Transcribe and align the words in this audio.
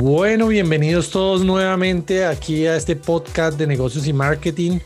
Bueno, 0.00 0.46
bienvenidos 0.46 1.10
todos 1.10 1.44
nuevamente 1.44 2.24
aquí 2.24 2.68
a 2.68 2.76
este 2.76 2.94
podcast 2.94 3.58
de 3.58 3.66
negocios 3.66 4.06
y 4.06 4.12
marketing. 4.12 4.78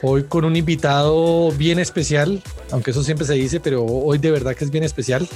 Hoy 0.00 0.24
con 0.24 0.46
un 0.46 0.56
invitado 0.56 1.52
bien 1.52 1.78
especial, 1.78 2.42
aunque 2.70 2.92
eso 2.92 3.02
siempre 3.02 3.26
se 3.26 3.34
dice, 3.34 3.60
pero 3.60 3.84
hoy 3.84 4.16
de 4.16 4.30
verdad 4.30 4.56
que 4.56 4.64
es 4.64 4.70
bien 4.70 4.82
especial. 4.82 5.28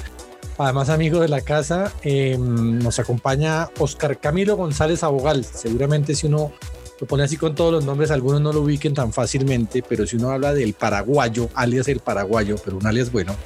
Además, 0.56 0.88
amigo 0.88 1.20
de 1.20 1.28
la 1.28 1.42
casa, 1.42 1.92
em, 2.00 2.78
nos 2.78 2.98
acompaña 2.98 3.68
Oscar 3.78 4.18
Camilo 4.18 4.56
González 4.56 5.02
Abogal. 5.02 5.44
Seguramente 5.44 6.14
si 6.14 6.26
uno 6.26 6.52
lo 6.98 7.06
pone 7.06 7.24
así 7.24 7.36
con 7.36 7.54
todos 7.54 7.74
los 7.74 7.84
nombres, 7.84 8.10
algunos 8.10 8.40
no 8.40 8.54
lo 8.54 8.62
ubiquen 8.62 8.94
tan 8.94 9.12
fácilmente, 9.12 9.84
pero 9.86 10.06
si 10.06 10.16
uno 10.16 10.30
habla 10.30 10.54
del 10.54 10.72
paraguayo, 10.72 11.50
alias 11.54 11.88
el 11.88 12.00
paraguayo, 12.00 12.56
pero 12.64 12.78
un 12.78 12.86
alias 12.86 13.12
bueno, 13.12 13.36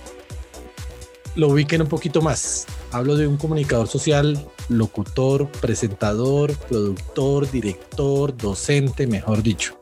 lo 1.34 1.48
ubiquen 1.48 1.82
un 1.82 1.88
poquito 1.88 2.22
más. 2.22 2.66
Hablo 2.92 3.16
de 3.16 3.26
un 3.26 3.36
comunicador 3.38 3.88
social, 3.88 4.38
locutor, 4.68 5.48
presentador, 5.60 6.52
productor, 6.56 7.50
director, 7.50 8.36
docente, 8.36 9.06
mejor 9.06 9.42
dicho. 9.42 9.78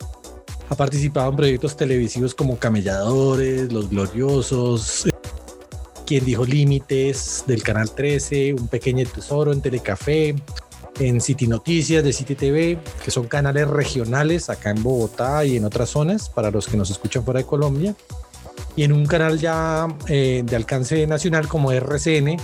Ha 0.68 0.74
participado 0.74 1.30
en 1.30 1.36
proyectos 1.36 1.76
televisivos 1.76 2.34
como 2.34 2.58
Camelladores, 2.58 3.72
Los 3.72 3.88
Gloriosos, 3.88 5.06
quien 6.06 6.24
dijo 6.24 6.44
Límites 6.44 7.44
del 7.46 7.62
Canal 7.62 7.90
13, 7.90 8.54
Un 8.54 8.68
Pequeño 8.68 9.06
Tesoro 9.06 9.52
en 9.52 9.60
Telecafé, 9.60 10.34
en 10.98 11.20
City 11.20 11.46
Noticias 11.46 12.02
de 12.02 12.12
City 12.12 12.34
TV, 12.34 12.78
que 13.04 13.10
son 13.10 13.26
canales 13.26 13.68
regionales 13.68 14.48
acá 14.50 14.70
en 14.70 14.82
Bogotá 14.82 15.44
y 15.44 15.56
en 15.56 15.64
otras 15.64 15.90
zonas 15.90 16.28
para 16.28 16.50
los 16.50 16.66
que 16.66 16.76
nos 16.76 16.90
escuchan 16.90 17.24
fuera 17.24 17.40
de 17.40 17.46
Colombia. 17.46 17.94
Y 18.74 18.84
en 18.84 18.92
un 18.92 19.06
canal 19.06 19.38
ya 19.38 19.86
eh, 20.08 20.42
de 20.44 20.56
alcance 20.56 21.06
nacional 21.06 21.48
como 21.48 21.72
RCN, 21.72 22.38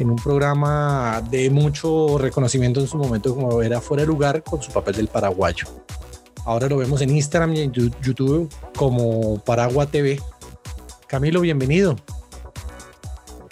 en 0.00 0.10
un 0.10 0.16
programa 0.16 1.22
de 1.30 1.50
mucho 1.50 2.16
reconocimiento 2.16 2.80
en 2.80 2.88
su 2.88 2.96
momento 2.96 3.34
como 3.34 3.62
era 3.62 3.80
Fuera 3.82 4.02
de 4.02 4.06
Lugar 4.06 4.42
con 4.42 4.62
su 4.62 4.72
papel 4.72 4.96
del 4.96 5.08
paraguayo. 5.08 5.66
Ahora 6.46 6.68
lo 6.68 6.78
vemos 6.78 7.02
en 7.02 7.10
Instagram 7.10 7.54
y 7.54 7.60
en 7.60 7.72
YouTube 7.72 8.48
como 8.74 9.38
Paragua 9.44 9.86
TV. 9.86 10.18
Camilo, 11.06 11.42
bienvenido. 11.42 11.96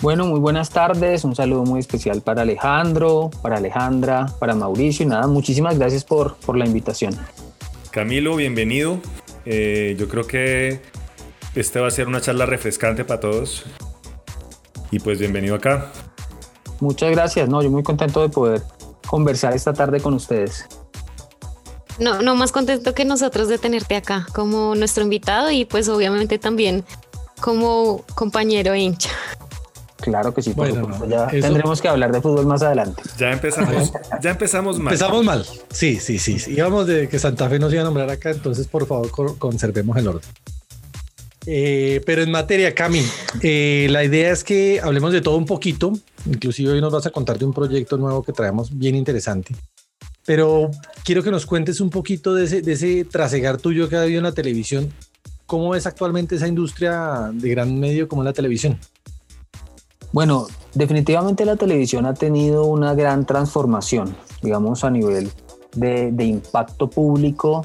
Bueno, 0.00 0.26
muy 0.26 0.41
buenas 0.41 0.70
tardes. 0.70 1.22
Un 1.24 1.36
saludo 1.36 1.64
muy 1.64 1.80
especial 1.80 2.22
para 2.22 2.42
Alejandro, 2.42 3.30
para 3.42 3.58
Alejandra, 3.58 4.26
para 4.38 4.54
Mauricio 4.54 5.04
y 5.04 5.08
nada, 5.08 5.26
muchísimas 5.26 5.78
gracias 5.78 6.04
por, 6.04 6.36
por 6.36 6.56
la 6.56 6.64
invitación. 6.64 7.14
Camilo, 7.91 8.36
bienvenido. 8.36 9.00
Eh, 9.44 9.96
yo 9.98 10.08
creo 10.08 10.26
que 10.26 10.80
este 11.54 11.78
va 11.78 11.88
a 11.88 11.91
ser 11.91 12.08
una 12.08 12.22
charla 12.22 12.46
refrescante 12.46 13.04
para 13.04 13.20
todos. 13.20 13.66
Y 14.91 15.00
pues 15.00 15.19
bienvenido 15.19 15.54
acá. 15.54 15.92
Muchas 16.80 17.10
gracias. 17.10 17.48
No, 17.48 17.62
yo 17.62 17.70
muy 17.70 17.82
contento 17.82 18.20
de 18.22 18.28
poder 18.28 18.62
conversar 19.06 19.54
esta 19.54 19.72
tarde 19.72 20.00
con 20.00 20.14
ustedes. 20.14 20.66
No, 21.98 22.22
no 22.22 22.34
más 22.36 22.52
contento 22.52 22.94
que 22.94 23.04
nosotros 23.04 23.48
de 23.48 23.58
tenerte 23.58 23.96
acá 23.96 24.26
como 24.32 24.74
nuestro 24.74 25.02
invitado 25.02 25.50
y 25.50 25.64
pues 25.64 25.88
obviamente 25.88 26.38
también 26.38 26.84
como 27.40 28.04
compañero 28.14 28.75
hincha. 28.75 29.10
Claro 30.00 30.32
que 30.32 30.42
sí, 30.42 30.53
bueno, 30.54 31.06
ya 31.08 31.26
tendremos 31.26 31.82
que 31.82 31.88
hablar 31.88 32.12
de 32.12 32.20
fútbol 32.20 32.47
más 32.47 32.62
adelante. 32.62 33.03
Ya 33.19 33.32
empezamos, 33.32 33.92
ya 34.22 34.30
empezamos 34.30 34.78
mal. 34.78 34.92
Empezamos 34.92 35.24
mal. 35.24 35.44
Sí, 35.70 35.97
sí, 35.97 36.20
sí. 36.20 36.38
Íbamos 36.47 36.86
de 36.86 37.08
que 37.08 37.19
Santa 37.19 37.48
Fe 37.48 37.58
nos 37.58 37.72
iba 37.72 37.82
a 37.82 37.84
nombrar 37.84 38.08
acá, 38.08 38.30
entonces 38.30 38.69
por 38.69 38.86
favor 38.86 39.10
conservemos 39.38 39.97
el 39.97 40.08
orden. 40.08 40.30
Eh, 41.50 42.03
pero 42.04 42.20
en 42.20 42.31
materia, 42.31 42.75
Cami, 42.75 43.00
eh, 43.42 43.86
la 43.88 44.04
idea 44.04 44.32
es 44.32 44.44
que 44.44 44.81
hablemos 44.82 45.14
de 45.14 45.22
todo 45.22 45.38
un 45.38 45.47
poquito. 45.47 45.94
Inclusive 46.26 46.72
hoy 46.72 46.81
nos 46.82 46.92
vas 46.92 47.06
a 47.06 47.10
contar 47.10 47.38
de 47.38 47.47
un 47.47 47.54
proyecto 47.54 47.97
nuevo 47.97 48.22
que 48.22 48.34
traemos 48.34 48.76
bien 48.76 48.94
interesante. 48.94 49.56
Pero 50.26 50.70
quiero 51.06 51.22
que 51.22 51.31
nos 51.31 51.47
cuentes 51.47 51.81
un 51.81 51.88
poquito 51.88 52.34
de 52.34 52.44
ese, 52.44 52.60
de 52.60 52.72
ese 52.75 53.06
trasegar 53.06 53.56
tuyo 53.56 53.88
que 53.88 53.97
ha 53.97 54.03
habido 54.03 54.19
en 54.19 54.25
la 54.25 54.32
televisión. 54.32 54.92
¿Cómo 55.47 55.75
es 55.75 55.86
actualmente 55.86 56.36
esa 56.36 56.47
industria 56.47 57.31
de 57.32 57.48
gran 57.48 57.80
medio 57.80 58.09
como 58.09 58.22
la 58.22 58.34
televisión? 58.34 58.78
Bueno, 60.12 60.48
definitivamente 60.75 61.47
la 61.47 61.56
televisión 61.56 62.04
ha 62.04 62.12
tenido 62.12 62.66
una 62.66 62.92
gran 62.92 63.25
transformación, 63.25 64.15
digamos, 64.42 64.84
a 64.84 64.91
nivel 64.91 65.30
de, 65.75 66.25
impacto 66.25 66.91
público, 66.91 67.65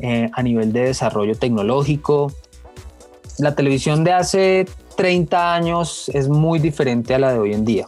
eh, 0.00 0.30
a 0.32 0.42
nivel 0.42 0.72
de 0.72 0.84
desarrollo 0.84 1.34
tecnológico. 1.34 2.32
La 3.38 3.54
televisión 3.54 4.02
de 4.02 4.12
hace 4.12 4.66
30 4.96 5.54
años 5.54 6.10
es 6.12 6.28
muy 6.28 6.58
diferente 6.58 7.14
a 7.14 7.20
la 7.20 7.32
de 7.32 7.38
hoy 7.38 7.54
en 7.54 7.64
día. 7.64 7.86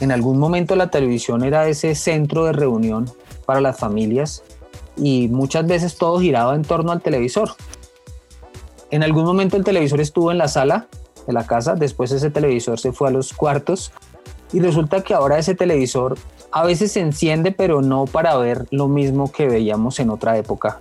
En 0.00 0.10
algún 0.10 0.38
momento 0.38 0.76
la 0.76 0.90
televisión 0.90 1.44
era 1.44 1.68
ese 1.68 1.94
centro 1.94 2.46
de 2.46 2.52
reunión 2.52 3.10
para 3.44 3.60
las 3.60 3.78
familias 3.78 4.44
y 4.96 5.28
muchas 5.28 5.66
veces 5.66 5.98
todo 5.98 6.20
giraba 6.20 6.54
en 6.54 6.62
torno 6.62 6.90
al 6.90 7.02
televisor. 7.02 7.50
En 8.90 9.02
algún 9.02 9.24
momento 9.24 9.58
el 9.58 9.64
televisor 9.64 10.00
estuvo 10.00 10.32
en 10.32 10.38
la 10.38 10.48
sala 10.48 10.88
de 11.26 11.34
la 11.34 11.46
casa, 11.46 11.74
después 11.74 12.12
ese 12.12 12.30
televisor 12.30 12.80
se 12.80 12.92
fue 12.92 13.08
a 13.08 13.12
los 13.12 13.34
cuartos 13.34 13.92
y 14.54 14.60
resulta 14.60 15.02
que 15.02 15.12
ahora 15.12 15.38
ese 15.38 15.54
televisor 15.54 16.16
a 16.50 16.64
veces 16.64 16.92
se 16.92 17.00
enciende 17.00 17.52
pero 17.52 17.82
no 17.82 18.06
para 18.06 18.36
ver 18.38 18.66
lo 18.70 18.88
mismo 18.88 19.30
que 19.30 19.48
veíamos 19.48 20.00
en 20.00 20.08
otra 20.08 20.38
época 20.38 20.80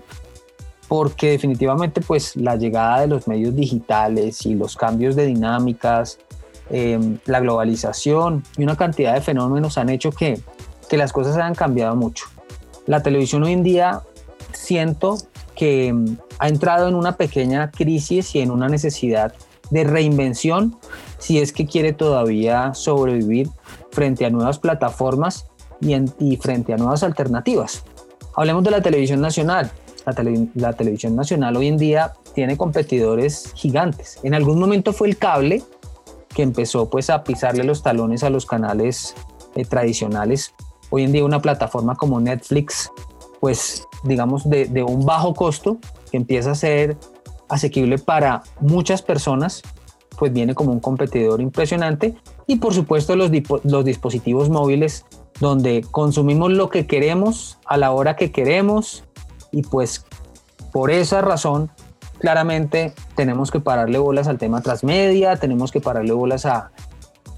porque 0.92 1.30
definitivamente 1.30 2.02
pues 2.02 2.36
la 2.36 2.58
llegada 2.58 3.00
de 3.00 3.08
los 3.08 3.26
medios 3.26 3.56
digitales 3.56 4.46
y 4.46 4.56
los 4.56 4.76
cambios 4.76 5.16
de 5.16 5.26
dinámicas, 5.26 6.20
em, 6.70 7.18
la 7.28 7.40
globalización 7.40 8.44
y 8.58 8.64
una 8.64 8.76
cantidad 8.76 9.14
de 9.14 9.22
fenómenos 9.22 9.78
han 9.78 9.88
hecho 9.88 10.12
que, 10.12 10.42
que 10.90 10.98
las 10.98 11.14
cosas 11.14 11.38
hayan 11.38 11.56
cambiado 11.56 11.96
mucho. 11.96 12.26
La 12.88 13.02
televisión 13.02 13.42
hoy 13.44 13.54
en 13.54 13.64
día 13.64 14.02
siento 14.52 15.18
que 15.56 15.88
em, 15.88 16.18
ha 16.40 16.50
entrado 16.50 16.90
en 16.90 16.96
una 16.96 17.16
pequeña 17.16 17.72
crisis 17.72 18.36
y 18.36 18.42
en 18.42 18.52
una 18.52 18.68
necesidad 18.68 19.34
de 19.70 19.86
reinvención 19.86 20.76
si 21.20 21.40
es 21.40 21.54
que 21.54 21.68
quiere 21.68 21.94
todavía 21.94 22.74
sobrevivir 22.74 23.50
frente 23.92 24.26
a 24.26 24.30
nuevas 24.30 24.60
plataformas 24.60 25.48
y, 25.80 25.96
y 26.20 26.36
frente 26.36 26.74
a 26.74 26.78
nuevas 26.78 27.02
alternativas. 27.04 27.86
Hablemos 28.36 28.64
de 28.66 28.72
la 28.72 28.82
televisión 28.82 29.22
nacional. 29.22 29.72
La, 30.06 30.74
televisión 30.74 31.16
nacional 31.16 31.56
hoy 31.58 31.68
en 31.68 31.78
día 31.78 32.14
tiene 32.34 32.58
competidores 32.58 33.52
gigantes. 33.56 34.20
En 34.24 34.34
algún 34.34 34.60
momento 34.60 34.94
fue 34.94 35.08
el 35.08 35.18
cable 35.18 35.62
que 36.34 36.42
empezó 36.42 36.90
pues 36.90 37.10
a 37.10 37.24
pisarle 37.24 37.64
los 37.64 37.84
talones 37.84 38.24
a 38.24 38.30
los 38.30 38.46
canales 38.46 39.14
eh, 39.56 39.66
tradicionales. 39.66 40.54
Hoy 40.90 41.04
en 41.04 41.12
día 41.12 41.24
una 41.24 41.42
plataforma 41.42 41.96
como 41.96 42.20
Netflix, 42.20 42.90
pues 43.40 43.88
digamos 44.04 44.50
de, 44.50 44.66
de 44.66 44.84
un 44.84 45.06
bajo 45.06 45.34
costo, 45.34 45.78
que 46.10 46.18
empieza 46.18 46.52
a 46.52 46.56
ser 46.56 46.98
asequible 47.48 47.98
para 47.98 48.44
muchas 48.60 49.02
personas, 49.02 49.62
pues 50.18 50.34
viene 50.34 50.56
como 50.56 50.72
un 50.72 50.80
competidor 50.80 51.42
impresionante. 51.42 52.16
Y 52.48 52.58
por 52.58 52.74
supuesto 52.74 53.16
los, 53.16 53.32
los 53.64 53.86
dispositivos 53.86 54.50
móviles 54.50 55.06
donde 55.40 55.84
consumimos 55.90 56.52
lo 56.52 56.70
que 56.70 56.88
queremos 56.88 57.60
a 57.66 57.78
la 57.78 57.92
hora 57.92 58.16
que 58.16 58.32
queremos 58.32 59.04
y 59.52 59.62
pues 59.64 60.06
por 60.72 60.92
esa 60.92 61.22
razón 61.22 61.70
claramente 62.20 62.94
tenemos 63.16 63.52
que 63.52 63.60
pararle 63.60 63.98
bolas 63.98 64.28
al 64.28 64.38
tema 64.38 64.62
transmedia, 64.62 65.38
tenemos 65.38 65.72
que 65.72 65.82
pararle 65.82 66.14
bolas 66.14 66.46
a, 66.46 66.72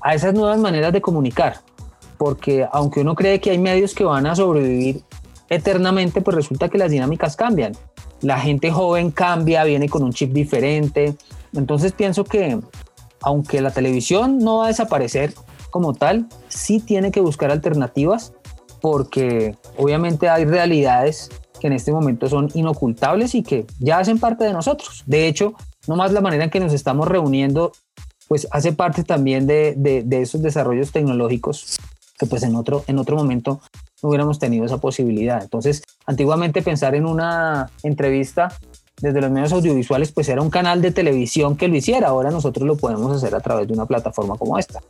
a 0.01 0.13
esas 0.13 0.33
nuevas 0.33 0.59
maneras 0.59 0.93
de 0.93 1.01
comunicar, 1.01 1.61
porque 2.17 2.67
aunque 2.71 3.01
uno 3.01 3.15
cree 3.15 3.39
que 3.39 3.51
hay 3.51 3.57
medios 3.57 3.93
que 3.93 4.03
van 4.03 4.27
a 4.27 4.35
sobrevivir 4.35 5.03
eternamente, 5.49 6.21
pues 6.21 6.35
resulta 6.35 6.69
que 6.69 6.77
las 6.77 6.91
dinámicas 6.91 7.35
cambian 7.35 7.73
la 8.23 8.39
gente 8.39 8.71
joven 8.71 9.11
cambia, 9.11 9.63
viene 9.65 9.89
con 9.89 10.01
un 10.03 10.13
chip 10.13 10.31
diferente. 10.31 11.15
Entonces 11.53 11.91
pienso 11.91 12.23
que 12.23 12.59
aunque 13.21 13.61
la 13.61 13.71
televisión 13.71 14.39
no 14.39 14.59
va 14.59 14.65
a 14.65 14.67
desaparecer 14.69 15.33
como 15.69 15.93
tal, 15.93 16.27
sí 16.47 16.79
tiene 16.79 17.11
que 17.11 17.19
buscar 17.19 17.51
alternativas 17.51 18.33
porque 18.83 19.55
obviamente 19.77 20.27
hay 20.27 20.43
realidades 20.43 21.29
que 21.61 21.67
en 21.67 21.73
este 21.73 21.93
momento 21.93 22.27
son 22.27 22.49
inocultables 22.53 23.33
y 23.33 23.41
que 23.41 23.65
ya 23.79 23.99
hacen 23.99 24.19
parte 24.19 24.43
de 24.43 24.51
nosotros. 24.51 25.03
De 25.05 25.25
hecho, 25.29 25.53
no 25.87 25.95
más 25.95 26.11
la 26.11 26.19
manera 26.19 26.43
en 26.43 26.49
que 26.49 26.59
nos 26.59 26.73
estamos 26.73 27.07
reuniendo, 27.07 27.71
pues 28.27 28.45
hace 28.51 28.73
parte 28.73 29.05
también 29.05 29.47
de, 29.47 29.75
de 29.77 30.21
esos 30.21 30.41
desarrollos 30.41 30.91
tecnológicos 30.91 31.77
que 32.19 32.25
pues 32.25 32.43
en 32.43 32.57
otro, 32.57 32.83
en 32.87 32.99
otro 32.99 33.15
momento 33.15 33.61
no 34.01 34.09
hubiéramos 34.09 34.37
tenido 34.37 34.65
esa 34.65 34.79
posibilidad. 34.79 35.41
Entonces, 35.41 35.81
antiguamente 36.05 36.61
pensar 36.61 36.93
en 36.93 37.05
una 37.05 37.71
entrevista 37.83 38.51
desde 38.99 39.21
los 39.21 39.31
medios 39.31 39.53
audiovisuales, 39.53 40.11
pues 40.11 40.27
era 40.27 40.41
un 40.41 40.49
canal 40.49 40.81
de 40.81 40.91
televisión 40.91 41.55
que 41.55 41.69
lo 41.69 41.77
hiciera. 41.77 42.09
Ahora 42.09 42.31
nosotros 42.31 42.67
lo 42.67 42.75
podemos 42.75 43.15
hacer 43.15 43.33
a 43.33 43.39
través 43.39 43.65
de 43.65 43.75
una 43.75 43.85
plataforma 43.85 44.37
como 44.37 44.59
esta. 44.59 44.81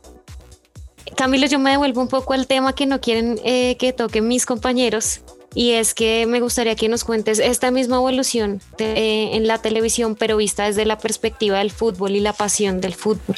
Camilo, 1.16 1.46
yo 1.46 1.58
me 1.58 1.70
devuelvo 1.70 2.00
un 2.00 2.08
poco 2.08 2.32
al 2.32 2.46
tema 2.46 2.74
que 2.74 2.86
no 2.86 3.00
quieren 3.00 3.38
eh, 3.44 3.76
que 3.76 3.92
toquen 3.92 4.26
mis 4.26 4.46
compañeros 4.46 5.20
y 5.54 5.72
es 5.72 5.94
que 5.94 6.26
me 6.26 6.40
gustaría 6.40 6.74
que 6.74 6.88
nos 6.88 7.04
cuentes 7.04 7.38
esta 7.38 7.70
misma 7.70 7.96
evolución 7.96 8.60
eh, 8.78 9.30
en 9.32 9.46
la 9.46 9.58
televisión, 9.58 10.16
pero 10.16 10.36
vista 10.36 10.64
desde 10.64 10.84
la 10.84 10.98
perspectiva 10.98 11.58
del 11.58 11.70
fútbol 11.70 12.12
y 12.12 12.20
la 12.20 12.32
pasión 12.32 12.80
del 12.80 12.94
fútbol. 12.94 13.36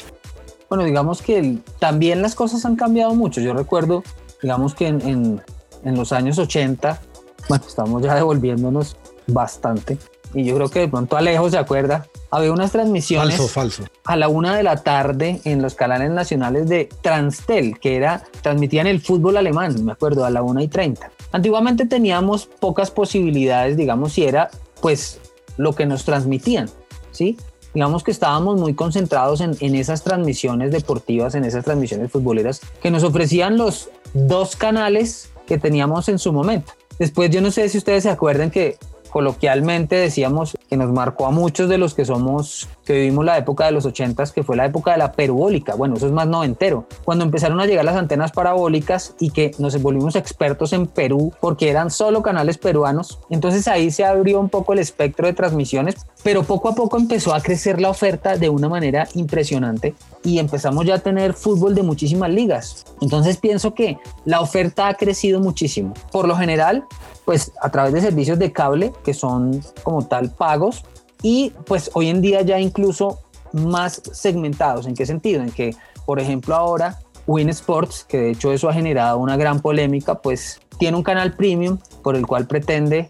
Bueno, 0.69 0.83
digamos 0.83 1.21
que 1.21 1.59
también 1.79 2.21
las 2.21 2.35
cosas 2.35 2.65
han 2.65 2.75
cambiado 2.75 3.13
mucho. 3.13 3.39
Yo 3.39 3.53
recuerdo, 3.53 4.03
digamos 4.41 4.73
que 4.73 4.87
en, 4.87 5.41
en 5.83 5.95
los 5.95 6.11
años 6.11 6.39
80, 6.39 6.99
bueno, 7.47 7.63
estamos 7.67 8.03
ya 8.03 8.15
devolviéndonos 8.15 8.97
bastante. 9.27 9.97
Y 10.33 10.43
yo 10.43 10.55
creo 10.55 10.69
que 10.69 10.79
de 10.79 10.87
pronto 10.87 11.17
Alejo 11.17 11.49
se 11.49 11.57
acuerda, 11.57 12.07
había 12.31 12.51
unas 12.51 12.71
transmisiones 12.71 13.37
falso, 13.37 13.53
falso. 13.53 13.83
a 14.05 14.15
la 14.15 14.27
una 14.27 14.55
de 14.55 14.63
la 14.63 14.77
tarde 14.77 15.41
en 15.45 15.61
los 15.61 15.75
canales 15.75 16.11
nacionales 16.11 16.67
de 16.67 16.89
Transtel, 17.01 17.79
que 17.79 17.95
era, 17.95 18.23
transmitían 18.41 18.87
el 18.87 19.01
fútbol 19.01 19.37
alemán, 19.37 19.83
me 19.85 19.91
acuerdo, 19.93 20.25
a 20.25 20.29
la 20.29 20.41
una 20.41 20.63
y 20.63 20.67
treinta. 20.67 21.11
Antiguamente 21.31 21.85
teníamos 21.85 22.45
pocas 22.45 22.91
posibilidades, 22.91 23.77
digamos, 23.77 24.13
si 24.13 24.23
era 24.25 24.49
pues 24.81 25.19
lo 25.57 25.73
que 25.73 25.85
nos 25.85 26.03
transmitían, 26.03 26.69
¿sí? 27.11 27.37
Digamos 27.73 28.03
que 28.03 28.11
estábamos 28.11 28.59
muy 28.59 28.73
concentrados 28.73 29.41
en, 29.41 29.55
en 29.59 29.75
esas 29.75 30.03
transmisiones 30.03 30.71
deportivas, 30.71 31.35
en 31.35 31.43
esas 31.43 31.63
transmisiones 31.63 32.11
futboleras 32.11 32.61
que 32.81 32.91
nos 32.91 33.03
ofrecían 33.03 33.57
los 33.57 33.89
dos 34.13 34.55
canales 34.55 35.29
que 35.45 35.57
teníamos 35.57 36.09
en 36.09 36.17
su 36.17 36.33
momento. 36.33 36.73
Después 36.97 37.29
yo 37.29 37.41
no 37.41 37.51
sé 37.51 37.69
si 37.69 37.77
ustedes 37.77 38.03
se 38.03 38.09
acuerdan 38.09 38.49
que 38.49 38.77
coloquialmente 39.17 39.95
decíamos 39.95 40.55
que 40.69 40.77
nos 40.77 40.91
marcó 40.91 41.25
a 41.25 41.31
muchos 41.31 41.69
de 41.69 41.79
los 41.79 41.95
que 41.95 42.05
somos, 42.05 42.69
que 42.87 42.93
vivimos 42.93 43.25
la 43.25 43.37
época 43.37 43.65
de 43.65 43.73
los 43.73 43.85
ochentas, 43.85 44.31
que 44.31 44.43
fue 44.43 44.55
la 44.55 44.65
época 44.65 44.93
de 44.93 44.97
la 44.97 45.11
perubólica. 45.11 45.75
Bueno, 45.75 45.97
eso 45.97 46.07
es 46.07 46.13
más 46.13 46.25
noventero. 46.25 46.85
Cuando 47.03 47.25
empezaron 47.25 47.59
a 47.59 47.65
llegar 47.65 47.83
las 47.83 47.97
antenas 47.97 48.31
parabólicas 48.31 49.13
y 49.19 49.31
que 49.31 49.51
nos 49.59 49.79
volvimos 49.81 50.15
expertos 50.15 50.71
en 50.71 50.87
Perú 50.87 51.33
porque 51.41 51.69
eran 51.69 51.91
solo 51.91 52.23
canales 52.23 52.57
peruanos, 52.57 53.19
entonces 53.29 53.67
ahí 53.67 53.91
se 53.91 54.05
abrió 54.05 54.39
un 54.39 54.49
poco 54.49 54.71
el 54.71 54.79
espectro 54.79 55.27
de 55.27 55.33
transmisiones, 55.33 55.95
pero 56.23 56.43
poco 56.43 56.69
a 56.69 56.75
poco 56.75 56.97
empezó 56.97 57.35
a 57.35 57.41
crecer 57.41 57.81
la 57.81 57.89
oferta 57.89 58.37
de 58.37 58.49
una 58.49 58.69
manera 58.69 59.07
impresionante 59.15 59.93
y 60.23 60.39
empezamos 60.39 60.85
ya 60.85 60.95
a 60.95 60.99
tener 60.99 61.33
fútbol 61.33 61.75
de 61.75 61.83
muchísimas 61.83 62.29
ligas. 62.29 62.85
Entonces 63.01 63.37
pienso 63.37 63.73
que 63.73 63.97
la 64.23 64.39
oferta 64.39 64.87
ha 64.87 64.93
crecido 64.93 65.41
muchísimo. 65.41 65.93
Por 66.11 66.27
lo 66.27 66.37
general, 66.37 66.85
pues 67.25 67.51
a 67.61 67.69
través 67.69 67.91
de 67.93 67.99
servicios 67.99 68.39
de 68.39 68.53
cable 68.53 68.93
que 69.03 69.13
son 69.13 69.61
como 69.83 70.05
tal 70.05 70.31
pagos 70.31 70.85
y 71.21 71.53
pues 71.65 71.91
hoy 71.93 72.09
en 72.09 72.21
día 72.21 72.41
ya 72.41 72.59
incluso 72.59 73.19
más 73.53 74.01
segmentados. 74.11 74.85
¿En 74.85 74.95
qué 74.95 75.05
sentido? 75.05 75.41
En 75.41 75.51
que, 75.51 75.75
por 76.05 76.19
ejemplo, 76.19 76.55
ahora 76.55 76.99
Win 77.25 77.49
Sports, 77.49 78.05
que 78.07 78.17
de 78.17 78.31
hecho 78.31 78.51
eso 78.51 78.69
ha 78.69 78.73
generado 78.73 79.17
una 79.17 79.37
gran 79.37 79.59
polémica, 79.59 80.15
pues 80.15 80.59
tiene 80.77 80.97
un 80.97 81.03
canal 81.03 81.33
premium 81.33 81.77
por 82.03 82.15
el 82.15 82.25
cual 82.25 82.47
pretende 82.47 83.07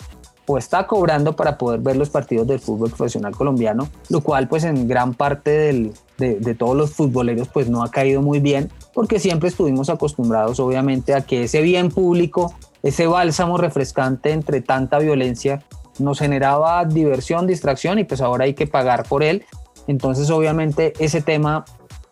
o 0.50 0.58
está 0.58 0.88
cobrando 0.88 1.36
para 1.36 1.58
poder 1.58 1.82
ver 1.82 1.98
los 1.98 2.10
partidos 2.10 2.48
del 2.48 2.60
fútbol 2.60 2.90
profesional 2.90 3.36
colombiano, 3.36 3.90
lo 4.10 4.22
cual 4.22 4.48
pues 4.48 4.64
en 4.64 4.88
gran 4.88 5.14
parte 5.14 5.52
del, 5.52 5.94
de, 6.18 6.36
de, 6.36 6.56
todos 6.56 6.76
los 6.76 6.92
futboleros 6.92 7.50
pues 7.50 7.70
no 7.70 7.84
ha 7.84 7.92
caído 7.92 8.22
muy 8.22 8.40
bien, 8.40 8.72
porque 8.94 9.20
siempre 9.20 9.50
estuvimos 9.50 9.90
acostumbrados 9.90 10.62
obviamente 10.62 11.14
a 11.14 11.22
que 11.22 11.44
ese 11.44 11.62
bien 11.62 11.90
público, 11.90 12.54
ese 12.82 13.08
bálsamo 13.08 13.58
refrescante 13.58 14.32
entre 14.32 14.62
tanta 14.62 15.00
violencia 15.00 15.64
nos 16.00 16.20
generaba 16.20 16.86
diversión, 16.86 17.48
distracción 17.48 18.00
y 18.00 18.04
pues 18.04 18.22
ahora 18.22 18.46
hay 18.46 18.54
que 18.54 18.68
pagar 18.68 19.04
por 19.08 19.24
él. 19.24 19.46
Entonces 19.88 20.30
obviamente 20.30 20.94
ese 21.00 21.22
tema 21.22 21.66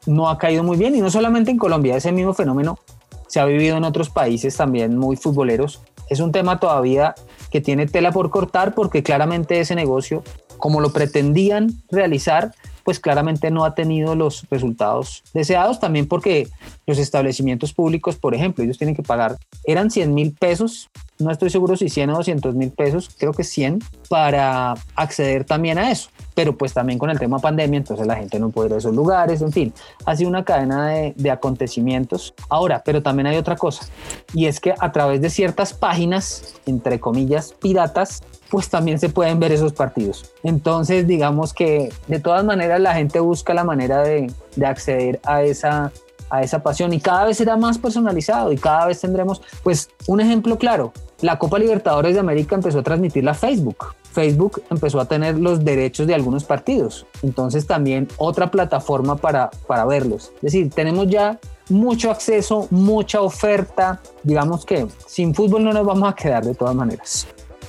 no 0.05 0.29
ha 0.29 0.37
caído 0.37 0.63
muy 0.63 0.77
bien 0.77 0.95
y 0.95 1.01
no 1.01 1.09
solamente 1.09 1.51
en 1.51 1.57
Colombia, 1.57 1.97
ese 1.97 2.11
mismo 2.11 2.33
fenómeno 2.33 2.79
se 3.27 3.39
ha 3.39 3.45
vivido 3.45 3.77
en 3.77 3.83
otros 3.83 4.09
países 4.09 4.55
también 4.55 4.97
muy 4.97 5.15
futboleros. 5.15 5.81
Es 6.09 6.19
un 6.19 6.31
tema 6.31 6.59
todavía 6.59 7.15
que 7.49 7.61
tiene 7.61 7.87
tela 7.87 8.11
por 8.11 8.29
cortar 8.29 8.75
porque 8.75 9.03
claramente 9.03 9.59
ese 9.59 9.75
negocio, 9.75 10.23
como 10.57 10.79
lo 10.79 10.91
pretendían 10.91 11.71
realizar, 11.89 12.53
pues 12.85 12.99
claramente 12.99 13.49
no 13.49 13.65
ha 13.65 13.73
tenido 13.73 14.15
los 14.15 14.47
resultados 14.51 15.23
deseados, 15.33 15.79
también 15.79 16.07
porque 16.07 16.47
los 16.85 16.99
establecimientos 16.99 17.73
públicos, 17.73 18.15
por 18.15 18.35
ejemplo, 18.35 18.63
ellos 18.63 18.77
tienen 18.77 18.95
que 18.95 19.01
pagar, 19.01 19.37
eran 19.63 19.89
100 19.89 20.13
mil 20.13 20.33
pesos, 20.33 20.91
no 21.17 21.31
estoy 21.31 21.49
seguro 21.49 21.75
si 21.75 21.89
100 21.89 22.11
o 22.11 22.17
200 22.17 22.53
mil 22.53 22.69
pesos, 22.69 23.09
creo 23.17 23.33
que 23.33 23.43
100, 23.43 23.79
para 24.07 24.75
acceder 24.95 25.45
también 25.45 25.79
a 25.79 25.89
eso. 25.89 26.09
Pero 26.35 26.57
pues 26.57 26.73
también 26.73 26.99
con 26.99 27.09
el 27.09 27.17
tema 27.17 27.39
pandemia, 27.39 27.77
entonces 27.77 28.05
la 28.05 28.17
gente 28.17 28.37
no 28.37 28.49
puede 28.49 28.69
ir 28.69 28.75
a 28.75 28.77
esos 28.77 28.93
lugares, 28.93 29.41
en 29.41 29.51
fin, 29.51 29.73
ha 30.05 30.15
sido 30.15 30.29
una 30.29 30.45
cadena 30.45 30.89
de, 30.89 31.13
de 31.15 31.31
acontecimientos. 31.31 32.35
Ahora, 32.49 32.83
pero 32.85 33.01
también 33.01 33.25
hay 33.25 33.37
otra 33.37 33.55
cosa, 33.55 33.87
y 34.33 34.45
es 34.45 34.59
que 34.59 34.75
a 34.77 34.91
través 34.91 35.21
de 35.21 35.31
ciertas 35.31 35.73
páginas, 35.73 36.53
entre 36.67 36.99
comillas, 36.99 37.53
piratas, 37.53 38.21
pues 38.49 38.69
también 38.69 38.99
se 38.99 39.09
pueden 39.09 39.39
ver 39.39 39.51
esos 39.51 39.73
partidos. 39.73 40.33
Entonces, 40.43 41.07
digamos 41.07 41.53
que 41.53 41.91
de 42.07 42.19
todas 42.19 42.43
maneras 42.43 42.79
la 42.79 42.93
gente 42.93 43.19
busca 43.19 43.53
la 43.53 43.63
manera 43.63 44.01
de, 44.03 44.31
de 44.55 44.65
acceder 44.65 45.19
a 45.23 45.43
esa, 45.43 45.91
a 46.29 46.41
esa 46.41 46.61
pasión 46.63 46.93
y 46.93 46.99
cada 46.99 47.25
vez 47.25 47.37
será 47.37 47.57
más 47.57 47.77
personalizado 47.77 48.51
y 48.51 48.57
cada 48.57 48.87
vez 48.87 48.99
tendremos, 49.01 49.41
pues, 49.63 49.89
un 50.07 50.21
ejemplo 50.21 50.57
claro. 50.57 50.93
La 51.21 51.39
Copa 51.39 51.59
Libertadores 51.59 52.13
de 52.13 52.19
América 52.19 52.55
empezó 52.55 52.79
a 52.79 52.83
transmitirla 52.83 53.31
a 53.31 53.35
Facebook. 53.35 53.95
Facebook 54.11 54.63
empezó 54.69 54.99
a 54.99 55.05
tener 55.05 55.37
los 55.37 55.63
derechos 55.63 56.07
de 56.07 56.15
algunos 56.15 56.43
partidos. 56.43 57.05
Entonces 57.21 57.67
también 57.67 58.07
otra 58.17 58.51
plataforma 58.51 59.15
para, 59.17 59.49
para 59.67 59.85
verlos. 59.85 60.31
Es 60.35 60.41
decir, 60.53 60.69
tenemos 60.69 61.07
ya 61.07 61.39
mucho 61.69 62.11
acceso, 62.11 62.67
mucha 62.71 63.21
oferta. 63.21 64.01
Digamos 64.23 64.65
que 64.65 64.87
sin 65.05 65.35
fútbol 65.35 65.63
no 65.63 65.73
nos 65.73 65.85
vamos 65.85 66.09
a 66.09 66.15
quedar 66.15 66.45
de 66.45 66.55
todas 66.55 66.75
maneras. 66.75 67.27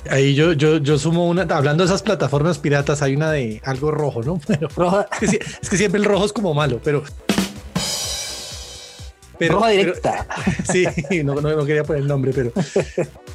Ahí 0.09 0.35
yo, 0.35 0.53
yo, 0.53 0.77
yo 0.77 0.97
sumo 0.97 1.27
una, 1.27 1.43
hablando 1.43 1.83
de 1.83 1.87
esas 1.87 2.03
plataformas 2.03 2.57
piratas, 2.59 3.01
hay 3.01 3.15
una 3.15 3.31
de 3.31 3.61
algo 3.65 3.91
rojo, 3.91 4.23
¿no? 4.23 4.39
Pero, 4.47 4.69
Roja. 4.75 5.07
es, 5.21 5.31
que, 5.31 5.39
es, 5.61 5.69
que, 5.69 5.77
siempre 5.77 5.99
el 5.99 6.05
rojo 6.05 6.25
es 6.25 6.33
como 6.33 6.53
malo, 6.53 6.79
pero... 6.83 7.03
pero 9.37 9.55
Roja 9.55 9.69
directa. 9.69 10.27
Pero, 10.71 10.91
sí, 11.09 11.23
no, 11.23 11.35
no, 11.35 11.55
no, 11.55 11.65
quería 11.65 11.83
poner 11.83 12.01
el 12.01 12.07
nombre, 12.07 12.31
pero, 12.33 12.51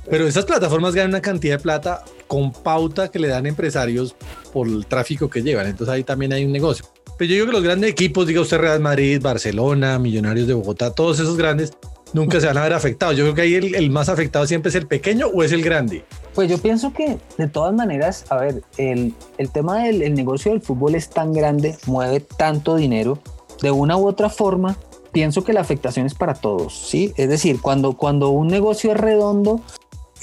pero 0.08 0.26
esas 0.26 0.44
plataformas 0.44 0.94
ganan 0.94 1.10
una 1.10 1.20
cantidad 1.20 1.58
de 1.58 1.62
plata 1.62 2.04
con 2.26 2.52
pauta 2.52 3.10
que 3.10 3.18
le 3.18 3.28
dan 3.28 3.46
empresarios 3.46 4.16
por 4.52 4.66
el 4.66 4.86
tráfico 4.86 5.28
que 5.28 5.42
llevan. 5.42 5.66
Entonces 5.66 5.92
ahí 5.92 6.04
también 6.04 6.32
hay 6.32 6.44
un 6.44 6.52
negocio. 6.52 6.86
Pero 7.18 7.28
yo 7.28 7.34
digo 7.34 7.46
que 7.46 7.52
los 7.52 7.62
grandes 7.62 7.90
equipos, 7.90 8.26
diga 8.26 8.40
usted 8.40 8.58
Real 8.58 8.80
Madrid, 8.80 9.20
Barcelona, 9.20 9.98
Millonarios 9.98 10.46
de 10.46 10.54
Bogotá, 10.54 10.92
todos 10.92 11.20
esos 11.20 11.36
grandes, 11.36 11.72
nunca 12.12 12.40
se 12.40 12.46
van 12.46 12.58
a 12.58 12.62
ver 12.62 12.72
afectados. 12.72 13.16
Yo 13.16 13.24
creo 13.24 13.34
que 13.34 13.42
ahí 13.42 13.54
el, 13.54 13.74
el, 13.74 13.90
más 13.90 14.08
afectado 14.08 14.46
siempre 14.46 14.70
es 14.70 14.74
el 14.74 14.86
pequeño 14.86 15.26
o 15.28 15.42
es 15.42 15.52
el 15.52 15.62
grande. 15.62 16.04
Pues 16.34 16.48
yo 16.50 16.58
pienso 16.58 16.92
que 16.92 17.18
de 17.38 17.48
todas 17.48 17.74
maneras, 17.74 18.24
a 18.30 18.36
ver, 18.36 18.62
el, 18.78 19.14
el 19.38 19.50
tema 19.50 19.84
del 19.84 20.02
el 20.02 20.14
negocio 20.14 20.52
del 20.52 20.60
fútbol 20.60 20.94
es 20.94 21.10
tan 21.10 21.32
grande, 21.32 21.76
mueve 21.86 22.20
tanto 22.20 22.76
dinero, 22.76 23.18
de 23.60 23.70
una 23.70 23.96
u 23.96 24.06
otra 24.06 24.28
forma, 24.28 24.76
pienso 25.12 25.44
que 25.44 25.52
la 25.52 25.60
afectación 25.60 26.06
es 26.06 26.14
para 26.14 26.34
todos, 26.34 26.74
¿sí? 26.88 27.12
Es 27.16 27.28
decir, 27.28 27.60
cuando, 27.60 27.92
cuando 27.94 28.30
un 28.30 28.48
negocio 28.48 28.92
es 28.92 28.96
redondo, 28.96 29.60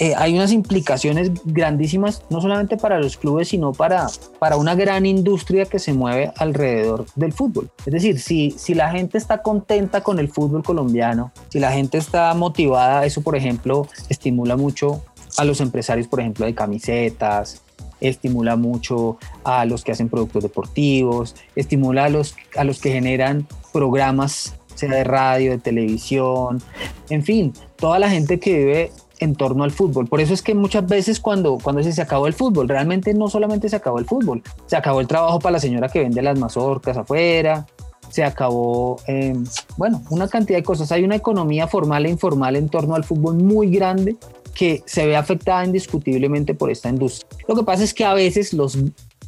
eh, 0.02 0.14
hay 0.16 0.34
unas 0.34 0.54
implicaciones 0.54 1.30
grandísimas, 1.44 2.24
no 2.30 2.40
solamente 2.40 2.78
para 2.78 3.00
los 3.00 3.18
clubes, 3.18 3.50
sino 3.50 3.74
para, 3.74 4.08
para 4.40 4.56
una 4.56 4.74
gran 4.74 5.06
industria 5.06 5.66
que 5.66 5.78
se 5.78 5.92
mueve 5.92 6.32
alrededor 6.38 7.06
del 7.16 7.34
fútbol. 7.34 7.70
Es 7.86 7.92
decir, 7.92 8.18
si, 8.22 8.52
si 8.52 8.76
la 8.76 8.92
gente 8.92 9.18
está 9.18 9.42
contenta 9.42 10.02
con 10.02 10.18
el 10.20 10.30
fútbol 10.30 10.64
colombiano, 10.64 11.34
si 11.50 11.60
la 11.60 11.74
gente 11.74 11.98
está 11.98 12.34
motivada, 12.34 13.06
eso 13.06 13.22
por 13.22 13.36
ejemplo 13.36 13.90
estimula 14.08 14.56
mucho 14.56 15.04
a 15.38 15.44
los 15.44 15.60
empresarios, 15.60 16.08
por 16.08 16.22
ejemplo, 16.22 16.46
de 16.46 16.56
camisetas, 16.56 17.62
estimula 18.00 18.56
mucho 18.56 19.18
a 19.44 19.66
los 19.66 19.84
que 19.84 19.92
hacen 19.92 20.08
productos 20.08 20.44
deportivos, 20.44 21.36
estimula 21.58 22.06
a 22.06 22.10
los, 22.10 22.36
a 22.56 22.64
los 22.64 22.80
que 22.80 22.94
generan 22.94 23.46
programas, 23.74 24.56
sea 24.76 24.92
de 24.92 25.04
radio, 25.04 25.52
de 25.52 25.58
televisión, 25.58 26.62
en 27.10 27.22
fin, 27.22 27.54
toda 27.76 28.00
la 28.00 28.10
gente 28.10 28.40
que 28.40 28.58
vive 28.58 28.92
en 29.20 29.36
torno 29.36 29.64
al 29.64 29.72
fútbol. 29.72 30.08
Por 30.08 30.22
eso 30.22 30.34
es 30.34 30.42
que 30.42 30.56
muchas 30.56 30.88
veces 30.88 31.20
cuando, 31.20 31.58
cuando 31.62 31.84
se, 31.84 31.92
se 31.92 32.02
acabó 32.02 32.28
el 32.28 32.34
fútbol, 32.34 32.68
realmente 32.68 33.14
no 33.14 33.28
solamente 33.30 33.70
se 33.70 33.76
acabó 33.76 34.00
el 34.00 34.06
fútbol, 34.06 34.42
se 34.66 34.76
acabó 34.76 35.02
el 35.02 35.08
trabajo 35.08 35.40
para 35.40 35.54
la 35.54 35.60
señora 35.60 35.90
que 35.90 36.00
vende 36.00 36.22
las 36.22 36.40
mazorcas 36.40 36.98
afuera, 36.98 37.68
se 38.10 38.24
acabó, 38.24 38.98
eh, 39.08 39.36
bueno, 39.78 40.04
una 40.10 40.28
cantidad 40.28 40.58
de 40.58 40.64
cosas. 40.64 40.92
Hay 40.92 41.04
una 41.04 41.16
economía 41.16 41.68
formal 41.68 42.06
e 42.06 42.10
informal 42.10 42.56
en 42.56 42.70
torno 42.70 42.96
al 42.96 43.04
fútbol 43.04 43.36
muy 43.36 43.70
grande 43.70 44.18
que 44.54 44.84
se 44.86 45.06
ve 45.06 45.16
afectada 45.16 45.64
indiscutiblemente 45.64 46.54
por 46.54 46.72
esta 46.72 46.90
industria. 46.90 47.30
Lo 47.48 47.56
que 47.56 47.64
pasa 47.64 47.84
es 47.84 47.94
que 47.94 48.06
a 48.06 48.14
veces 48.14 48.54
los 48.54 48.78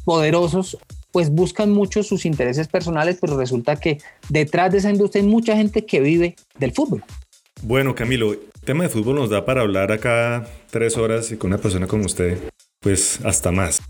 poderosos 0.04 0.78
pues 1.12 1.30
buscan 1.30 1.70
mucho 1.70 2.02
sus 2.02 2.24
intereses 2.24 2.68
personales, 2.68 3.18
pero 3.20 3.36
resulta 3.36 3.76
que 3.76 3.98
detrás 4.30 4.72
de 4.72 4.78
esa 4.78 4.90
industria 4.90 5.22
hay 5.22 5.28
mucha 5.28 5.56
gente 5.56 5.84
que 5.84 6.00
vive 6.00 6.36
del 6.58 6.72
fútbol. 6.72 7.04
Bueno, 7.64 7.94
Camilo, 7.94 8.32
el 8.32 8.40
tema 8.64 8.82
de 8.82 8.88
fútbol 8.90 9.14
nos 9.14 9.30
da 9.30 9.44
para 9.44 9.60
hablar 9.60 9.92
acá 9.92 10.48
tres 10.72 10.96
horas 10.96 11.30
y 11.30 11.36
con 11.36 11.52
una 11.52 11.62
persona 11.62 11.86
como 11.86 12.06
usted, 12.06 12.36
pues 12.80 13.20
hasta 13.24 13.52
más. 13.52 13.80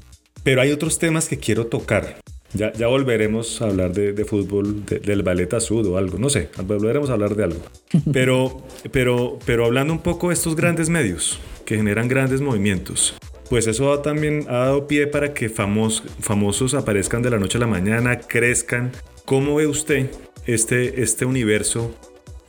Pero 0.42 0.60
hay 0.60 0.72
otros 0.72 0.98
temas 0.98 1.26
que 1.26 1.38
quiero 1.38 1.66
tocar. 1.66 2.18
Ya, 2.52 2.70
ya 2.74 2.88
volveremos 2.88 3.62
a 3.62 3.64
hablar 3.64 3.94
de, 3.94 4.12
de 4.12 4.24
fútbol, 4.26 4.84
de, 4.84 4.98
del 4.98 5.22
ballet 5.22 5.54
azul 5.54 5.86
o 5.86 5.96
algo, 5.96 6.18
no 6.18 6.28
sé, 6.28 6.50
volveremos 6.66 7.08
a 7.08 7.14
hablar 7.14 7.34
de 7.34 7.44
algo. 7.44 7.62
Pero, 8.12 8.62
pero, 8.90 9.38
pero 9.46 9.64
hablando 9.64 9.94
un 9.94 10.02
poco 10.02 10.28
de 10.28 10.34
estos 10.34 10.54
grandes 10.54 10.90
medios 10.90 11.38
que 11.64 11.76
generan 11.76 12.08
grandes 12.08 12.42
movimientos, 12.42 13.14
pues 13.48 13.66
eso 13.66 13.98
también 14.00 14.44
ha 14.48 14.66
dado 14.66 14.86
pie 14.86 15.06
para 15.06 15.32
que 15.32 15.48
famos, 15.48 16.02
famosos 16.20 16.74
aparezcan 16.74 17.22
de 17.22 17.30
la 17.30 17.38
noche 17.38 17.56
a 17.56 17.60
la 17.60 17.66
mañana, 17.66 18.18
crezcan. 18.18 18.92
¿Cómo 19.24 19.54
ve 19.54 19.66
usted 19.66 20.10
este, 20.46 21.02
este 21.02 21.24
universo 21.24 21.94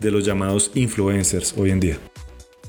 de 0.04 0.12
los 0.12 0.26
llamados 0.26 0.70
influencers 0.76 1.56
hoy 1.58 1.72
en 1.72 1.80
día? 1.80 1.98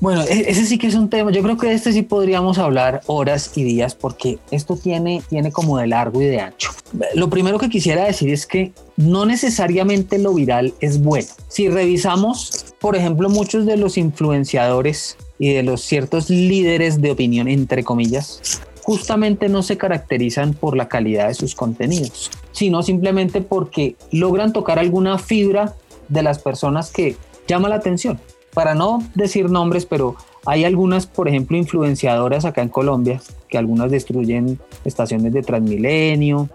Bueno, 0.01 0.23
e-, 0.23 0.49
ese 0.49 0.65
sí 0.65 0.77
que 0.77 0.87
es 0.87 0.95
un 0.95 1.09
tema. 1.09 1.31
Yo 1.31 1.41
creo 1.41 1.57
que 1.57 1.67
de 1.67 1.73
este 1.73 1.93
sí 1.93 2.01
podríamos 2.01 2.57
hablar 2.57 3.01
horas 3.07 3.51
y 3.55 3.63
días 3.63 3.95
porque 3.95 4.39
esto 4.51 4.75
tiene, 4.75 5.21
tiene 5.29 5.51
como 5.51 5.77
de 5.77 5.87
largo 5.87 6.21
y 6.21 6.25
de 6.25 6.39
ancho. 6.39 6.71
Lo 7.13 7.29
primero 7.29 7.57
que 7.59 7.69
quisiera 7.69 8.05
decir 8.05 8.29
es 8.29 8.45
que 8.45 8.73
no 8.97 9.25
necesariamente 9.25 10.17
lo 10.17 10.33
viral 10.33 10.73
es 10.79 11.01
bueno. 11.01 11.27
Si 11.47 11.69
revisamos, 11.69 12.73
por 12.79 12.95
ejemplo, 12.95 13.29
muchos 13.29 13.65
de 13.65 13.77
los 13.77 13.97
influenciadores 13.97 15.17
y 15.39 15.53
de 15.53 15.63
los 15.63 15.81
ciertos 15.81 16.29
líderes 16.29 17.01
de 17.01 17.11
opinión, 17.11 17.47
entre 17.47 17.83
comillas, 17.83 18.61
justamente 18.83 19.49
no 19.49 19.63
se 19.63 19.77
caracterizan 19.77 20.53
por 20.53 20.77
la 20.77 20.87
calidad 20.87 21.27
de 21.27 21.33
sus 21.33 21.55
contenidos, 21.55 22.29
sino 22.51 22.83
simplemente 22.83 23.41
porque 23.41 23.95
logran 24.11 24.53
tocar 24.53 24.77
alguna 24.77 25.17
fibra 25.17 25.73
de 26.07 26.23
las 26.23 26.39
personas 26.39 26.91
que 26.91 27.15
llama 27.47 27.69
la 27.69 27.75
atención 27.75 28.19
para 28.53 28.73
no 28.73 29.03
decir 29.13 29.49
nombres, 29.49 29.85
pero 29.85 30.15
hay 30.45 30.63
algunas, 30.63 31.05
por 31.05 31.27
ejemplo, 31.27 31.57
influenciadoras 31.57 32.45
acá 32.45 32.61
en 32.61 32.69
Colombia, 32.69 33.21
que 33.49 33.57
algunas 33.57 33.91
destruyen 33.91 34.59
estaciones 34.85 35.33
de 35.33 35.41
Transmilenio, 35.41 36.49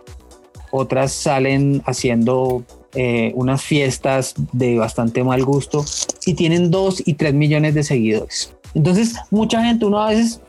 otras 0.71 1.13
salen 1.13 1.83
haciendo 1.85 2.65
eh, 2.95 3.33
unas 3.35 3.63
fiestas 3.63 4.35
de 4.53 4.79
bastante 4.79 5.23
mal 5.25 5.45
gusto 5.45 5.85
y 6.25 6.35
tienen 6.35 6.71
dos 6.71 7.03
y 7.05 7.15
tres 7.15 7.35
millones 7.35 7.75
de 7.75 7.83
seguidores. 7.83 8.55
Entonces, 8.75 9.17
mucha 9.31 9.63
gente, 9.65 9.85
uno 9.85 10.01
a 10.01 10.11
veces, 10.11 10.41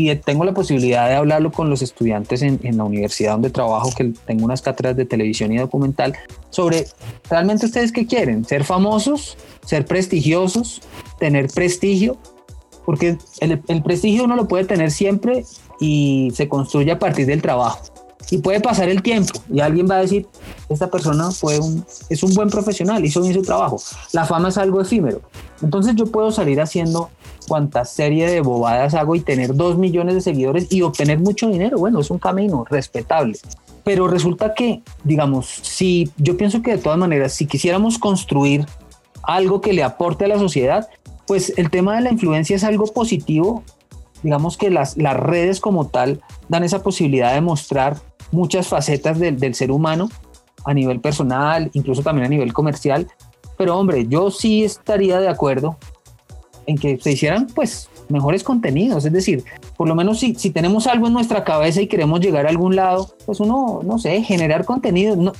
y 0.00 0.14
tengo 0.14 0.44
la 0.44 0.54
posibilidad 0.54 1.08
de 1.08 1.16
hablarlo 1.16 1.50
con 1.50 1.70
los 1.70 1.82
estudiantes 1.82 2.42
en, 2.42 2.60
la 2.76 2.84
universidad 2.84 3.32
donde 3.32 3.50
trabajo, 3.50 3.90
que 3.96 4.12
tengo 4.26 4.44
unas 4.44 4.62
cátedras 4.62 4.96
de 4.96 5.04
televisión 5.04 5.52
y 5.52 5.58
documental, 5.58 6.14
sobre 6.50 6.86
realmente 7.28 7.66
ustedes 7.66 7.90
qué 7.90 8.06
quieren, 8.06 8.44
ser 8.44 8.62
famosos 8.62 9.36
ser 9.68 9.84
prestigiosos, 9.84 10.80
tener 11.18 11.48
prestigio, 11.48 12.16
porque 12.86 13.18
el, 13.40 13.82
prestigio 13.82 14.24
uno 14.24 14.34
lo 14.34 14.48
puede 14.48 14.64
tener 14.64 14.90
siempre 14.92 15.44
y 15.78 16.30
se 16.32 16.48
construye 16.48 16.92
a 16.92 16.98
partir 16.98 17.26
del 17.26 17.42
trabajo. 17.42 17.80
Y 18.30 18.38
puede 18.38 18.60
pasar 18.60 18.88
el 18.88 19.02
tiempo 19.02 19.40
y 19.50 19.60
alguien 19.60 19.88
va 19.90 19.96
a 19.96 20.00
decir, 20.00 20.26
esta 20.68 20.90
persona 20.90 21.30
fue 21.30 21.58
un, 21.58 21.84
es 22.10 22.22
un 22.22 22.34
buen 22.34 22.50
profesional, 22.50 23.04
hizo 23.04 23.22
bien 23.22 23.32
su 23.32 23.42
trabajo. 23.42 23.80
La 24.12 24.26
fama 24.26 24.50
es 24.50 24.58
algo 24.58 24.80
efímero. 24.80 25.22
Entonces 25.62 25.96
yo 25.96 26.06
puedo 26.06 26.30
salir 26.30 26.60
haciendo 26.60 27.10
cuanta 27.48 27.84
serie 27.84 28.30
de 28.30 28.40
bobadas 28.40 28.94
hago 28.94 29.16
y 29.16 29.20
tener 29.20 29.54
dos 29.54 29.78
millones 29.78 30.14
de 30.14 30.20
seguidores 30.20 30.66
y 30.70 30.82
obtener 30.82 31.18
mucho 31.18 31.48
dinero. 31.48 31.78
Bueno, 31.78 32.00
es 32.00 32.10
un 32.10 32.18
camino 32.18 32.64
respetable. 32.68 33.38
Pero 33.82 34.06
resulta 34.06 34.52
que, 34.52 34.82
digamos, 35.02 35.46
si 35.46 36.10
yo 36.18 36.36
pienso 36.36 36.60
que 36.60 36.72
de 36.72 36.78
todas 36.78 36.98
maneras, 36.98 37.32
si 37.32 37.46
quisiéramos 37.46 37.98
construir 37.98 38.66
algo 39.22 39.62
que 39.62 39.72
le 39.72 39.82
aporte 39.82 40.26
a 40.26 40.28
la 40.28 40.38
sociedad, 40.38 40.88
pues 41.26 41.54
el 41.56 41.70
tema 41.70 41.96
de 41.96 42.02
la 42.02 42.10
influencia 42.10 42.54
es 42.54 42.64
algo 42.64 42.86
positivo. 42.86 43.62
Digamos 44.22 44.58
que 44.58 44.68
las, 44.70 44.96
las 44.98 45.16
redes 45.16 45.60
como 45.60 45.86
tal 45.86 46.20
dan 46.48 46.64
esa 46.64 46.82
posibilidad 46.82 47.32
de 47.32 47.40
mostrar 47.40 47.96
muchas 48.30 48.68
facetas 48.68 49.18
del, 49.18 49.38
del 49.38 49.54
ser 49.54 49.70
humano 49.70 50.08
a 50.64 50.74
nivel 50.74 51.00
personal, 51.00 51.70
incluso 51.72 52.02
también 52.02 52.26
a 52.26 52.28
nivel 52.28 52.52
comercial. 52.52 53.06
Pero 53.56 53.78
hombre, 53.78 54.06
yo 54.08 54.30
sí 54.30 54.64
estaría 54.64 55.18
de 55.20 55.28
acuerdo 55.28 55.76
en 56.66 56.76
que 56.76 56.98
se 56.98 57.12
hicieran 57.12 57.46
pues 57.54 57.88
mejores 58.08 58.44
contenidos. 58.44 59.04
Es 59.04 59.12
decir, 59.12 59.44
por 59.76 59.88
lo 59.88 59.94
menos 59.94 60.20
si, 60.20 60.34
si 60.34 60.50
tenemos 60.50 60.86
algo 60.86 61.06
en 61.06 61.12
nuestra 61.12 61.44
cabeza 61.44 61.80
y 61.80 61.86
queremos 61.86 62.20
llegar 62.20 62.46
a 62.46 62.50
algún 62.50 62.76
lado, 62.76 63.14
pues 63.26 63.40
uno, 63.40 63.80
no 63.84 63.98
sé, 63.98 64.22
generar 64.22 64.64
contenido. 64.64 65.16
No, 65.16 65.32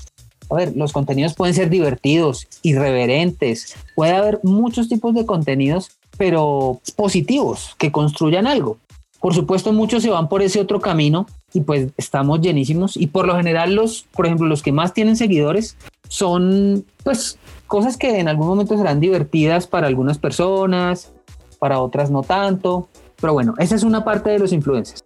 a 0.50 0.54
ver, 0.54 0.76
los 0.76 0.92
contenidos 0.92 1.34
pueden 1.34 1.54
ser 1.54 1.68
divertidos, 1.68 2.48
irreverentes, 2.62 3.76
puede 3.94 4.12
haber 4.12 4.40
muchos 4.42 4.88
tipos 4.88 5.14
de 5.14 5.26
contenidos, 5.26 5.90
pero 6.16 6.80
positivos, 6.96 7.74
que 7.78 7.92
construyan 7.92 8.46
algo. 8.46 8.78
Por 9.20 9.34
supuesto, 9.34 9.72
muchos 9.72 10.02
se 10.02 10.10
van 10.10 10.28
por 10.28 10.42
ese 10.42 10.60
otro 10.60 10.80
camino 10.80 11.26
y 11.52 11.62
pues 11.62 11.88
estamos 11.96 12.40
llenísimos 12.40 12.96
y 12.96 13.06
por 13.06 13.26
lo 13.26 13.36
general 13.36 13.74
los, 13.74 14.02
por 14.12 14.26
ejemplo, 14.26 14.46
los 14.46 14.62
que 14.62 14.72
más 14.72 14.92
tienen 14.92 15.16
seguidores 15.16 15.76
son 16.08 16.84
pues 17.04 17.38
cosas 17.66 17.96
que 17.96 18.18
en 18.18 18.28
algún 18.28 18.46
momento 18.46 18.76
serán 18.76 19.00
divertidas 19.00 19.66
para 19.66 19.86
algunas 19.86 20.18
personas, 20.18 21.12
para 21.58 21.80
otras 21.80 22.10
no 22.10 22.22
tanto, 22.22 22.88
pero 23.20 23.32
bueno, 23.32 23.54
esa 23.58 23.74
es 23.74 23.82
una 23.82 24.04
parte 24.04 24.30
de 24.30 24.38
los 24.38 24.52
influencers. 24.52 25.04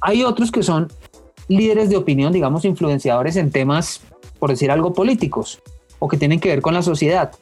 Hay 0.00 0.22
otros 0.24 0.50
que 0.52 0.62
son 0.62 0.88
líderes 1.48 1.88
de 1.88 1.96
opinión, 1.96 2.32
digamos, 2.32 2.64
influenciadores 2.64 3.36
en 3.36 3.50
temas 3.50 4.00
por 4.38 4.50
decir 4.50 4.70
algo, 4.70 4.92
políticos 4.92 5.60
o 5.98 6.08
que 6.08 6.16
tienen 6.16 6.40
que 6.40 6.48
ver 6.48 6.62
con 6.62 6.74
la 6.74 6.82
sociedad. 6.82 7.32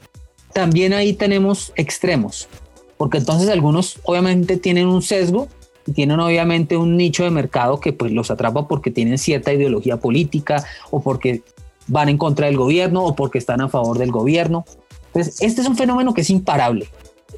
También 0.53 0.93
ahí 0.93 1.15
tenemos 1.15 1.73
extremos, 1.77 2.49
porque 2.97 3.19
entonces 3.19 3.49
algunos 3.49 3.99
obviamente 4.05 4.57
tienen 4.57 4.87
un 4.87 5.03
sesgo 5.03 5.49
y 5.87 5.93
tienen 5.93 6.21
obviamente 6.21 6.77
un 6.77 6.97
nicho 6.97 7.25
de 7.25 7.31
mercado 7.31 7.81
que 7.81 7.93
pues 7.93 8.13
los 8.13 8.31
atrapa 8.31 8.69
porque 8.69 8.91
tienen 8.91 9.19
cierta 9.19 9.53
ideología 9.53 9.99
política 9.99 10.65
o 10.91 11.01
porque 11.03 11.43
van 11.87 12.09
en 12.09 12.19
contra 12.19 12.47
del 12.47 12.57
gobierno 12.57 13.05
o 13.05 13.15
porque 13.15 13.39
están 13.39 13.61
a 13.61 13.69
favor 13.69 13.99
del 13.99 14.11
gobierno. 14.11 14.65
Entonces, 15.07 15.41
este 15.43 15.61
es 15.61 15.69
un 15.69 15.77
fenómeno 15.77 16.15
que 16.15 16.23
es 16.23 16.31
imparable. 16.31 16.89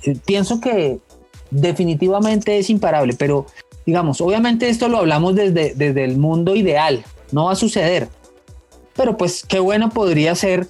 Eh, 0.04 0.16
pienso 0.24 0.60
que 0.60 0.98
definitivamente 1.50 2.58
es 2.58 2.70
imparable, 2.70 3.14
pero 3.18 3.46
digamos, 3.84 4.20
obviamente 4.20 4.68
esto 4.68 4.88
lo 4.88 4.98
hablamos 4.98 5.34
desde, 5.34 5.74
desde 5.74 6.04
el 6.04 6.18
mundo 6.18 6.56
ideal, 6.56 7.04
no 7.32 7.44
va 7.44 7.52
a 7.52 7.56
suceder, 7.56 8.08
pero 8.96 9.16
pues 9.16 9.44
qué 9.46 9.60
bueno 9.60 9.90
podría 9.90 10.34
ser 10.34 10.66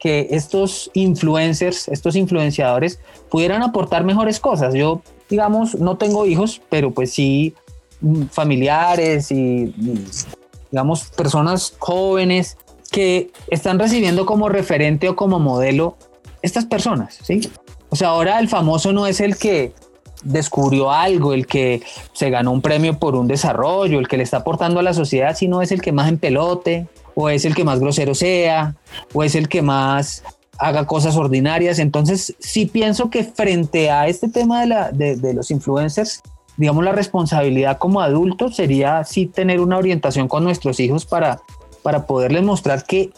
que 0.00 0.28
estos 0.30 0.90
influencers, 0.94 1.88
estos 1.88 2.16
influenciadores 2.16 3.00
pudieran 3.30 3.62
aportar 3.62 4.04
mejores 4.04 4.40
cosas. 4.40 4.74
Yo, 4.74 5.02
digamos, 5.28 5.74
no 5.76 5.96
tengo 5.96 6.26
hijos, 6.26 6.60
pero 6.68 6.92
pues 6.92 7.12
sí 7.12 7.54
mm, 8.00 8.24
familiares 8.24 9.30
y, 9.30 9.74
digamos, 10.70 11.04
personas 11.10 11.74
jóvenes 11.78 12.56
que 12.90 13.30
están 13.48 13.78
recibiendo 13.78 14.26
como 14.26 14.48
referente 14.48 15.08
o 15.08 15.16
como 15.16 15.38
modelo 15.38 15.96
estas 16.42 16.64
personas, 16.64 17.18
¿sí? 17.22 17.50
O 17.90 17.96
sea, 17.96 18.08
ahora 18.08 18.38
el 18.38 18.48
famoso 18.48 18.92
no 18.92 19.06
es 19.06 19.20
el 19.20 19.36
que 19.36 19.72
descubrió 20.22 20.90
algo, 20.90 21.32
el 21.32 21.46
que 21.46 21.82
se 22.12 22.30
ganó 22.30 22.52
un 22.52 22.60
premio 22.60 22.98
por 22.98 23.14
un 23.14 23.28
desarrollo, 23.28 23.98
el 23.98 24.08
que 24.08 24.16
le 24.16 24.24
está 24.24 24.38
aportando 24.38 24.80
a 24.80 24.82
la 24.82 24.94
sociedad, 24.94 25.36
sino 25.36 25.62
es 25.62 25.72
el 25.72 25.80
que 25.80 25.92
más 25.92 26.08
en 26.08 26.18
pelote, 26.18 26.86
o 27.14 27.28
es 27.28 27.44
el 27.44 27.54
que 27.54 27.64
más 27.64 27.80
grosero 27.80 28.14
sea, 28.14 28.76
o 29.12 29.24
es 29.24 29.34
el 29.34 29.48
que 29.48 29.62
más 29.62 30.22
haga 30.58 30.86
cosas 30.86 31.16
ordinarias. 31.16 31.78
Entonces, 31.78 32.34
sí 32.38 32.66
pienso 32.66 33.10
que 33.10 33.24
frente 33.24 33.90
a 33.90 34.08
este 34.08 34.28
tema 34.28 34.60
de, 34.60 34.66
la, 34.66 34.90
de, 34.92 35.34
los 35.34 35.50
influencers, 35.50 36.20
digamos, 36.56 36.84
la 36.84 36.92
responsabilidad 36.92 37.78
como 37.78 38.00
adultos 38.00 38.56
sería 38.56 39.04
sí 39.04 39.26
tener 39.26 39.60
una 39.60 39.78
orientación 39.78 40.28
con 40.28 40.44
nuestros 40.44 40.80
hijos 40.80 41.06
para, 41.06 41.40
para 41.82 42.06
poderles 42.06 42.42
mostrar 42.42 42.84
que 42.84 43.10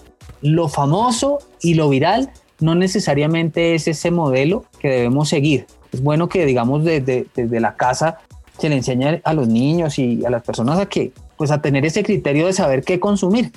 lo 0.43 0.69
famoso 0.69 1.39
y 1.61 1.75
lo 1.75 1.89
viral 1.89 2.31
no 2.61 2.75
necesariamente 2.75 3.75
es 3.75 3.89
ese 3.89 4.11
modelo 4.11 4.65
que 4.79 4.89
debemos 4.89 5.29
seguir. 5.29 5.67
Es 5.93 6.03
bueno 6.03 6.29
que, 6.29 6.45
digamos, 6.45 6.85
desde, 6.85 7.27
desde 7.35 7.61
la 7.61 7.75
casa 7.75 8.19
se 8.59 8.69
le 8.69 8.77
enseñe 8.77 9.21
a 9.25 9.33
los 9.33 9.49
niños 9.49 9.99
y 9.99 10.25
a 10.25 10.31
las 10.31 10.43
personas 10.43 10.79
a 10.79 10.87
que, 10.87 11.13
pues 11.39 11.51
a 11.51 11.63
tener 11.63 11.87
ese 11.87 12.03
criterio 12.03 12.47
de 12.47 12.53
saber 12.53 12.85
qué 12.85 13.01
consumir. 13.01 13.51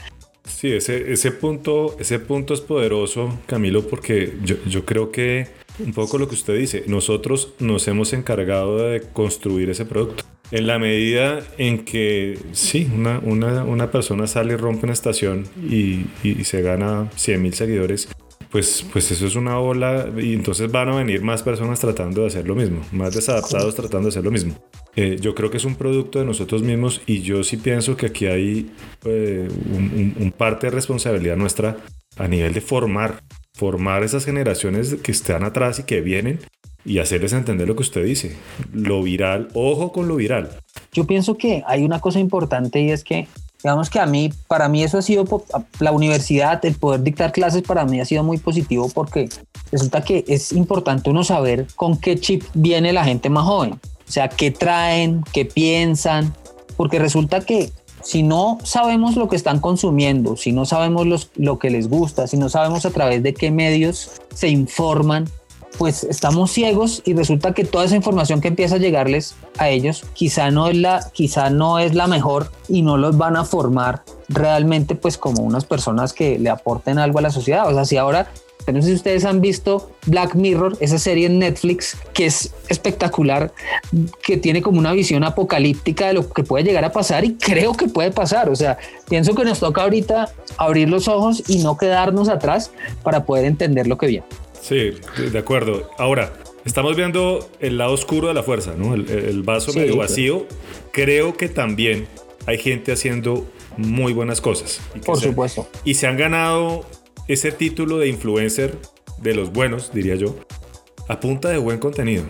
Sí, 0.46 0.72
ese, 0.72 1.12
ese, 1.12 1.32
punto, 1.32 1.96
ese 2.00 2.20
punto 2.20 2.54
es 2.54 2.62
poderoso, 2.62 3.40
Camilo, 3.46 3.88
porque 3.88 4.34
yo, 4.44 4.56
yo 4.66 4.86
creo 4.86 5.12
que 5.12 5.48
un 5.80 5.94
poco 5.94 6.18
lo 6.18 6.28
que 6.28 6.36
usted 6.36 6.56
dice, 6.58 6.84
nosotros 6.88 7.54
nos 7.60 7.88
hemos 7.88 8.14
encargado 8.14 8.78
de 8.78 9.02
construir 9.02 9.70
ese 9.70 9.86
producto. 9.86 10.24
En 10.52 10.68
la 10.68 10.78
medida 10.78 11.42
en 11.58 11.84
que, 11.84 12.38
sí, 12.52 12.90
una, 12.94 13.20
una, 13.20 13.64
una 13.64 13.90
persona 13.90 14.28
sale 14.28 14.54
y 14.54 14.58
rompe 14.58 14.86
una 14.86 14.94
estación 14.94 15.48
y, 15.68 16.06
y 16.24 16.44
se 16.44 16.62
gana 16.62 17.10
100 17.16 17.42
mil 17.42 17.54
seguidores, 17.54 18.10
pues, 18.53 18.86
pues 18.93 19.10
eso 19.10 19.25
es 19.25 19.36
una 19.36 19.57
ola 19.57 20.10
y 20.15 20.36
entonces 20.36 20.72
van 20.72 20.88
a 20.89 20.95
venir 20.95 21.24
más 21.24 21.41
personas 21.41 21.79
tratando 21.79 22.22
de 22.22 22.27
hacer 22.27 22.48
lo 22.48 22.53
mismo, 22.53 22.81
más 22.91 23.15
desadaptados 23.15 23.74
tratando 23.74 24.03
de 24.03 24.10
hacer 24.10 24.24
lo 24.24 24.29
mismo. 24.29 24.53
Eh, 24.95 25.17
yo 25.19 25.33
creo 25.33 25.50
que 25.50 25.57
es 25.57 25.65
un 25.65 25.74
producto 25.74 26.19
de 26.19 26.25
nosotros 26.25 26.62
mismos 26.62 27.01
y 27.07 27.24
yo 27.24 27.43
sí 27.43 27.57
pienso 27.57 27.98
que 27.98 28.05
aquí 28.05 28.27
hay 28.27 28.72
eh, 29.05 29.50
un, 29.50 30.31
parte 30.38 30.67
de 30.67 30.72
responsabilidad 30.72 31.36
nuestra 31.36 31.77
a 32.15 32.27
nivel 32.27 32.53
de 32.53 32.62
formar, 32.62 33.24
formar 33.55 34.03
esas 34.03 34.24
generaciones 34.24 34.98
que 35.01 35.12
están 35.12 35.43
atrás 35.43 35.79
y 35.79 35.83
que 35.86 36.01
vienen 36.01 36.39
y 36.86 37.00
hacerles 37.00 37.33
entender 37.33 37.67
lo 37.67 37.75
que 37.75 37.81
usted 37.81 38.05
dice. 38.05 38.38
Lo 38.72 39.01
viral, 39.01 39.48
ojo 39.55 39.91
con 39.91 40.07
lo 40.07 40.17
viral. 40.17 40.51
Yo 40.91 41.07
pienso 41.07 41.39
que 41.39 41.63
hay 41.65 41.83
una 41.83 42.00
cosa 42.00 42.19
importante 42.19 42.81
y 42.81 42.91
es 42.91 43.03
que, 43.03 43.27
digamos 43.63 43.89
que 43.89 44.00
a 44.00 44.05
mí, 44.05 44.32
para 44.48 44.67
mí 44.67 44.84
eso 44.84 44.98
ha 44.98 45.01
sido, 45.01 45.25
la 45.79 45.91
universidad, 45.93 46.63
el 46.65 46.75
poder 46.75 47.01
dictar 47.01 47.32
clases 47.32 47.62
para 47.62 47.86
mí 47.86 48.01
ha 48.01 48.05
sido 48.05 48.24
muy 48.24 48.38
positivo 48.38 48.89
porque 48.93 49.29
resulta 49.72 50.03
que 50.03 50.25
es 50.27 50.51
importante 50.51 51.10
uno 51.10 51.24
saber 51.24 51.67
con 51.75 51.98
qué 51.98 52.20
chip 52.20 52.43
viene 52.53 52.91
la 52.91 53.05
gente 53.05 53.29
más 53.29 53.46
joven. 53.46 53.74
O 53.74 54.12
sea, 54.12 54.27
qué 54.27 54.51
traen, 54.51 55.24
qué 55.32 55.46
piensan, 55.46 56.34
porque 56.75 57.00
resulta 57.00 57.39
que 57.41 57.72
si 58.03 58.22
no 58.22 58.58
sabemos 58.63 59.15
lo 59.15 59.29
que 59.29 59.38
están 59.38 59.62
consumiendo, 59.62 60.36
si 60.36 60.51
no 60.51 60.65
sabemos 60.65 61.29
lo 61.36 61.58
que 61.58 61.70
les 61.70 61.88
gusta, 61.88 62.27
si 62.27 62.36
no 62.36 62.50
sabemos 62.50 62.86
a 62.86 62.91
través 62.91 63.24
de 63.24 63.34
qué 63.34 63.50
medios 63.50 64.22
se 64.36 64.50
informan, 64.50 65.29
pues 65.77 66.03
estamos 66.03 66.51
ciegos 66.51 67.01
y 67.06 67.13
resulta 67.13 67.53
que 67.53 67.65
toda 67.65 67.86
esa 67.86 67.96
información 67.96 68.42
que 68.42 68.48
empieza 68.48 68.75
a 68.75 68.80
llegarles 68.80 69.36
a 69.58 69.70
ellos 69.70 70.03
quizá 70.13 70.51
no 70.51 70.68
es 70.68 70.77
la, 70.77 71.10
quizá 71.13 71.50
no 71.50 71.80
es 71.80 71.94
la 71.96 72.08
mejor 72.08 72.51
y 72.68 72.82
no 72.82 72.98
los 72.98 73.18
van 73.18 73.36
a 73.36 73.46
formar 73.46 74.03
realmente 74.30 74.96
pues 74.96 75.18
como 75.18 75.44
unas 75.44 75.65
personas 75.65 76.13
que 76.13 76.39
le 76.39 76.50
aporten 76.50 77.00
algo 77.00 77.20
a 77.20 77.24
la 77.24 77.32
sociedad. 77.32 77.68
O 77.70 77.74
sea, 77.74 77.86
si 77.86 77.98
ahora 77.98 78.30
no 78.72 78.82
sé 78.82 78.89
si 78.89 78.94
ustedes 78.94 79.25
han 79.25 79.42
visto 79.42 79.92
Black 80.06 80.36
Mirror, 80.36 80.77
esa 80.80 80.98
serie 80.98 81.25
en 81.25 81.39
Netflix 81.39 81.98
que 82.13 82.27
es 82.27 82.53
espectacular, 82.70 83.51
que 84.22 84.38
tiene 84.38 84.62
como 84.62 84.80
una 84.80 84.94
visión 84.94 85.24
apocalíptica 85.25 86.08
de 86.08 86.13
lo 86.13 86.30
que 86.30 86.44
puede 86.44 86.63
llegar 86.63 86.86
a 86.86 86.92
pasar 86.92 87.25
y 87.25 87.36
creo 87.36 87.74
que 87.74 87.88
puede 87.88 88.12
pasar. 88.12 88.50
O 88.50 88.56
sea, 88.56 88.77
pienso 89.10 89.36
que 89.36 89.44
nos 89.44 89.60
toca 89.60 89.84
ahorita 89.84 90.30
abrir 90.58 90.88
los 90.88 91.08
ojos 91.08 91.44
y 91.48 91.58
no 91.58 91.77
quedarnos 91.77 92.30
atrás 92.30 92.72
para 93.03 93.25
poder 93.25 93.46
entender 93.46 93.88
lo 93.88 93.98
que 93.98 94.08
viene. 94.08 94.25
Sí, 94.63 94.91
de 95.17 95.38
acuerdo. 95.38 95.91
Ahora, 95.98 96.32
estamos 96.63 96.96
viendo 96.96 97.50
el 97.60 97.77
lado 97.77 97.91
oscuro 97.91 98.29
de 98.29 98.34
la 98.34 98.43
fuerza, 98.43 98.74
¿no? 98.77 98.93
El, 98.93 99.43
vaso 99.43 99.74
medio 99.74 99.98
vacío. 99.98 100.48
Creo 100.93 101.36
que 101.36 101.50
también 101.50 102.08
hay 102.46 102.58
gente 102.58 102.93
haciendo 102.93 103.46
muy 103.75 104.13
buenas 104.13 104.39
cosas. 104.39 104.79
Por 105.05 105.20
supuesto. 105.20 105.67
Y 105.84 105.96
se 105.96 106.08
han 106.08 106.15
ganado 106.15 106.86
ese 107.27 107.51
título 107.51 107.98
de 107.98 108.08
influencer 108.08 108.77
de 109.22 109.36
los 109.36 109.51
buenos, 109.51 109.93
diría 109.93 110.15
yo, 110.15 110.36
a 111.10 111.20
punta 111.20 111.50
de 111.50 111.58
buen 111.58 111.79
contenido. 111.79 112.24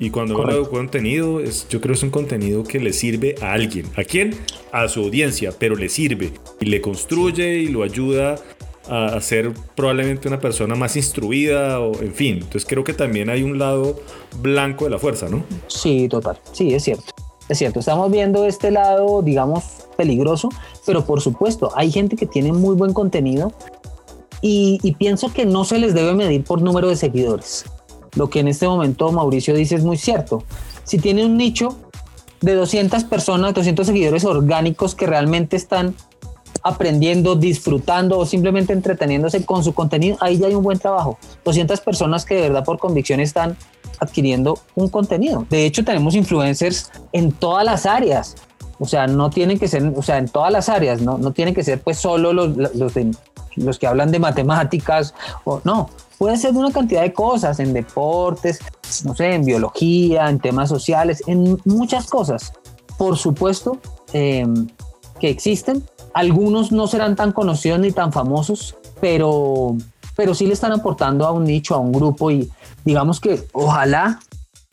Y 0.00 0.10
cuando 0.10 0.40
hablo 0.40 0.64
de 0.64 0.68
contenido, 0.68 1.40
es, 1.40 1.68
yo 1.68 1.80
creo 1.80 1.92
que 1.92 1.98
es 1.98 2.02
un 2.02 2.10
contenido 2.10 2.64
que 2.64 2.80
le 2.80 2.92
sirve 2.92 3.36
a 3.40 3.52
alguien. 3.52 3.86
¿A 3.96 4.02
quién? 4.02 4.36
A 4.72 4.88
su 4.88 5.00
audiencia, 5.00 5.52
pero 5.56 5.76
le 5.76 5.88
sirve 5.88 6.32
y 6.60 6.66
le 6.66 6.80
construye 6.80 7.58
y 7.58 7.68
lo 7.68 7.84
ayuda 7.84 8.36
a, 8.88 9.20
ser 9.20 9.52
probablemente 9.74 10.28
una 10.28 10.40
persona 10.40 10.74
más 10.74 10.96
instruida 10.96 11.80
o 11.80 12.00
en 12.00 12.14
fin. 12.14 12.34
Entonces 12.36 12.64
creo 12.66 12.84
que 12.84 12.94
también 12.94 13.30
hay 13.30 13.42
un 13.42 13.58
lado 13.58 14.00
blanco 14.40 14.84
de 14.84 14.90
la 14.90 14.98
fuerza, 14.98 15.28
¿no? 15.28 15.44
Sí, 15.66 16.08
total. 16.08 16.38
Sí, 16.52 16.74
es 16.74 16.84
cierto. 16.84 17.12
Es 17.48 17.58
cierto, 17.58 17.80
estamos 17.80 18.10
viendo 18.10 18.44
este 18.44 18.70
lado, 18.70 19.22
digamos, 19.22 19.64
peligroso, 19.96 20.50
pero 20.84 21.06
por 21.06 21.22
supuesto, 21.22 21.72
hay 21.74 21.90
gente 21.90 22.14
que 22.14 22.26
tiene 22.26 22.52
muy 22.52 22.76
buen 22.76 22.92
contenido 22.92 23.52
y, 24.40 24.94
pienso 24.98 25.32
que 25.32 25.46
no 25.46 25.64
se 25.64 25.78
les 25.78 25.94
debe 25.94 26.14
medir 26.14 26.44
por 26.44 26.60
número 26.60 26.88
de 26.88 26.96
seguidores. 26.96 27.64
Lo 28.14 28.28
que 28.28 28.40
en 28.40 28.48
este 28.48 28.68
momento 28.68 29.10
Mauricio 29.12 29.54
dice 29.54 29.76
es 29.76 29.84
muy 29.84 29.96
cierto. 29.96 30.44
Si 30.84 30.98
tiene 30.98 31.24
un 31.24 31.36
nicho 31.36 31.76
de 32.40 32.54
200 32.54 33.04
personas, 33.04 33.54
200 33.54 33.86
seguidores 33.86 34.24
orgánicos 34.24 34.94
que 34.94 35.06
realmente 35.06 35.56
están 35.56 35.94
aprendiendo, 36.62 37.36
disfrutando 37.36 38.18
o 38.18 38.26
simplemente 38.26 38.72
entreteniéndose 38.72 39.44
con 39.44 39.62
su 39.64 39.74
contenido, 39.74 40.16
ahí 40.20 40.38
ya 40.38 40.46
hay 40.46 40.54
un 40.54 40.62
buen 40.62 40.78
trabajo. 40.78 41.18
200 41.44 41.80
personas 41.80 42.24
que 42.24 42.34
de 42.34 42.42
verdad 42.42 42.64
por 42.64 42.78
convicción 42.78 43.20
están 43.20 43.56
adquiriendo 44.00 44.58
un 44.74 44.88
contenido. 44.88 45.46
De 45.50 45.66
hecho, 45.66 45.84
tenemos 45.84 46.14
influencers 46.14 46.90
en 47.12 47.32
todas 47.32 47.64
las 47.64 47.86
áreas. 47.86 48.36
O 48.78 48.86
sea, 48.86 49.06
no 49.06 49.30
tienen 49.30 49.58
que 49.58 49.66
ser, 49.66 49.92
o 49.96 50.02
sea, 50.02 50.18
en 50.18 50.28
todas 50.28 50.52
las 50.52 50.68
áreas, 50.68 51.00
no, 51.00 51.18
no 51.18 51.32
tienen 51.32 51.54
que 51.54 51.64
ser 51.64 51.80
pues 51.80 51.98
solo 51.98 52.32
los, 52.32 52.56
los, 52.56 52.92
los 53.56 53.78
que 53.78 53.86
hablan 53.86 54.12
de 54.12 54.20
matemáticas, 54.20 55.14
o 55.44 55.60
no, 55.64 55.90
puede 56.16 56.36
ser 56.36 56.52
de 56.52 56.58
una 56.58 56.70
cantidad 56.70 57.02
de 57.02 57.12
cosas, 57.12 57.58
en 57.58 57.72
deportes, 57.72 58.60
no 59.04 59.14
sé, 59.14 59.34
en 59.34 59.44
biología, 59.44 60.28
en 60.28 60.38
temas 60.38 60.68
sociales, 60.68 61.22
en 61.26 61.58
muchas 61.64 62.06
cosas. 62.06 62.52
Por 62.96 63.16
supuesto 63.16 63.78
eh, 64.12 64.46
que 65.20 65.28
existen, 65.30 65.84
algunos 66.18 66.72
no 66.72 66.88
serán 66.88 67.14
tan 67.14 67.30
conocidos 67.30 67.78
ni 67.78 67.92
tan 67.92 68.12
famosos, 68.12 68.74
pero, 69.00 69.76
pero 70.16 70.34
sí 70.34 70.46
le 70.46 70.52
están 70.52 70.72
aportando 70.72 71.24
a 71.24 71.30
un 71.30 71.44
nicho, 71.44 71.76
a 71.76 71.78
un 71.78 71.92
grupo 71.92 72.32
y 72.32 72.50
digamos 72.84 73.20
que 73.20 73.44
ojalá, 73.52 74.18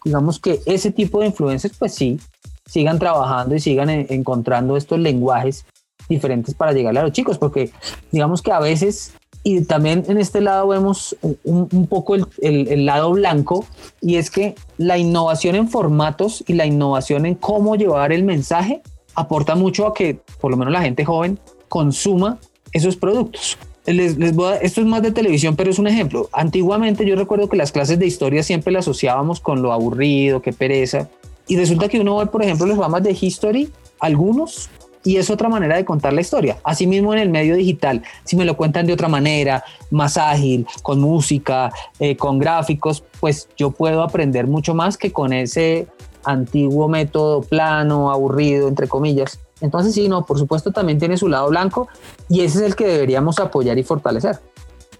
digamos 0.03 0.39
que 0.39 0.59
ese 0.65 0.89
tipo 0.89 1.19
de 1.19 1.27
influencers 1.27 1.77
pues 1.77 1.93
sí, 1.93 2.19
sigan 2.65 2.97
trabajando 2.97 3.53
y 3.53 3.59
sigan 3.59 3.91
encontrando 3.91 4.75
estos 4.75 4.97
lenguajes 4.97 5.67
diferentes 6.09 6.55
para 6.55 6.71
llegarle 6.71 7.01
a 7.01 7.03
los 7.03 7.11
chicos, 7.11 7.37
porque 7.37 7.71
digamos 8.11 8.41
que 8.41 8.51
a 8.51 8.59
veces, 8.59 9.13
y 9.43 9.61
también 9.65 10.03
en 10.07 10.17
este 10.17 10.41
lado 10.41 10.69
vemos 10.69 11.15
un, 11.43 11.85
poco 11.85 12.15
el, 12.15 12.25
el, 12.41 12.87
lado 12.87 13.11
blanco, 13.11 13.67
y 14.01 14.15
es 14.15 14.31
que 14.31 14.55
la 14.79 14.97
innovación 14.97 15.53
en 15.53 15.69
formatos 15.69 16.43
y 16.47 16.53
la 16.53 16.65
innovación 16.65 17.27
en 17.27 17.35
cómo 17.35 17.75
llevar 17.75 18.11
el 18.11 18.23
mensaje 18.23 18.81
aporta 19.15 19.55
mucho 19.55 19.87
a 19.87 19.93
que 19.93 20.19
por 20.39 20.51
lo 20.51 20.57
menos 20.57 20.73
la 20.73 20.81
gente 20.81 21.05
joven 21.05 21.39
consuma 21.69 22.39
esos 22.71 22.95
productos. 22.95 23.57
Esto 23.85 24.81
es 24.81 24.87
más 24.87 25.03
de 25.03 25.11
televisión, 25.11 25.55
pero 25.55 25.69
es 25.69 25.77
un 25.77 25.87
ejemplo. 25.87 26.27
Antiguamente 26.33 27.05
yo 27.05 27.15
recuerdo 27.15 27.47
que 27.49 27.57
las 27.57 27.71
clases 27.71 27.99
de 27.99 28.07
historia 28.07 28.41
siempre 28.41 28.73
las 28.73 28.85
asociábamos 28.85 29.39
con 29.39 29.61
lo 29.61 29.71
aburrido, 29.71 30.41
qué 30.41 30.53
pereza. 30.53 31.07
Y 31.47 31.57
resulta 31.57 31.87
que 31.87 31.99
uno 31.99 32.17
ve, 32.17 32.25
por 32.25 32.41
ejemplo, 32.41 32.65
los 32.65 32.75
programas 32.75 33.03
de 33.03 33.15
History, 33.19 33.69
algunos, 33.99 34.69
y 35.03 35.17
es 35.17 35.29
otra 35.29 35.47
manera 35.47 35.75
de 35.75 35.85
contar 35.85 36.13
la 36.13 36.21
historia. 36.21 36.57
Asimismo 36.63 37.13
en 37.13 37.19
el 37.19 37.29
medio 37.29 37.55
digital, 37.55 38.01
si 38.23 38.35
me 38.35 38.43
lo 38.43 38.57
cuentan 38.57 38.87
de 38.87 38.93
otra 38.93 39.07
manera, 39.07 39.63
más 39.91 40.17
ágil, 40.17 40.65
con 40.81 40.99
música, 40.99 41.71
eh, 41.99 42.17
con 42.17 42.39
gráficos, 42.39 43.03
pues 43.19 43.47
yo 43.55 43.69
puedo 43.69 44.01
aprender 44.01 44.47
mucho 44.47 44.73
más 44.73 44.97
que 44.97 45.11
con 45.11 45.31
ese 45.31 45.87
antiguo 46.25 46.87
método 46.87 47.41
plano, 47.41 48.11
aburrido, 48.11 48.67
entre 48.67 48.87
comillas. 48.87 49.39
Entonces 49.61 49.93
sí, 49.93 50.09
no, 50.09 50.25
por 50.25 50.37
supuesto 50.37 50.71
también 50.71 50.99
tiene 50.99 51.17
su 51.17 51.27
lado 51.27 51.49
blanco 51.49 51.87
y 52.29 52.41
ese 52.41 52.59
es 52.59 52.63
el 52.65 52.75
que 52.75 52.87
deberíamos 52.87 53.39
apoyar 53.39 53.77
y 53.77 53.83
fortalecer. 53.83 54.39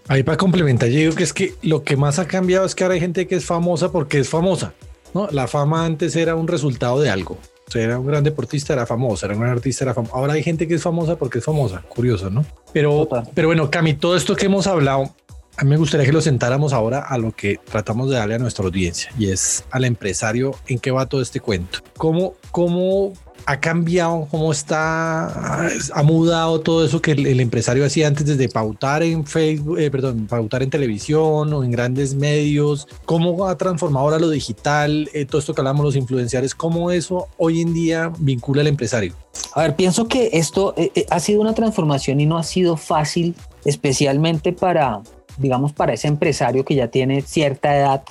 Ahí 0.08 0.22
para 0.22 0.36
complementar, 0.36 0.88
yo 0.88 0.98
digo 0.98 1.14
que 1.14 1.24
es 1.24 1.32
que 1.32 1.54
lo 1.62 1.82
que 1.82 1.96
más 1.96 2.18
ha 2.18 2.26
cambiado 2.26 2.64
es 2.64 2.74
que 2.74 2.84
ahora 2.84 2.94
hay 2.94 3.00
gente 3.00 3.26
que 3.26 3.34
es 3.34 3.44
famosa 3.44 3.90
porque 3.90 4.18
es 4.18 4.28
famosa. 4.28 4.72
¿no? 5.14 5.28
La 5.30 5.46
fama 5.48 5.84
antes 5.84 6.14
era 6.14 6.36
un 6.36 6.46
resultado 6.46 7.00
de 7.00 7.10
algo. 7.10 7.38
O 7.68 7.70
sea, 7.70 7.82
era 7.82 7.98
un 7.98 8.06
gran 8.06 8.22
deportista, 8.22 8.74
era 8.74 8.86
famoso, 8.86 9.26
era 9.26 9.34
un 9.34 9.40
gran 9.40 9.52
artista, 9.52 9.84
era 9.84 9.94
famoso. 9.94 10.14
Ahora 10.14 10.34
hay 10.34 10.42
gente 10.44 10.68
que 10.68 10.74
es 10.74 10.82
famosa 10.82 11.16
porque 11.16 11.38
es 11.38 11.44
famosa. 11.44 11.82
Curioso, 11.88 12.30
¿no? 12.30 12.44
Pero, 12.72 13.08
pero 13.34 13.48
bueno, 13.48 13.70
Cami, 13.70 13.94
todo 13.94 14.16
esto 14.16 14.36
que 14.36 14.46
hemos 14.46 14.68
hablado, 14.68 15.10
a 15.56 15.64
mí 15.64 15.70
me 15.70 15.76
gustaría 15.76 16.06
que 16.06 16.12
lo 16.12 16.20
sentáramos 16.20 16.72
ahora 16.72 17.00
a 17.00 17.18
lo 17.18 17.32
que 17.32 17.58
tratamos 17.64 18.10
de 18.10 18.16
darle 18.16 18.34
a 18.34 18.38
nuestra 18.38 18.64
audiencia 18.64 19.10
y 19.18 19.30
es 19.30 19.64
al 19.70 19.84
empresario 19.84 20.54
en 20.66 20.78
qué 20.78 20.90
va 20.90 21.06
todo 21.06 21.22
este 21.22 21.40
cuento. 21.40 21.78
¿Cómo, 21.96 22.34
cómo 22.50 23.12
ha 23.46 23.60
cambiado, 23.60 24.26
cómo 24.28 24.50
está, 24.50 25.68
ha 25.94 26.02
mudado 26.02 26.60
todo 26.60 26.84
eso 26.84 27.00
que 27.00 27.12
el, 27.12 27.40
empresario 27.40 27.86
hacía 27.86 28.08
antes 28.08 28.26
desde 28.26 28.48
pautar 28.48 29.04
en 29.04 29.24
Facebook, 29.24 29.78
eh, 29.78 29.88
perdón, 29.90 30.26
pautar 30.26 30.64
en 30.64 30.70
televisión 30.70 31.52
o 31.52 31.62
en 31.62 31.70
grandes 31.70 32.16
medios, 32.16 32.88
cómo 33.04 33.46
ha 33.46 33.56
transformado 33.56 34.04
ahora 34.04 34.18
lo 34.18 34.30
digital, 34.30 35.08
eh, 35.14 35.26
todo 35.26 35.38
esto 35.38 35.54
que 35.54 35.60
hablamos 35.60 35.84
los 35.84 35.96
influenciales, 35.96 36.56
cómo 36.56 36.90
eso 36.90 37.28
hoy 37.36 37.60
en 37.60 37.72
día 37.72 38.12
vincula 38.18 38.62
al 38.62 38.66
empresario. 38.66 39.14
A 39.54 39.62
ver, 39.62 39.76
pienso 39.76 40.08
que 40.08 40.30
esto 40.32 40.74
eh, 40.76 41.06
ha 41.08 41.20
sido 41.20 41.40
una 41.40 41.54
transformación 41.54 42.20
y 42.20 42.26
no 42.26 42.38
ha 42.38 42.42
sido 42.42 42.76
fácil, 42.76 43.36
especialmente 43.64 44.52
para, 44.52 45.02
digamos, 45.36 45.72
para 45.72 45.92
ese 45.92 46.08
empresario 46.08 46.64
que 46.64 46.74
ya 46.74 46.88
tiene 46.88 47.22
cierta 47.22 47.76
edad, 47.76 48.02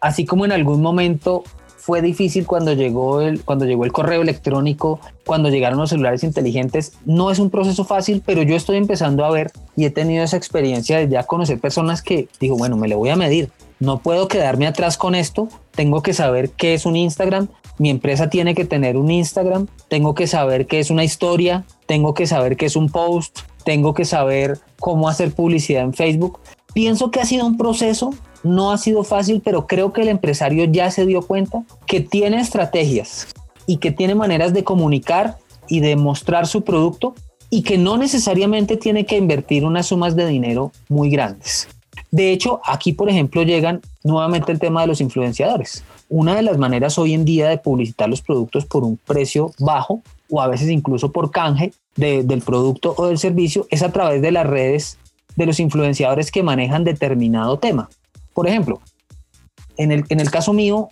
así 0.00 0.24
como 0.24 0.44
en 0.44 0.52
algún 0.52 0.82
momento 0.82 1.44
fue 1.86 2.02
difícil 2.02 2.46
cuando 2.46 2.72
llegó 2.72 3.20
el, 3.20 3.44
cuando 3.44 3.64
llegó 3.64 3.84
el 3.84 3.92
correo 3.92 4.20
electrónico, 4.20 4.98
cuando 5.24 5.50
llegaron 5.50 5.78
los 5.78 5.90
celulares 5.90 6.24
inteligentes. 6.24 6.94
No 7.04 7.30
es 7.30 7.38
un 7.38 7.48
proceso 7.48 7.84
fácil, 7.84 8.24
pero 8.26 8.42
yo 8.42 8.56
estoy 8.56 8.76
empezando 8.76 9.24
a 9.24 9.30
ver 9.30 9.52
y 9.76 9.84
he 9.84 9.90
tenido 9.90 10.24
esa 10.24 10.36
experiencia 10.36 10.98
de 10.98 11.08
ya 11.08 11.22
conocer 11.22 11.60
personas 11.60 12.02
que 12.02 12.28
digo, 12.40 12.56
bueno, 12.56 12.76
me 12.76 12.88
le 12.88 12.96
voy 12.96 13.10
a 13.10 13.16
medir. 13.16 13.52
No 13.78 13.98
puedo 13.98 14.26
quedarme 14.26 14.66
atrás 14.66 14.98
con 14.98 15.14
esto. 15.14 15.48
Tengo 15.76 16.02
que 16.02 16.12
saber 16.12 16.50
qué 16.50 16.74
es 16.74 16.86
un 16.86 16.96
Instagram. 16.96 17.46
Mi 17.78 17.90
empresa 17.90 18.30
tiene 18.30 18.56
que 18.56 18.64
tener 18.64 18.96
un 18.96 19.08
Instagram. 19.08 19.68
Tengo 19.88 20.16
que 20.16 20.26
saber 20.26 20.66
qué 20.66 20.80
es 20.80 20.90
una 20.90 21.04
historia. 21.04 21.64
Tengo 21.86 22.14
que 22.14 22.26
saber 22.26 22.56
qué 22.56 22.66
es 22.66 22.74
un 22.74 22.88
post. 22.88 23.40
Tengo 23.64 23.94
que 23.94 24.04
saber 24.04 24.58
cómo 24.80 25.08
hacer 25.08 25.32
publicidad 25.32 25.84
en 25.84 25.94
Facebook. 25.94 26.40
Pienso 26.76 27.10
que 27.10 27.20
ha 27.20 27.24
sido 27.24 27.46
un 27.46 27.56
proceso, 27.56 28.12
no 28.42 28.70
ha 28.70 28.76
sido 28.76 29.02
fácil, 29.02 29.40
pero 29.42 29.66
creo 29.66 29.94
que 29.94 30.02
el 30.02 30.08
empresario 30.08 30.66
ya 30.66 30.90
se 30.90 31.06
dio 31.06 31.22
cuenta 31.22 31.64
que 31.86 32.02
tiene 32.02 32.38
estrategias 32.38 33.28
y 33.66 33.78
que 33.78 33.92
tiene 33.92 34.14
maneras 34.14 34.52
de 34.52 34.62
comunicar 34.62 35.38
y 35.68 35.80
de 35.80 35.96
mostrar 35.96 36.46
su 36.46 36.64
producto 36.64 37.14
y 37.48 37.62
que 37.62 37.78
no 37.78 37.96
necesariamente 37.96 38.76
tiene 38.76 39.06
que 39.06 39.16
invertir 39.16 39.64
unas 39.64 39.86
sumas 39.86 40.16
de 40.16 40.26
dinero 40.26 40.70
muy 40.90 41.08
grandes. 41.08 41.66
De 42.10 42.30
hecho, 42.30 42.60
aquí, 42.62 42.92
por 42.92 43.08
ejemplo, 43.08 43.42
llegan 43.42 43.80
nuevamente 44.04 44.52
el 44.52 44.58
tema 44.58 44.82
de 44.82 44.88
los 44.88 45.00
influenciadores. 45.00 45.82
Una 46.10 46.34
de 46.34 46.42
las 46.42 46.58
maneras 46.58 46.98
hoy 46.98 47.14
en 47.14 47.24
día 47.24 47.48
de 47.48 47.56
publicitar 47.56 48.10
los 48.10 48.20
productos 48.20 48.66
por 48.66 48.84
un 48.84 48.98
precio 48.98 49.50
bajo 49.58 50.02
o 50.28 50.42
a 50.42 50.48
veces 50.48 50.68
incluso 50.68 51.10
por 51.10 51.30
canje 51.30 51.72
del 51.96 52.42
producto 52.42 52.94
o 52.98 53.06
del 53.06 53.16
servicio 53.16 53.66
es 53.70 53.82
a 53.82 53.92
través 53.92 54.20
de 54.20 54.30
las 54.30 54.46
redes 54.46 54.98
de 55.36 55.46
los 55.46 55.60
influenciadores 55.60 56.30
que 56.30 56.42
manejan 56.42 56.84
determinado 56.84 57.58
tema. 57.58 57.88
Por 58.34 58.48
ejemplo, 58.48 58.80
en 59.76 59.92
el, 59.92 60.04
en 60.08 60.20
el 60.20 60.30
caso 60.30 60.52
mío, 60.52 60.88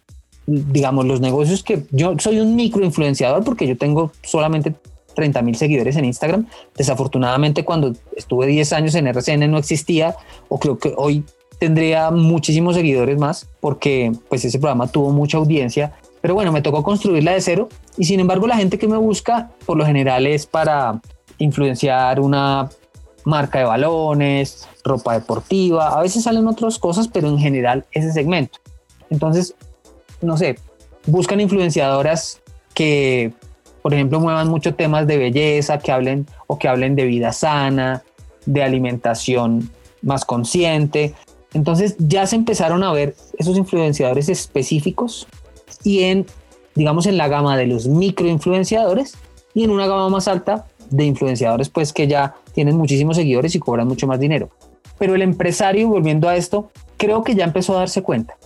digamos, 0.47 1.07
los 1.07 1.21
negocios 1.21 1.63
que 1.63 1.85
yo 1.91 2.15
soy 2.19 2.41
un 2.41 2.55
microinfluenciador 2.55 3.45
porque 3.45 3.67
yo 3.67 3.77
tengo 3.77 4.13
solamente 4.23 4.75
30 5.15 5.43
mil 5.43 5.57
seguidores 5.57 5.97
en 5.97 6.05
Instagram. 6.05 6.47
Desafortunadamente 6.77 7.65
cuando 7.65 7.95
estuve 8.17 8.47
10 8.47 8.73
años 8.73 8.95
en 8.95 9.07
RCN 9.07 9.51
no 9.51 9.59
existía 9.59 10.17
o 10.49 10.59
creo 10.59 10.79
que 10.79 10.93
hoy 10.97 11.25
tendría 11.59 12.11
muchísimos 12.11 12.75
seguidores 12.75 13.19
más 13.19 13.49
porque 13.61 14.13
pues 14.29 14.45
ese 14.45 14.59
programa 14.59 14.89
tuvo 14.89 15.11
mucha 15.11 15.39
audiencia. 15.39 15.95
Pero 16.21 16.35
bueno, 16.35 16.53
me 16.53 16.63
tocó 16.63 16.83
construirla 16.83 17.33
de 17.33 17.41
cero 17.41 17.69
y 17.97 18.05
sin 18.05 18.21
embargo 18.21 18.47
la 18.47 18.57
gente 18.57 18.79
que 18.79 18.89
me 18.89 18.97
busca 18.97 19.51
por 19.67 19.77
lo 19.77 19.87
general 19.87 20.27
es 20.27 20.47
para 20.47 21.01
influenciar 21.39 22.21
una 22.21 22.71
marca 23.25 23.59
de 23.59 23.65
balones, 23.65 24.69
ropa 24.85 25.15
deportiva, 25.15 25.99
a 25.99 26.03
veces 26.03 26.25
salen 26.25 26.47
otras 26.47 26.79
cosas, 26.79 27.09
pero 27.09 27.29
en 27.29 27.39
general 27.39 27.87
ese 27.93 28.13
segmento. 28.13 28.59
Entonces, 29.11 29.55
no 30.21 30.37
sé, 30.37 30.57
buscan 31.07 31.41
influenciadoras 31.41 32.41
que, 32.75 33.33
por 33.83 33.95
ejemplo, 33.95 34.21
muevan 34.21 34.49
muchos 34.49 34.77
temas 34.77 35.07
de 35.07 35.17
belleza, 35.17 35.79
que 35.79 35.93
hablen 35.93 36.27
o 36.47 36.59
que 36.59 36.69
hablen 36.69 36.97
de 36.97 37.05
vida 37.05 37.33
sana, 37.33 38.03
de 38.47 38.63
alimentación 38.63 39.71
más 40.03 40.25
consciente. 40.25 41.15
Entonces 41.53 41.97
ya 41.99 42.27
se 42.27 42.37
empezaron 42.37 42.83
a 42.83 42.93
ver 42.93 43.15
esos 43.39 43.57
influenciadores 43.57 44.29
específicos 44.29 45.27
y 45.83 46.03
en, 46.03 46.27
digamos, 46.75 47.07
en 47.07 47.17
la 47.17 47.29
gama 47.29 47.57
de 47.57 47.67
los 47.67 47.87
microinfluenciadores 47.87 49.17
y 49.55 49.65
en 49.65 49.71
una 49.71 49.87
gama 49.87 50.09
más 50.09 50.29
alta 50.29 50.67
de 50.97 51.05
influenciadores, 51.05 51.69
pues 51.69 51.93
que 51.93 52.07
ya 52.07 52.35
tienen 52.53 52.77
muchísimos 52.77 53.17
seguidores 53.17 53.55
y 53.55 53.59
cobran 53.59 53.89
mucho 53.89 54.07
más 54.07 54.21
dinero. 54.21 54.51
Pero 54.99 55.15
el 55.15 55.23
empresario, 55.23 55.89
volviendo 55.89 56.29
a 56.29 56.37
esto, 56.37 56.71
creo 56.97 57.25
que 57.25 57.35
ya 57.35 57.45
empezó 57.45 57.77
a 57.77 57.81
darse 57.81 58.03
cuenta 58.03 58.37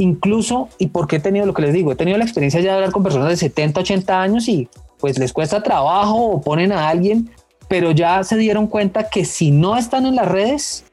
incluso, 0.00 0.68
y 0.78 0.88
porque 0.88 1.16
he 1.16 1.20
tenido 1.20 1.46
lo 1.46 1.54
que 1.54 1.62
les 1.62 1.72
digo, 1.72 1.92
he 1.92 1.96
tenido 1.96 2.18
la 2.18 2.24
experiencia 2.24 2.60
ya 2.60 2.70
de 2.70 2.76
hablar 2.76 2.92
con 2.92 3.02
personas 3.02 3.28
de 3.28 3.36
70, 3.36 3.80
80 3.80 4.22
años 4.22 4.48
y 4.48 4.68
pues 4.98 5.18
les 5.18 5.32
cuesta 5.32 5.62
trabajo 5.62 6.16
o 6.16 6.40
ponen 6.40 6.72
a 6.72 6.88
alguien, 6.88 7.30
pero 7.68 7.90
ya 7.92 8.22
se 8.24 8.36
dieron 8.36 8.66
cuenta 8.66 9.08
que 9.08 9.24
si 9.24 9.50
no 9.50 9.76
están 9.76 10.06
en 10.06 10.16
las 10.16 10.28
redes, 10.28 10.84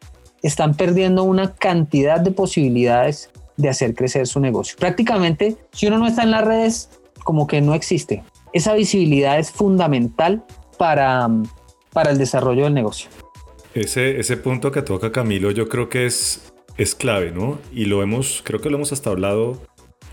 están 0.41 0.75
perdiendo 0.75 1.23
una 1.23 1.53
cantidad 1.53 2.19
de 2.19 2.31
posibilidades 2.31 3.29
de 3.57 3.69
hacer 3.69 3.95
crecer 3.95 4.27
su 4.27 4.39
negocio. 4.39 4.77
Prácticamente, 4.77 5.57
si 5.71 5.87
uno 5.87 5.97
no 5.97 6.07
está 6.07 6.23
en 6.23 6.31
las 6.31 6.45
redes, 6.45 6.89
como 7.23 7.47
que 7.47 7.59
no 7.59 7.73
existe. 7.73 8.23
Esa 8.53 8.73
visibilidad 8.73 9.39
es 9.39 9.51
fundamental 9.51 10.43
para, 10.77 11.27
para 11.93 12.11
el 12.11 12.17
desarrollo 12.17 12.65
del 12.65 12.73
negocio. 12.73 13.09
Ese, 13.73 14.19
ese 14.19 14.37
punto 14.37 14.71
que 14.71 14.81
toca 14.81 15.11
Camilo, 15.11 15.51
yo 15.51 15.67
creo 15.67 15.89
que 15.89 16.05
es 16.05 16.53
es 16.77 16.95
clave, 16.95 17.31
¿no? 17.31 17.59
Y 17.73 17.85
lo 17.85 18.03
hemos, 18.03 18.41
creo 18.43 18.61
que 18.61 18.69
lo 18.69 18.77
hemos 18.77 18.93
hasta 18.93 19.09
hablado, 19.09 19.61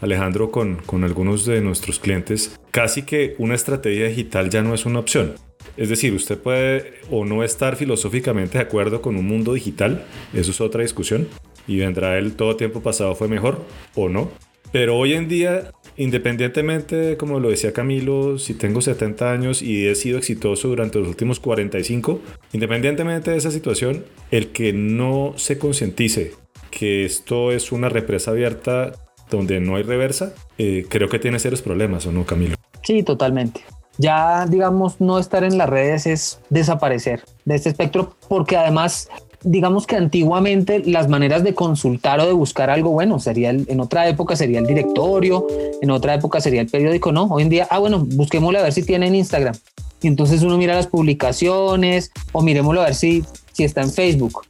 Alejandro, 0.00 0.50
con, 0.50 0.76
con 0.76 1.04
algunos 1.04 1.44
de 1.44 1.60
nuestros 1.60 1.98
clientes. 1.98 2.58
Casi 2.70 3.02
que 3.02 3.34
una 3.38 3.54
estrategia 3.54 4.06
digital 4.06 4.50
ya 4.50 4.62
no 4.62 4.74
es 4.74 4.86
una 4.86 4.98
opción. 4.98 5.34
Es 5.76 5.88
decir, 5.88 6.14
usted 6.14 6.38
puede 6.38 6.94
o 7.10 7.24
no 7.24 7.42
estar 7.42 7.76
filosóficamente 7.76 8.58
de 8.58 8.64
acuerdo 8.64 9.02
con 9.02 9.16
un 9.16 9.26
mundo 9.26 9.54
digital, 9.54 10.04
eso 10.32 10.50
es 10.50 10.60
otra 10.60 10.82
discusión, 10.82 11.28
y 11.66 11.78
vendrá 11.78 12.18
el 12.18 12.34
todo 12.34 12.56
tiempo 12.56 12.80
pasado 12.80 13.14
fue 13.14 13.28
mejor 13.28 13.64
o 13.94 14.08
no. 14.08 14.30
Pero 14.72 14.96
hoy 14.96 15.14
en 15.14 15.28
día, 15.28 15.72
independientemente, 15.96 17.16
como 17.16 17.40
lo 17.40 17.50
decía 17.50 17.72
Camilo, 17.72 18.38
si 18.38 18.54
tengo 18.54 18.80
70 18.80 19.30
años 19.30 19.62
y 19.62 19.86
he 19.86 19.94
sido 19.94 20.18
exitoso 20.18 20.68
durante 20.68 20.98
los 20.98 21.08
últimos 21.08 21.40
45, 21.40 22.20
independientemente 22.52 23.30
de 23.30 23.36
esa 23.36 23.50
situación, 23.50 24.04
el 24.30 24.48
que 24.48 24.72
no 24.72 25.34
se 25.36 25.58
concientice 25.58 26.32
que 26.70 27.04
esto 27.04 27.52
es 27.52 27.72
una 27.72 27.88
represa 27.88 28.32
abierta 28.32 28.92
donde 29.30 29.60
no 29.60 29.76
hay 29.76 29.82
reversa, 29.82 30.34
eh, 30.58 30.86
creo 30.88 31.08
que 31.08 31.18
tiene 31.18 31.38
serios 31.38 31.62
problemas, 31.62 32.06
¿o 32.06 32.12
no, 32.12 32.24
Camilo? 32.24 32.56
Sí, 32.82 33.02
totalmente. 33.02 33.62
Ya, 33.96 34.46
digamos, 34.46 35.00
no 35.00 35.18
estar 35.18 35.44
en 35.44 35.56
las 35.56 35.68
redes 35.68 36.06
es 36.06 36.40
desaparecer 36.50 37.22
de 37.44 37.54
este 37.54 37.68
espectro, 37.68 38.16
porque 38.28 38.56
además, 38.56 39.08
digamos 39.44 39.86
que 39.86 39.96
antiguamente 39.96 40.82
las 40.84 41.08
maneras 41.08 41.44
de 41.44 41.54
consultar 41.54 42.18
o 42.20 42.26
de 42.26 42.32
buscar 42.32 42.70
algo 42.70 42.90
bueno 42.90 43.20
sería 43.20 43.50
en 43.50 43.80
otra 43.80 44.08
época 44.08 44.34
sería 44.36 44.58
el 44.58 44.66
directorio, 44.66 45.46
en 45.80 45.90
otra 45.90 46.14
época 46.14 46.40
sería 46.40 46.62
el 46.62 46.68
periódico, 46.68 47.12
no. 47.12 47.24
Hoy 47.26 47.42
en 47.42 47.50
día, 47.50 47.68
ah, 47.70 47.78
bueno, 47.78 48.04
busquémoslo 48.04 48.58
a 48.58 48.62
ver 48.62 48.72
si 48.72 48.82
tiene 48.82 49.06
en 49.06 49.14
Instagram. 49.14 49.54
Y 50.02 50.08
entonces 50.08 50.42
uno 50.42 50.58
mira 50.58 50.74
las 50.74 50.86
publicaciones 50.86 52.10
o 52.32 52.42
miremoslo 52.42 52.80
a 52.80 52.86
ver 52.86 52.94
si, 52.94 53.22
si 53.52 53.64
está 53.64 53.82
en 53.82 53.92
Facebook. 53.92 54.42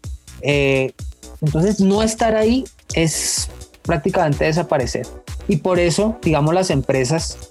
Eh, 0.43 0.93
entonces, 1.41 1.81
no 1.81 2.03
estar 2.03 2.37
ahí 2.37 2.65
es 2.95 3.51
prácticamente 3.83 4.45
desaparecer. 4.45 5.07
Y 5.47 5.57
por 5.57 5.79
eso, 5.79 6.17
digamos, 6.23 6.55
las 6.55 6.71
empresas, 6.71 7.51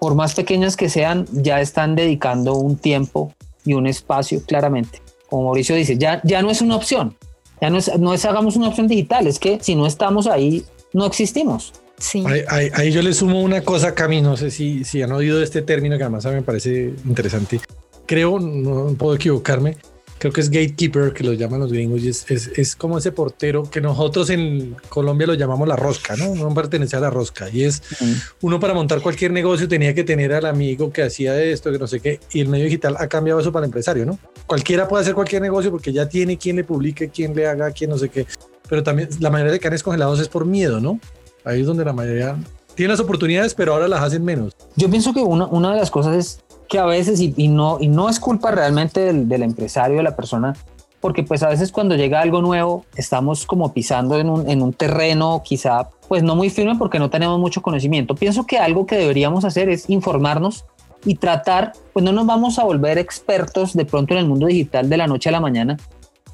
por 0.00 0.14
más 0.14 0.34
pequeñas 0.34 0.76
que 0.76 0.88
sean, 0.88 1.26
ya 1.32 1.60
están 1.60 1.94
dedicando 1.94 2.54
un 2.54 2.76
tiempo 2.76 3.32
y 3.64 3.74
un 3.74 3.86
espacio 3.86 4.42
claramente. 4.44 5.00
Como 5.28 5.44
Mauricio 5.44 5.76
dice, 5.76 5.96
ya, 5.98 6.20
ya 6.24 6.42
no 6.42 6.50
es 6.50 6.60
una 6.60 6.76
opción. 6.76 7.16
Ya 7.60 7.70
no 7.70 7.78
es, 7.78 7.96
no 7.98 8.14
es 8.14 8.24
hagamos 8.24 8.56
una 8.56 8.68
opción 8.68 8.88
digital, 8.88 9.26
es 9.26 9.38
que 9.38 9.58
si 9.60 9.74
no 9.74 9.86
estamos 9.86 10.26
ahí, 10.26 10.64
no 10.92 11.06
existimos. 11.06 11.72
Sí. 11.98 12.24
Ahí, 12.48 12.92
yo 12.92 13.02
le 13.02 13.12
sumo 13.12 13.42
una 13.42 13.62
cosa, 13.62 13.94
Cami, 13.94 14.20
no 14.20 14.36
sé 14.36 14.52
si, 14.52 14.84
si 14.84 15.02
han 15.02 15.10
oído 15.10 15.42
este 15.42 15.62
término 15.62 15.96
que 15.96 16.04
además 16.04 16.26
a 16.26 16.30
mí 16.30 16.36
me 16.36 16.42
parece 16.42 16.94
interesante. 17.04 17.60
Creo, 18.06 18.38
no 18.38 18.94
puedo 18.94 19.16
equivocarme, 19.16 19.76
creo 20.18 20.32
que 20.32 20.40
es 20.40 20.50
gatekeeper, 20.50 21.12
que 21.12 21.24
lo 21.24 21.32
llaman 21.32 21.60
los 21.60 21.72
gringos, 21.72 22.02
y 22.02 22.08
es, 22.08 22.26
es, 22.30 22.76
como 22.76 22.98
ese 22.98 23.12
portero 23.12 23.68
que 23.70 23.80
nosotros 23.80 24.30
en 24.30 24.76
Colombia 24.88 25.26
lo 25.26 25.34
llamamos 25.34 25.68
la 25.68 25.76
rosca, 25.76 26.16
¿no? 26.16 26.34
No 26.34 26.52
pertenece 26.54 26.96
a 26.96 27.00
la 27.00 27.10
rosca. 27.10 27.48
Y 27.50 27.64
es 27.64 27.82
uno 28.42 28.60
para 28.60 28.74
montar 28.74 29.00
cualquier 29.00 29.32
negocio 29.32 29.68
tenía 29.68 29.94
que 29.94 30.04
tener 30.04 30.32
al 30.32 30.46
amigo 30.46 30.92
que 30.92 31.02
hacía 31.02 31.40
esto, 31.40 31.70
que 31.70 31.78
no 31.78 31.86
sé 31.86 32.00
qué, 32.00 32.20
y 32.32 32.40
el 32.40 32.48
medio 32.48 32.64
digital 32.64 32.96
ha 32.98 33.06
cambiado 33.06 33.40
eso 33.40 33.52
para 33.52 33.64
el 33.64 33.68
empresario, 33.68 34.04
¿no? 34.04 34.18
Cualquiera 34.46 34.88
puede 34.88 35.02
hacer 35.02 35.14
cualquier 35.14 35.42
negocio 35.42 35.70
porque 35.70 35.92
ya 35.92 36.08
tiene 36.08 36.36
quien 36.36 36.56
le 36.56 36.64
publique, 36.64 37.08
quien 37.08 37.34
le 37.34 37.46
haga, 37.46 37.70
quien 37.70 37.90
no 37.90 37.98
sé 37.98 38.08
qué. 38.08 38.26
Pero 38.68 38.82
también 38.82 39.08
la 39.20 39.30
mayoría 39.30 39.52
de 39.52 39.60
canes 39.60 39.82
congelados 39.82 40.20
es 40.20 40.28
por 40.28 40.44
miedo, 40.44 40.80
¿no? 40.80 41.00
Ahí 41.44 41.60
es 41.60 41.66
donde 41.66 41.84
la 41.84 41.92
mayoría 41.92 42.36
tiene 42.74 42.92
las 42.92 43.00
oportunidades, 43.00 43.54
pero 43.54 43.72
ahora 43.72 43.88
las 43.88 44.02
hacen 44.02 44.24
menos. 44.24 44.54
Yo 44.76 44.90
pienso 44.90 45.12
que 45.12 45.20
una, 45.20 45.46
una 45.46 45.72
de 45.72 45.80
las 45.80 45.90
cosas 45.90 46.16
es 46.16 46.44
que 46.68 46.78
a 46.78 46.84
veces, 46.84 47.20
y, 47.20 47.48
no, 47.48 47.78
y 47.80 47.88
no 47.88 48.08
es 48.08 48.20
culpa 48.20 48.50
realmente 48.50 49.12
del, 49.12 49.42
empresario, 49.42 49.96
de 49.96 50.02
la 50.02 50.16
persona, 50.16 50.54
porque 51.00 51.22
pues 51.22 51.42
a 51.42 51.48
veces 51.48 51.72
cuando 51.72 51.96
llega 51.96 52.20
algo 52.20 52.42
nuevo 52.42 52.84
estamos 52.96 53.46
como 53.46 53.72
pisando 53.72 54.18
en 54.18 54.28
un, 54.28 54.50
en 54.50 54.62
un 54.62 54.72
terreno 54.72 55.42
quizá 55.44 55.88
pues 56.08 56.22
no 56.22 56.34
muy 56.34 56.50
firme 56.50 56.74
porque 56.76 56.98
no 56.98 57.10
tenemos 57.10 57.38
mucho 57.38 57.62
conocimiento. 57.62 58.14
Pienso 58.14 58.46
que 58.46 58.58
algo 58.58 58.86
que 58.86 58.96
deberíamos 58.96 59.44
hacer 59.44 59.68
es 59.68 59.88
informarnos 59.88 60.64
y 61.04 61.14
tratar, 61.14 61.72
pues 61.92 62.04
no 62.04 62.12
nos 62.12 62.26
vamos 62.26 62.58
a 62.58 62.64
volver 62.64 62.98
expertos 62.98 63.74
de 63.74 63.84
pronto 63.84 64.14
en 64.14 64.20
el 64.20 64.26
mundo 64.26 64.46
digital 64.46 64.88
de 64.88 64.96
la 64.96 65.06
noche 65.06 65.28
a 65.28 65.32
la 65.32 65.40
mañana, 65.40 65.76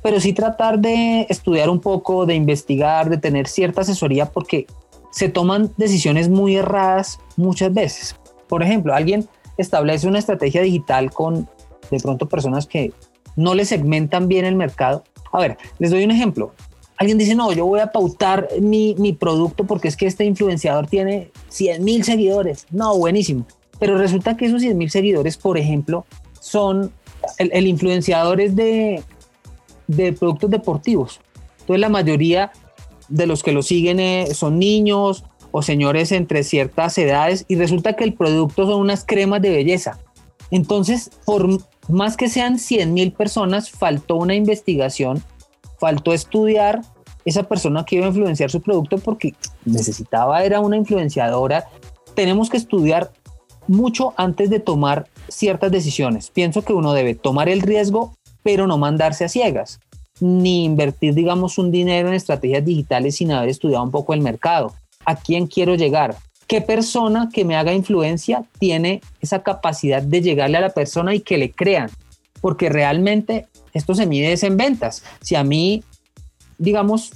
pero 0.03 0.20
sí 0.20 0.33
tratar 0.33 0.79
de 0.79 1.27
estudiar 1.29 1.68
un 1.68 1.81
poco, 1.81 2.25
de 2.27 2.35
investigar, 2.35 3.11
de 3.11 3.18
tener 3.18 3.47
cierta 3.47 3.83
asesoría 3.83 4.27
porque 4.27 4.66
se 5.11 5.29
toman 5.29 5.70
decisiones 5.77 6.29
muy 6.29 6.57
erradas 6.57 7.18
muchas 7.37 7.73
veces. 7.73 8.16
Por 8.49 8.62
ejemplo, 8.62 8.94
alguien 8.94 9.29
establece 9.57 10.07
una 10.07 10.19
estrategia 10.19 10.62
digital 10.62 11.11
con 11.12 11.49
de 11.90 11.99
pronto 12.01 12.29
personas 12.29 12.67
que 12.67 12.93
no 13.37 13.55
le 13.55 13.64
segmentan 13.64 14.29
bien 14.29 14.45
el 14.45 14.57
mercado. 14.57 15.05
A 15.33 15.40
ver, 15.40 15.57
les 15.79 15.90
doy 15.90 16.05
un 16.05 16.11
ejemplo. 16.11 16.53
Alguien 16.97 17.19
dice, 17.19 17.35
no, 17.35 17.53
yo 17.53 17.67
voy 17.67 17.81
a 17.81 17.90
pautar 17.90 18.49
mi, 18.61 18.95
mi 18.99 19.12
producto 19.12 19.64
porque 19.64 19.88
es 19.88 19.97
que 19.97 20.07
este 20.07 20.25
influenciador 20.25 20.87
tiene 20.87 21.31
100 21.49 21.83
mil 21.83 22.05
seguidores. 22.05 22.67
No, 22.71 22.97
buenísimo. 22.97 23.47
Pero 23.81 23.99
resulta 23.99 24.37
que 24.37 24.47
esos 24.47 24.62
100 24.62 24.79
mil 24.79 24.90
seguidores, 24.90 25.37
por 25.37 25.59
ejemplo, 25.59 26.07
son, 26.40 26.93
el, 27.38 27.51
el 27.53 27.67
influenciador 27.67 28.40
es 28.40 28.55
de, 28.55 29.03
de 29.88 30.12
productos 30.12 30.51
deportivos. 30.51 31.21
Entonces 31.61 31.81
la 31.81 31.88
mayoría 31.88 32.53
de 33.09 33.27
los 33.27 33.43
que 33.43 33.53
lo 33.53 33.62
siguen 33.62 34.01
eh, 34.01 34.29
son 34.33 34.59
niños 34.59 35.25
o 35.57 35.62
señores 35.62 36.11
entre 36.11 36.43
ciertas 36.43 36.99
edades 36.99 37.45
y 37.47 37.55
resulta 37.55 37.93
que 37.93 38.03
el 38.03 38.14
producto 38.14 38.67
son 38.67 38.81
unas 38.81 39.05
cremas 39.05 39.40
de 39.40 39.51
belleza. 39.51 40.01
Entonces, 40.51 41.12
por 41.25 41.49
más 41.88 42.17
que 42.17 42.29
sean 42.29 42.59
100 42.59 42.93
mil 42.93 43.12
personas, 43.12 43.71
faltó 43.71 44.17
una 44.17 44.35
investigación, 44.35 45.23
faltó 45.79 46.12
estudiar 46.12 46.83
esa 47.25 47.45
persona 47.45 47.85
que 47.85 47.95
iba 47.95 48.07
a 48.07 48.09
influenciar 48.09 48.51
su 48.51 48.62
producto 48.62 48.99
porque 48.99 49.37
necesitaba, 49.64 50.43
era 50.43 50.59
una 50.59 50.77
influenciadora. 50.77 51.69
Tenemos 52.17 52.51
que 52.51 52.57
estudiar 52.57 53.12
mucho 53.69 54.12
antes 54.17 54.51
de 54.51 54.59
tomar 54.59 55.07
ciertas 55.29 55.71
decisiones. 55.71 56.31
Pienso 56.31 56.62
que 56.62 56.73
uno 56.73 56.95
debe 56.95 57.14
tomar 57.14 57.49
el 57.49 57.61
riesgo, 57.61 58.12
pero 58.43 58.67
no 58.67 58.77
mandarse 58.77 59.25
a 59.25 59.29
ciegas, 59.29 59.79
ni 60.19 60.64
invertir, 60.64 61.14
digamos, 61.14 61.59
un 61.59 61.71
dinero 61.71 62.09
en 62.09 62.14
estrategias 62.14 62.64
digitales 62.64 63.14
sin 63.14 63.31
haber 63.31 63.51
estudiado 63.51 63.85
un 63.85 63.93
poco 63.93 64.14
el 64.14 64.21
mercado 64.21 64.75
a 65.05 65.17
quién 65.17 65.47
quiero 65.47 65.75
llegar. 65.75 66.17
¿Qué 66.47 66.61
persona 66.61 67.31
que 67.33 67.45
me 67.45 67.57
haga 67.57 67.73
influencia 67.73 68.45
tiene 68.59 69.01
esa 69.21 69.43
capacidad 69.43 70.03
de 70.03 70.21
llegarle 70.21 70.59
a 70.59 70.61
la 70.61 70.71
persona 70.71 71.14
y 71.14 71.21
que 71.21 71.38
le 71.38 71.51
crean? 71.53 71.90
Porque 72.40 72.69
realmente 72.69 73.47
esto 73.73 73.95
se 73.95 74.07
mide 74.07 74.37
en 74.40 74.57
ventas. 74.57 75.03
Si 75.21 75.35
a 75.35 75.45
mí, 75.45 75.83
digamos, 76.59 77.12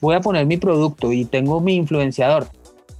voy 0.00 0.14
a 0.14 0.20
poner 0.20 0.46
mi 0.46 0.56
producto 0.56 1.12
y 1.12 1.26
tengo 1.26 1.60
mi 1.60 1.74
influenciador 1.74 2.48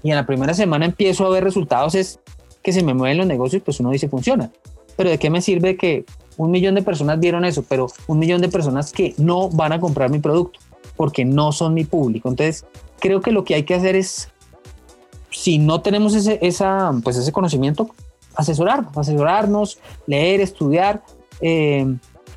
y 0.02 0.10
en 0.10 0.16
la 0.16 0.26
primera 0.26 0.54
semana 0.54 0.86
empiezo 0.86 1.26
a 1.26 1.30
ver 1.30 1.44
resultados, 1.44 1.94
es 1.94 2.20
que 2.62 2.72
se 2.72 2.82
me 2.82 2.94
mueven 2.94 3.18
los 3.18 3.26
negocios, 3.26 3.62
pues 3.64 3.80
uno 3.80 3.90
dice 3.90 4.08
funciona. 4.08 4.50
pero 4.96 5.10
¿de 5.10 5.18
qué 5.18 5.30
me 5.30 5.40
sirve 5.40 5.76
que 5.76 6.04
un 6.36 6.50
millón 6.50 6.74
de 6.74 6.82
personas 6.82 7.18
vieron 7.20 7.44
eso, 7.44 7.64
pero 7.68 7.88
un 8.06 8.18
millón 8.18 8.40
de 8.40 8.48
personas 8.48 8.92
que 8.92 9.14
no 9.18 9.48
van 9.48 9.72
a 9.72 9.80
comprar 9.80 10.10
mi 10.10 10.18
producto 10.18 10.60
porque 10.96 11.24
no 11.24 11.52
son 11.52 11.74
mi 11.74 11.84
público? 11.84 12.28
Entonces, 12.28 12.64
creo 13.00 13.20
que 13.20 13.32
lo 13.32 13.44
que 13.44 13.54
hay 13.54 13.64
que 13.64 13.74
hacer 13.74 13.96
es, 13.96 14.28
si 15.30 15.58
no 15.58 15.80
tenemos 15.80 16.14
ese, 16.14 16.38
esa, 16.42 16.92
pues 17.02 17.16
ese 17.16 17.32
conocimiento, 17.32 17.90
asesorarnos, 18.36 18.96
asesorarnos, 18.96 19.78
leer, 20.06 20.40
estudiar, 20.40 21.02
eh, 21.40 21.86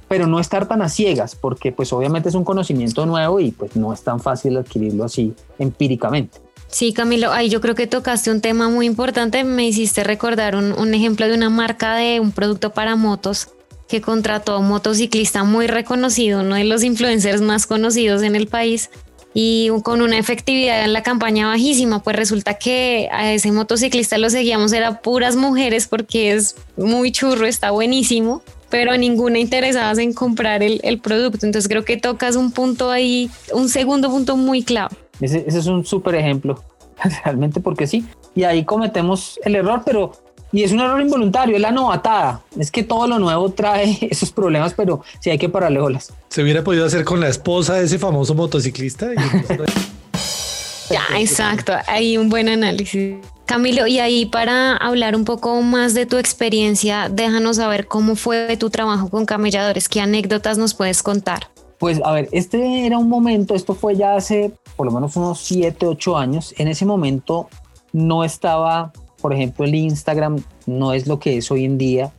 pero 0.08 0.28
no 0.28 0.40
estar 0.40 0.68
tan 0.68 0.82
a 0.82 0.90
ciegas, 0.90 1.36
porque 1.36 1.72
pues 1.72 1.92
obviamente 1.94 2.30
es 2.30 2.36
un 2.36 2.44
conocimiento 2.44 3.06
nuevo 3.06 3.40
y 3.40 3.52
pues 3.52 3.76
no 3.76 3.94
es 3.94 4.04
tan 4.04 4.20
fácil 4.20 4.58
adquirirlo 4.58 5.04
así 5.04 5.34
empíricamente. 5.60 6.40
Sí, 6.68 6.92
Camilo, 6.92 7.32
ahí 7.32 7.50
yo 7.50 7.62
creo 7.62 7.76
que 7.76 7.86
tocaste 7.86 8.32
un 8.32 8.42
tema 8.42 8.68
muy 8.68 8.88
importante. 8.88 9.44
Me 9.44 9.68
hiciste 9.68 10.04
recordar 10.04 10.56
un, 10.56 10.72
un, 10.72 10.94
ejemplo 10.96 11.28
de 11.28 11.36
una 11.36 11.52
marca 11.52 11.96
de 11.96 12.20
un 12.20 12.32
producto 12.32 12.74
para 12.74 12.96
motos 12.96 13.50
que 13.88 14.02
contrató 14.02 14.54
a 14.54 14.58
un 14.58 14.70
motociclista 14.70 15.44
muy 15.44 15.68
reconocido, 15.68 16.42
uno 16.42 16.56
de 16.56 16.64
los 16.64 16.84
influencers 16.84 17.42
más 17.42 17.68
conocidos 17.68 18.24
en 18.24 18.36
el 18.36 18.48
país, 18.48 18.90
y 19.34 19.70
con 19.84 20.02
una 20.02 20.18
efectividad 20.18 20.84
en 20.84 20.94
la 20.94 21.04
campaña 21.04 21.48
bajísima. 21.48 22.04
Pues 22.04 22.16
resulta 22.16 22.56
que 22.56 23.10
a 23.12 23.32
ese 23.32 23.52
motociclista 23.52 24.18
lo 24.18 24.30
seguíamos, 24.30 24.74
era 24.74 25.02
puras 25.02 25.36
mujeres 25.36 25.88
porque 25.88 26.34
es 26.34 26.56
muy 26.78 27.12
churro, 27.12 27.46
está 27.46 27.72
buenísimo, 27.72 28.42
pero 28.70 28.96
ninguna 28.98 29.40
interesada 29.40 30.02
en 30.02 30.14
comprar 30.14 30.64
el, 30.64 30.80
el 30.84 31.00
producto. 31.00 31.46
Entonces 31.46 31.68
creo 31.68 31.84
que 31.84 31.98
tocas 31.98 32.36
un 32.36 32.52
punto 32.52 32.92
ahí, 32.92 33.30
un 33.54 33.70
segundo 33.70 34.10
punto 34.10 34.38
muy 34.38 34.64
clave. 34.64 34.96
Ese, 35.22 35.44
ese 35.48 35.60
es 35.60 35.68
un 35.68 35.86
súper 35.86 36.16
ejemplo, 36.16 36.64
realmente 37.24 37.60
porque 37.60 37.88
sí. 37.88 38.06
Y 38.36 38.44
ahí 38.44 38.66
cometemos 38.66 39.40
el 39.44 39.56
error, 39.56 39.84
pero 39.86 40.14
y 40.54 40.64
es 40.64 40.72
un 40.72 40.80
error 40.80 41.02
involuntario, 41.02 41.56
es 41.56 41.62
la 41.62 41.72
novatada. 41.72 42.42
Es 42.58 42.72
que 42.72 42.84
todo 42.84 43.08
lo 43.08 43.18
nuevo 43.18 43.50
trae 43.50 43.98
esos 44.10 44.32
problemas, 44.32 44.74
pero 44.74 45.02
sí 45.20 45.32
hay 45.32 45.38
que 45.40 45.50
pararle 45.50 45.80
olas. 45.82 46.14
Se 46.30 46.44
hubiera 46.44 46.64
podido 46.64 46.86
hacer 46.86 47.04
con 47.04 47.20
la 47.20 47.28
esposa 47.28 47.74
de 47.74 47.86
ese 47.86 47.98
famoso 47.98 48.36
motociclista. 48.36 49.10
ya, 50.90 51.02
exacto. 51.18 51.74
Hay 51.88 52.18
un 52.18 52.30
buen 52.30 52.48
análisis. 52.48 53.16
Camilo, 53.46 53.88
y 53.88 54.00
ahí 54.00 54.26
para 54.28 54.78
hablar 54.78 55.16
un 55.16 55.26
poco 55.26 55.62
más 55.62 55.94
de 55.96 56.06
tu 56.06 56.18
experiencia, 56.18 57.10
déjanos 57.10 57.58
saber 57.58 57.88
cómo 57.88 58.16
fue 58.16 58.56
tu 58.56 58.70
trabajo 58.70 59.10
con 59.10 59.26
camelladores, 59.26 59.90
qué 59.90 60.00
anécdotas 60.00 60.58
nos 60.58 60.74
puedes 60.76 61.04
contar. 61.04 61.50
Pues 61.80 62.00
a 62.06 62.14
ver, 62.14 62.30
este 62.32 62.86
era 62.86 62.98
un 62.98 63.10
momento, 63.10 63.56
esto 63.56 63.74
fue 63.74 63.98
ya 63.98 64.16
hace 64.16 64.54
por 64.76 64.86
lo 64.86 64.92
menos 64.92 65.16
unos 65.16 65.40
7, 65.40 65.86
8 65.86 66.18
años. 66.18 66.54
En 66.58 66.68
ese 66.68 66.86
momento 66.86 67.50
no 67.92 68.24
estaba, 68.24 68.94
por 69.24 69.34
ejemplo, 69.34 69.64
el 69.64 69.74
Instagram, 69.74 70.44
no 70.66 70.92
es 70.92 71.08
lo 71.08 71.18
que 71.18 71.38
es 71.38 71.50
hoy 71.50 71.64
en 71.64 71.78
día. 71.78 72.12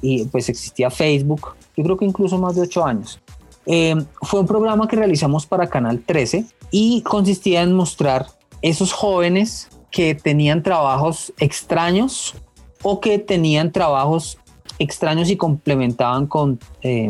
Y 0.00 0.24
pues 0.24 0.48
existía 0.48 0.90
Facebook, 0.90 1.54
yo 1.76 1.84
creo 1.84 1.96
que 1.96 2.04
incluso 2.04 2.36
más 2.36 2.56
de 2.56 2.62
8 2.62 2.84
años. 2.84 3.20
Eh, 3.66 3.94
fue 4.22 4.40
un 4.40 4.46
programa 4.46 4.88
que 4.88 4.96
realizamos 4.96 5.46
para 5.46 5.68
Canal 5.68 6.02
13 6.04 6.44
y 6.72 7.02
consistía 7.02 7.62
en 7.62 7.74
mostrar 7.74 8.26
esos 8.60 8.92
jóvenes 8.92 9.68
que 9.92 10.16
tenían 10.16 10.64
trabajos 10.64 11.32
extraños 11.38 12.34
o 12.82 12.98
que 12.98 13.20
tenían 13.20 13.70
trabajos 13.70 14.36
extraños 14.80 15.30
y 15.30 15.36
complementaban 15.36 16.26
con 16.26 16.58
eh, 16.82 17.08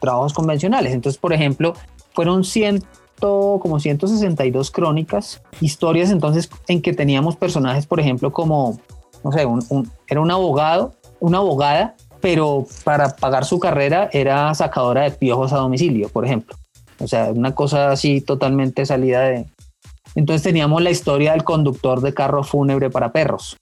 trabajos 0.00 0.32
convencionales. 0.32 0.94
Entonces, 0.94 1.18
por 1.18 1.32
ejemplo, 1.32 1.74
fueron 2.14 2.44
100, 2.44 2.84
como 3.20 3.78
162 3.78 4.70
crónicas, 4.70 5.42
historias 5.60 6.10
entonces 6.10 6.50
en 6.68 6.82
que 6.82 6.92
teníamos 6.92 7.36
personajes, 7.36 7.86
por 7.86 8.00
ejemplo, 8.00 8.32
como, 8.32 8.80
no 9.22 9.32
sé, 9.32 9.46
un, 9.46 9.90
era 10.08 10.20
un 10.20 10.30
abogado, 10.30 10.94
una 11.20 11.38
abogada, 11.38 11.94
pero 12.20 12.66
para 12.84 13.16
pagar 13.16 13.44
su 13.44 13.58
carrera 13.58 14.10
era 14.12 14.52
sacadora 14.54 15.02
de 15.02 15.10
piojos 15.12 15.52
a 15.52 15.58
domicilio, 15.58 16.08
por 16.08 16.24
ejemplo. 16.24 16.56
O 16.98 17.06
sea, 17.06 17.30
una 17.30 17.54
cosa 17.54 17.90
así 17.90 18.20
totalmente 18.20 18.84
salida 18.84 19.22
de... 19.22 19.46
Entonces 20.14 20.42
teníamos 20.42 20.82
la 20.82 20.90
historia 20.90 21.32
del 21.32 21.44
conductor 21.44 22.00
de 22.00 22.12
carro 22.12 22.42
fúnebre 22.42 22.90
para 22.90 23.12
perros 23.12 23.56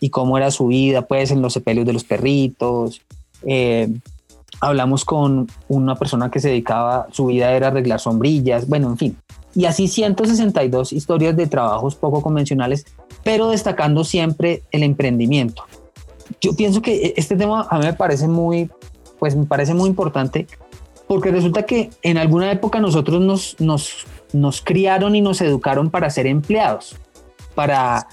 y 0.00 0.10
cómo 0.10 0.38
era 0.38 0.50
su 0.50 0.68
vida, 0.68 1.02
pues, 1.02 1.30
en 1.30 1.42
los 1.42 1.52
sepelios 1.52 1.86
de 1.86 1.92
los 1.92 2.04
perritos. 2.04 3.02
Eh, 3.42 3.92
hablamos 4.60 5.04
con 5.04 5.48
una 5.68 5.96
persona 5.96 6.30
que 6.30 6.40
se 6.40 6.48
dedicaba, 6.48 7.06
su 7.12 7.26
vida 7.26 7.52
era 7.52 7.68
arreglar 7.68 8.00
sombrillas, 8.00 8.68
bueno, 8.68 8.88
en 8.88 8.98
fin. 8.98 9.16
Y 9.54 9.64
así 9.64 9.88
162 9.88 10.92
historias 10.92 11.36
de 11.36 11.46
trabajos 11.46 11.96
poco 11.96 12.22
convencionales, 12.22 12.86
pero 13.24 13.48
destacando 13.48 14.04
siempre 14.04 14.62
el 14.70 14.82
emprendimiento. 14.82 15.64
Yo 16.40 16.54
pienso 16.54 16.80
que 16.82 17.14
este 17.16 17.36
tema 17.36 17.66
a 17.68 17.78
mí 17.78 17.86
me 17.86 17.92
parece 17.94 18.28
muy, 18.28 18.70
pues 19.18 19.34
me 19.34 19.46
parece 19.46 19.74
muy 19.74 19.88
importante 19.88 20.46
porque 21.08 21.32
resulta 21.32 21.64
que 21.64 21.90
en 22.02 22.18
alguna 22.18 22.52
época 22.52 22.78
nosotros 22.78 23.20
nos, 23.20 23.56
nos, 23.58 24.06
nos 24.32 24.60
criaron 24.60 25.16
y 25.16 25.20
nos 25.20 25.40
educaron 25.40 25.90
para 25.90 26.08
ser 26.08 26.28
empleados, 26.28 26.96
para 27.56 28.06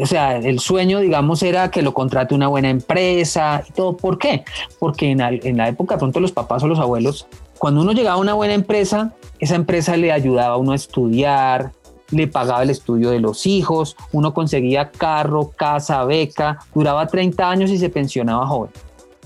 o 0.00 0.06
sea, 0.06 0.36
el 0.36 0.58
sueño, 0.58 1.00
digamos, 1.00 1.42
era 1.42 1.70
que 1.70 1.82
lo 1.82 1.94
contrate 1.94 2.34
una 2.34 2.48
buena 2.48 2.70
empresa 2.70 3.62
y 3.66 3.72
todo. 3.72 3.96
¿Por 3.96 4.18
qué? 4.18 4.44
Porque 4.78 5.10
en 5.10 5.56
la, 5.56 5.68
época, 5.68 5.98
pronto 5.98 6.20
los 6.20 6.32
papás 6.32 6.62
o 6.62 6.68
los 6.68 6.78
abuelos, 6.78 7.26
cuando 7.58 7.80
uno 7.80 7.92
llegaba 7.92 8.16
a 8.16 8.20
una 8.20 8.34
buena 8.34 8.54
empresa, 8.54 9.14
esa 9.38 9.54
empresa 9.54 9.96
le 9.96 10.12
ayudaba 10.12 10.54
a 10.54 10.58
uno 10.58 10.72
a 10.72 10.74
estudiar, 10.74 11.72
le 12.10 12.26
pagaba 12.26 12.62
el 12.62 12.70
estudio 12.70 13.10
de 13.10 13.20
los 13.20 13.46
hijos, 13.46 13.96
uno 14.12 14.34
conseguía 14.34 14.90
carro, 14.90 15.52
casa, 15.56 16.04
beca, 16.04 16.58
duraba 16.74 17.06
30 17.06 17.50
años 17.50 17.70
y 17.70 17.78
se 17.78 17.88
pensionaba 17.88 18.46
joven. 18.46 18.70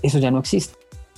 Eso 0.03 0.19
ya 0.19 0.31
no 0.31 0.39
existe. 0.39 0.75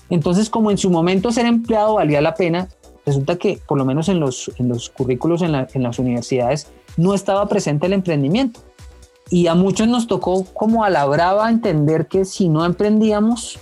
Entonces, 0.08 0.50
como 0.50 0.70
en 0.70 0.78
su 0.78 0.90
momento 0.90 1.30
ser 1.30 1.46
empleado 1.46 1.94
valía 1.94 2.20
la 2.20 2.34
pena, 2.34 2.68
resulta 3.06 3.36
que 3.36 3.60
por 3.66 3.78
lo 3.78 3.84
menos 3.84 4.08
en 4.08 4.20
los, 4.20 4.50
currículos 4.96 5.42
en 5.42 5.82
las 5.82 5.98
universidades 5.98 6.68
no 6.96 7.14
estaba 7.14 7.48
presente 7.48 7.86
el 7.86 7.94
emprendimiento 7.94 8.60
y 9.30 9.46
a 9.46 9.54
muchos 9.54 9.88
nos 9.88 10.06
tocó 10.06 10.44
como 10.44 10.84
a 10.84 10.90
la 10.90 11.04
brava 11.06 11.48
entender 11.48 12.06
que 12.06 12.24
si 12.24 12.48
no 12.48 12.64
emprendíamos, 12.64 13.58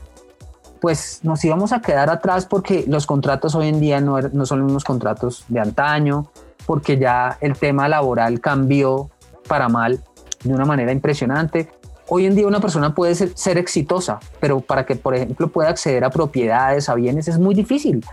pues 0.81 1.21
nos 1.23 1.45
íbamos 1.45 1.73
a 1.73 1.81
quedar 1.81 2.11
atrás 2.11 2.47
porque 2.47 2.85
los 2.89 3.07
contratos 3.07 3.55
hoy 3.55 3.69
en 3.69 3.81
día 3.81 4.01
no, 4.01 4.19
er, 4.19 4.35
no 4.35 4.47
son 4.47 4.63
unos 4.63 4.85
contratos 4.85 5.45
de 5.49 5.61
antaño, 5.61 6.31
porque 6.67 6.99
ya 6.99 7.39
el 7.41 7.57
tema 7.57 7.89
laboral 7.89 8.41
cambió 8.41 9.11
para 9.47 9.69
mal 9.69 10.03
de 10.43 10.55
una 10.55 10.65
manera 10.65 10.93
impresionante. 10.93 11.71
Hoy 12.09 12.27
en 12.27 12.35
día 12.35 12.47
una 12.47 12.61
persona 12.61 12.95
puede 12.95 13.15
ser, 13.15 13.33
ser 13.37 13.59
exitosa, 13.59 14.19
pero 14.41 14.61
para 14.61 14.85
que, 14.85 14.97
por 14.97 15.15
ejemplo, 15.15 15.49
pueda 15.49 15.69
acceder 15.69 16.03
a 16.03 16.11
propiedades, 16.11 16.89
a 16.89 16.95
bienes, 16.95 17.29
es 17.29 17.39
muy 17.39 17.55
difícil. 17.55 18.05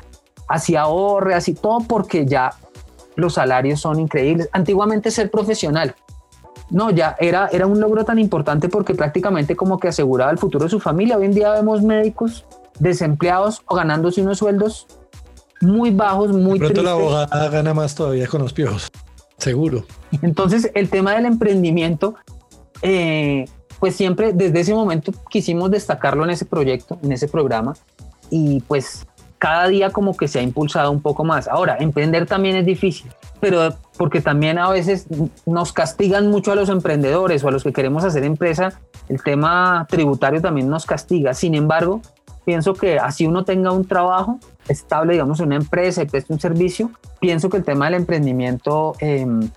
Así 0.48 0.76
ahorre, 0.76 1.34
así 1.34 1.54
todo, 1.54 1.80
porque 1.80 2.26
ya 2.26 2.54
los 3.16 3.34
salarios 3.34 3.80
son 3.80 4.00
increíbles. 4.00 4.50
Antiguamente 4.52 5.10
ser 5.10 5.32
profesional 5.32 5.96
no, 6.70 6.92
ya 6.92 7.16
era, 7.20 7.48
era 7.52 7.66
un 7.66 7.80
logro 7.80 8.04
tan 8.04 8.20
importante 8.20 8.70
porque 8.70 8.94
prácticamente 8.94 9.56
como 9.56 9.80
que 9.80 9.88
aseguraba 9.88 10.32
el 10.32 10.38
futuro 10.38 10.66
de 10.66 10.70
su 10.70 10.80
familia. 10.80 11.18
Hoy 11.18 11.26
en 11.26 11.34
día 11.34 11.52
vemos 11.52 11.82
médicos 11.82 12.46
desempleados 12.80 13.62
o 13.66 13.76
ganándose 13.76 14.22
unos 14.22 14.38
sueldos 14.40 14.88
muy 15.62 15.92
bajos, 15.92 16.32
muy 16.32 16.60
de 16.60 16.66
pronto 16.66 16.84
la 16.84 16.92
abogada 16.92 17.50
gana 17.50 17.74
más 17.74 17.96
todavía 17.96 18.28
con 18.28 18.42
los 18.42 18.54
piojos, 18.54 18.90
seguro. 19.38 19.86
Entonces, 20.22 20.72
el 20.76 20.90
tema 20.90 21.16
del 21.16 21.26
emprendimiento, 21.26 22.16
eh, 22.82 23.46
pues 23.80 23.96
siempre 23.96 24.34
desde 24.34 24.60
ese 24.60 24.74
momento 24.74 25.12
quisimos 25.30 25.72
destacarlo 25.72 26.24
en 26.24 26.32
ese 26.32 26.46
proyecto, 26.46 27.00
en 27.02 27.12
ese 27.12 27.28
programa, 27.28 27.76
y 28.30 28.62
pues 28.62 29.08
cada 29.40 29.68
día 29.68 29.92
como 29.92 30.16
que 30.16 30.28
se 30.28 30.40
ha 30.40 30.42
impulsado 30.42 30.92
un 30.92 31.02
poco 31.02 31.24
más. 31.24 31.48
Ahora, 31.48 31.78
emprender 31.80 32.26
también 32.26 32.56
es 32.56 32.66
difícil, 32.66 33.12
pero 33.40 33.76
porque 33.98 34.22
también 34.22 34.58
a 34.58 34.70
veces 34.70 35.08
nos 35.46 35.74
castigan 35.74 36.30
mucho 36.30 36.52
a 36.52 36.56
los 36.56 36.70
emprendedores 36.70 37.44
o 37.44 37.48
a 37.48 37.52
los 37.52 37.64
que 37.64 37.74
queremos 37.74 38.04
hacer 38.04 38.24
empresa, 38.24 38.80
el 39.10 39.22
tema 39.22 39.86
tributario 39.90 40.42
también 40.42 40.70
nos 40.70 40.86
castiga. 40.86 41.34
Sin 41.34 41.56
embargo, 41.56 42.02
pienso 42.46 42.74
que 42.74 43.00
así 43.00 43.26
uno 43.26 43.44
tenga 43.44 43.72
un 43.72 43.86
trabajo 43.86 44.40
estable, 44.68 45.14
digamos, 45.14 45.40
una 45.40 45.56
empresa 45.56 46.04
y 46.04 46.06
preste 46.06 46.34
un 46.34 46.40
servicio, 46.40 46.92
pienso 47.20 47.50
que 47.50 47.58
el 47.58 47.64
tema 47.64 47.86
del 47.86 47.96
emprendimiento... 47.96 48.94
Em, 49.00 49.50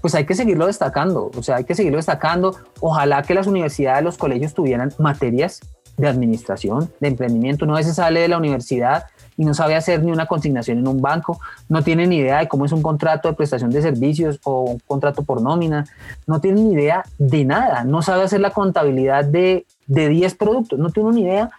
pues 0.00 0.14
hay 0.14 0.26
que 0.26 0.36
seguirlo 0.36 0.66
destacando, 0.66 1.28
o 1.36 1.42
sea, 1.42 1.56
hay 1.56 1.64
que 1.64 1.74
seguirlo 1.74 1.96
destacando. 1.96 2.54
Ojalá 2.80 3.22
que 3.22 3.34
las 3.34 3.48
universidades, 3.48 4.04
los 4.04 4.16
colegios 4.16 4.54
tuvieran 4.54 4.92
materias 4.98 5.60
de 5.96 6.08
administración, 6.08 6.90
de 7.00 7.08
emprendimiento. 7.08 7.64
Uno 7.64 7.74
a 7.74 7.78
veces 7.78 7.96
sale 7.96 8.20
de 8.20 8.28
la 8.28 8.38
universidad 8.38 9.06
y 9.38 9.44
no 9.44 9.54
sabe 9.54 9.76
hacer 9.76 10.02
ni 10.02 10.10
una 10.10 10.26
consignación 10.26 10.78
en 10.78 10.88
un 10.88 11.00
banco, 11.00 11.40
no 11.68 11.82
tiene 11.82 12.06
ni 12.06 12.16
idea 12.16 12.40
de 12.40 12.48
cómo 12.48 12.66
es 12.66 12.72
un 12.72 12.82
contrato 12.82 13.28
de 13.28 13.34
prestación 13.34 13.70
de 13.70 13.80
servicios 13.80 14.40
o 14.44 14.64
un 14.64 14.78
contrato 14.80 15.22
por 15.22 15.40
nómina, 15.40 15.86
no 16.26 16.40
tiene 16.40 16.60
ni 16.60 16.74
idea 16.74 17.04
de 17.18 17.44
nada, 17.44 17.84
no 17.84 18.02
sabe 18.02 18.24
hacer 18.24 18.40
la 18.40 18.50
contabilidad 18.50 19.24
de, 19.24 19.64
de 19.86 20.08
10 20.08 20.34
productos, 20.34 20.78
no 20.78 20.90
tiene 20.90 21.10
ni 21.12 21.22
idea. 21.22 21.50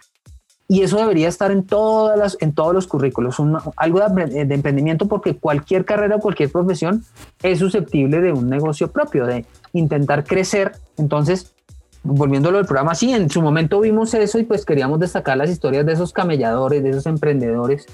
Y 0.68 0.82
eso 0.82 0.98
debería 0.98 1.26
estar 1.26 1.50
en, 1.50 1.64
todas 1.64 2.16
las, 2.16 2.36
en 2.40 2.52
todos 2.52 2.72
los 2.72 2.86
currículos, 2.86 3.38
algo 3.76 4.00
de, 4.08 4.44
de 4.44 4.54
emprendimiento, 4.54 5.08
porque 5.08 5.36
cualquier 5.36 5.84
carrera 5.84 6.14
o 6.14 6.20
cualquier 6.20 6.52
profesión 6.52 7.02
es 7.42 7.58
susceptible 7.58 8.20
de 8.20 8.32
un 8.32 8.48
negocio 8.48 8.88
propio, 8.92 9.26
de 9.26 9.46
intentar 9.72 10.22
crecer. 10.22 10.72
Entonces, 10.96 11.54
volviéndolo 12.02 12.58
al 12.58 12.66
programa, 12.66 12.94
sí, 12.94 13.12
en 13.12 13.28
su 13.30 13.42
momento 13.42 13.80
vimos 13.80 14.14
eso 14.14 14.38
y 14.38 14.44
pues 14.44 14.64
queríamos 14.64 15.00
destacar 15.00 15.36
las 15.36 15.50
historias 15.50 15.86
de 15.86 15.92
esos 15.92 16.12
camelladores, 16.12 16.82
de 16.82 16.90
esos 16.90 17.06
emprendedores 17.06 17.86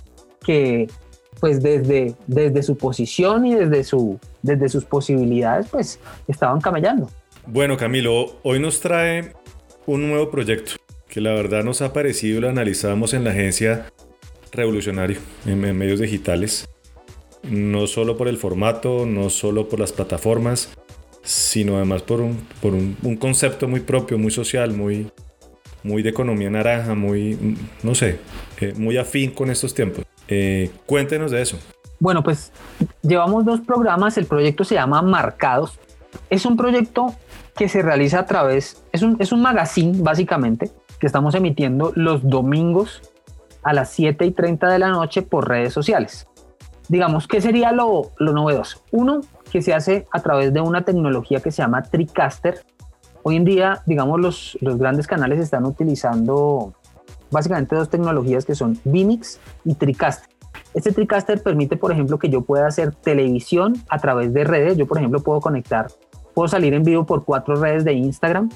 que 0.44 0.88
pues 1.40 1.62
desde, 1.62 2.14
desde 2.26 2.62
su 2.62 2.76
posición 2.76 3.46
y 3.46 3.54
desde, 3.54 3.84
su, 3.84 4.18
desde 4.42 4.68
sus 4.68 4.84
posibilidades 4.84 5.66
pues 5.70 5.98
estaban 6.28 6.60
camellando. 6.60 7.10
Bueno 7.46 7.76
Camilo, 7.76 8.36
hoy 8.42 8.58
nos 8.58 8.80
trae 8.80 9.34
un 9.86 10.08
nuevo 10.08 10.30
proyecto 10.30 10.72
que 11.08 11.20
la 11.20 11.32
verdad 11.32 11.64
nos 11.64 11.82
ha 11.82 11.92
parecido, 11.92 12.40
lo 12.40 12.48
analizamos 12.48 13.14
en 13.14 13.24
la 13.24 13.30
agencia 13.30 13.86
revolucionario 14.52 15.18
en, 15.46 15.60
medios 15.60 16.00
digitales, 16.00 16.68
no 17.42 17.86
solo 17.86 18.16
por 18.16 18.28
el 18.28 18.36
formato, 18.36 19.06
no 19.06 19.30
solo 19.30 19.68
por 19.68 19.80
las 19.80 19.92
plataformas, 19.92 20.76
sino 21.26 21.76
además 21.76 22.02
por 22.02 22.20
un, 22.20 22.46
por 22.62 22.72
un, 22.72 23.16
concepto 23.16 23.66
muy 23.66 23.80
propio, 23.80 24.16
muy 24.16 24.30
social, 24.30 24.72
muy, 24.72 25.10
muy 25.82 26.02
de 26.02 26.10
economía 26.10 26.48
naranja, 26.48 26.94
muy, 26.94 27.56
no 27.82 27.96
sé, 27.96 28.20
eh, 28.60 28.72
muy 28.76 28.96
afín 28.96 29.32
con 29.32 29.50
estos 29.50 29.74
tiempos. 29.74 30.04
Eh, 30.28 30.70
cuéntenos 30.86 31.32
de 31.32 31.42
eso. 31.42 31.58
Bueno, 31.98 32.22
pues 32.22 32.52
llevamos 33.02 33.44
dos 33.44 33.60
programas, 33.60 34.16
el 34.18 34.26
proyecto 34.26 34.62
se 34.62 34.76
llama 34.76 35.02
Marcados. 35.02 35.78
Es 36.30 36.46
un 36.46 36.56
proyecto 36.56 37.14
que 37.56 37.68
se 37.68 37.82
realiza 37.82 38.20
a 38.20 38.26
través, 38.26 38.84
es 38.92 39.02
un, 39.02 39.16
es 39.18 39.32
un 39.32 39.42
magazine 39.42 40.00
básicamente, 40.00 40.70
que 41.00 41.06
estamos 41.08 41.34
emitiendo 41.34 41.92
los 41.96 42.22
domingos 42.22 43.02
a 43.64 43.72
las 43.72 43.90
7 43.90 44.24
y 44.24 44.30
30 44.30 44.68
de 44.68 44.78
la 44.78 44.90
noche 44.90 45.22
por 45.22 45.48
redes 45.48 45.72
sociales. 45.72 46.28
Digamos, 46.88 47.26
¿qué 47.26 47.40
sería 47.40 47.72
lo, 47.72 48.12
lo 48.18 48.32
novedoso? 48.32 48.80
Uno, 48.92 49.22
que 49.50 49.62
se 49.62 49.74
hace 49.74 50.06
a 50.12 50.20
través 50.20 50.52
de 50.52 50.60
una 50.60 50.84
tecnología 50.84 51.40
que 51.40 51.50
se 51.50 51.62
llama 51.62 51.82
TriCaster. 51.82 52.64
Hoy 53.22 53.36
en 53.36 53.44
día, 53.44 53.82
digamos, 53.86 54.20
los, 54.20 54.58
los 54.60 54.78
grandes 54.78 55.06
canales 55.06 55.40
están 55.40 55.64
utilizando 55.64 56.74
básicamente 57.30 57.74
dos 57.74 57.90
tecnologías 57.90 58.44
que 58.44 58.54
son 58.54 58.78
Vimix 58.84 59.40
y 59.64 59.74
TriCaster. 59.74 60.36
Este 60.74 60.92
TriCaster 60.92 61.42
permite, 61.42 61.76
por 61.76 61.92
ejemplo, 61.92 62.18
que 62.18 62.28
yo 62.28 62.42
pueda 62.42 62.66
hacer 62.66 62.94
televisión 62.94 63.74
a 63.88 63.98
través 63.98 64.32
de 64.32 64.44
redes. 64.44 64.76
Yo, 64.76 64.86
por 64.86 64.98
ejemplo, 64.98 65.20
puedo 65.20 65.40
conectar, 65.40 65.86
puedo 66.34 66.48
salir 66.48 66.74
en 66.74 66.82
vivo 66.82 67.06
por 67.06 67.24
cuatro 67.24 67.56
redes 67.56 67.84
de 67.84 67.94
Instagram, 67.94 68.50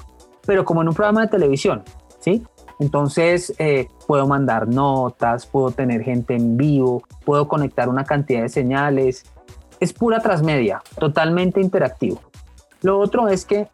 pero 0.45 0.63
como 0.63 0.81
en 0.81 0.89
un 0.89 0.93
programa 0.93 1.21
de 1.21 1.27
televisión, 1.27 1.83
¿sí? 2.19 2.43
Entonces, 2.79 3.53
eh, 3.59 3.87
puedo 4.07 4.27
mandar 4.27 4.67
notas, 4.67 5.45
puedo 5.45 5.71
tener 5.71 6.03
gente 6.03 6.35
en 6.35 6.57
vivo, 6.57 7.03
puedo 7.25 7.47
conectar 7.47 7.89
una 7.89 8.03
cantidad 8.03 8.41
de 8.41 8.49
señales. 8.49 9.23
Es 9.81 9.91
pura 9.91 10.21
transmedia, 10.21 10.81
totalmente 10.97 11.59
interactivo. 11.59 12.21
Lo 12.81 12.99
otro 12.99 13.27
es 13.27 13.45
que, 13.45 13.67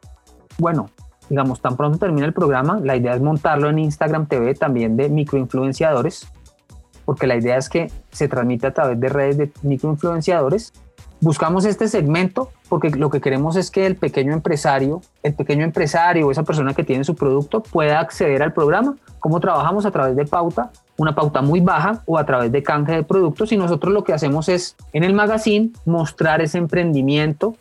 bueno, 0.57 0.89
digamos, 1.29 1.61
tan 1.61 1.75
pronto 1.75 1.97
termina 1.97 2.25
el 2.25 2.33
programa, 2.33 2.79
la 2.81 2.95
idea 2.95 3.13
es 3.13 3.21
montarlo 3.21 3.69
en 3.69 3.77
Instagram 3.79 4.25
TV 4.25 4.55
también 4.55 4.95
de 4.97 5.09
microinfluenciadores, 5.09 6.27
porque 7.05 7.27
la 7.27 7.35
idea 7.35 7.57
es 7.57 7.69
que 7.69 7.91
se 8.11 8.27
transmite 8.27 8.67
a 8.67 8.73
través 8.73 8.99
de 8.99 9.09
redes 9.09 9.37
de 9.37 9.51
microinfluenciadores. 9.63 10.73
Buscamos 11.19 11.65
este 11.65 11.87
segmento 11.89 12.51
porque 12.69 12.89
lo 12.89 13.09
que 13.09 13.19
queremos 13.21 13.55
es 13.57 13.69
que 13.69 13.85
el 13.85 13.95
pequeño 13.95 14.33
empresario, 14.33 15.01
el 15.23 15.33
pequeño 15.33 15.63
empresario 15.63 16.27
o 16.27 16.31
esa 16.31 16.43
persona 16.43 16.73
que 16.73 16.83
tiene 16.83 17.03
su 17.03 17.15
producto 17.15 17.63
pueda 17.63 17.99
acceder 17.99 18.43
al 18.43 18.53
programa. 18.53 18.95
¿Cómo 19.19 19.39
trabajamos? 19.39 19.85
A 19.85 19.91
través 19.91 20.15
de 20.15 20.25
pauta, 20.25 20.71
una 20.97 21.15
pauta 21.15 21.41
muy 21.41 21.59
baja 21.59 22.03
o 22.05 22.17
a 22.17 22.25
través 22.25 22.51
de 22.51 22.63
canje 22.63 22.93
de 22.93 23.03
productos 23.03 23.51
y 23.51 23.57
nosotros 23.57 23.93
lo 23.93 24.03
que 24.03 24.13
hacemos 24.13 24.49
es 24.49 24.75
en 24.93 25.03
el 25.03 25.13
magazine 25.13 25.71
mostrar 25.85 26.41
ese 26.41 26.57
emprendimiento, 26.57 27.55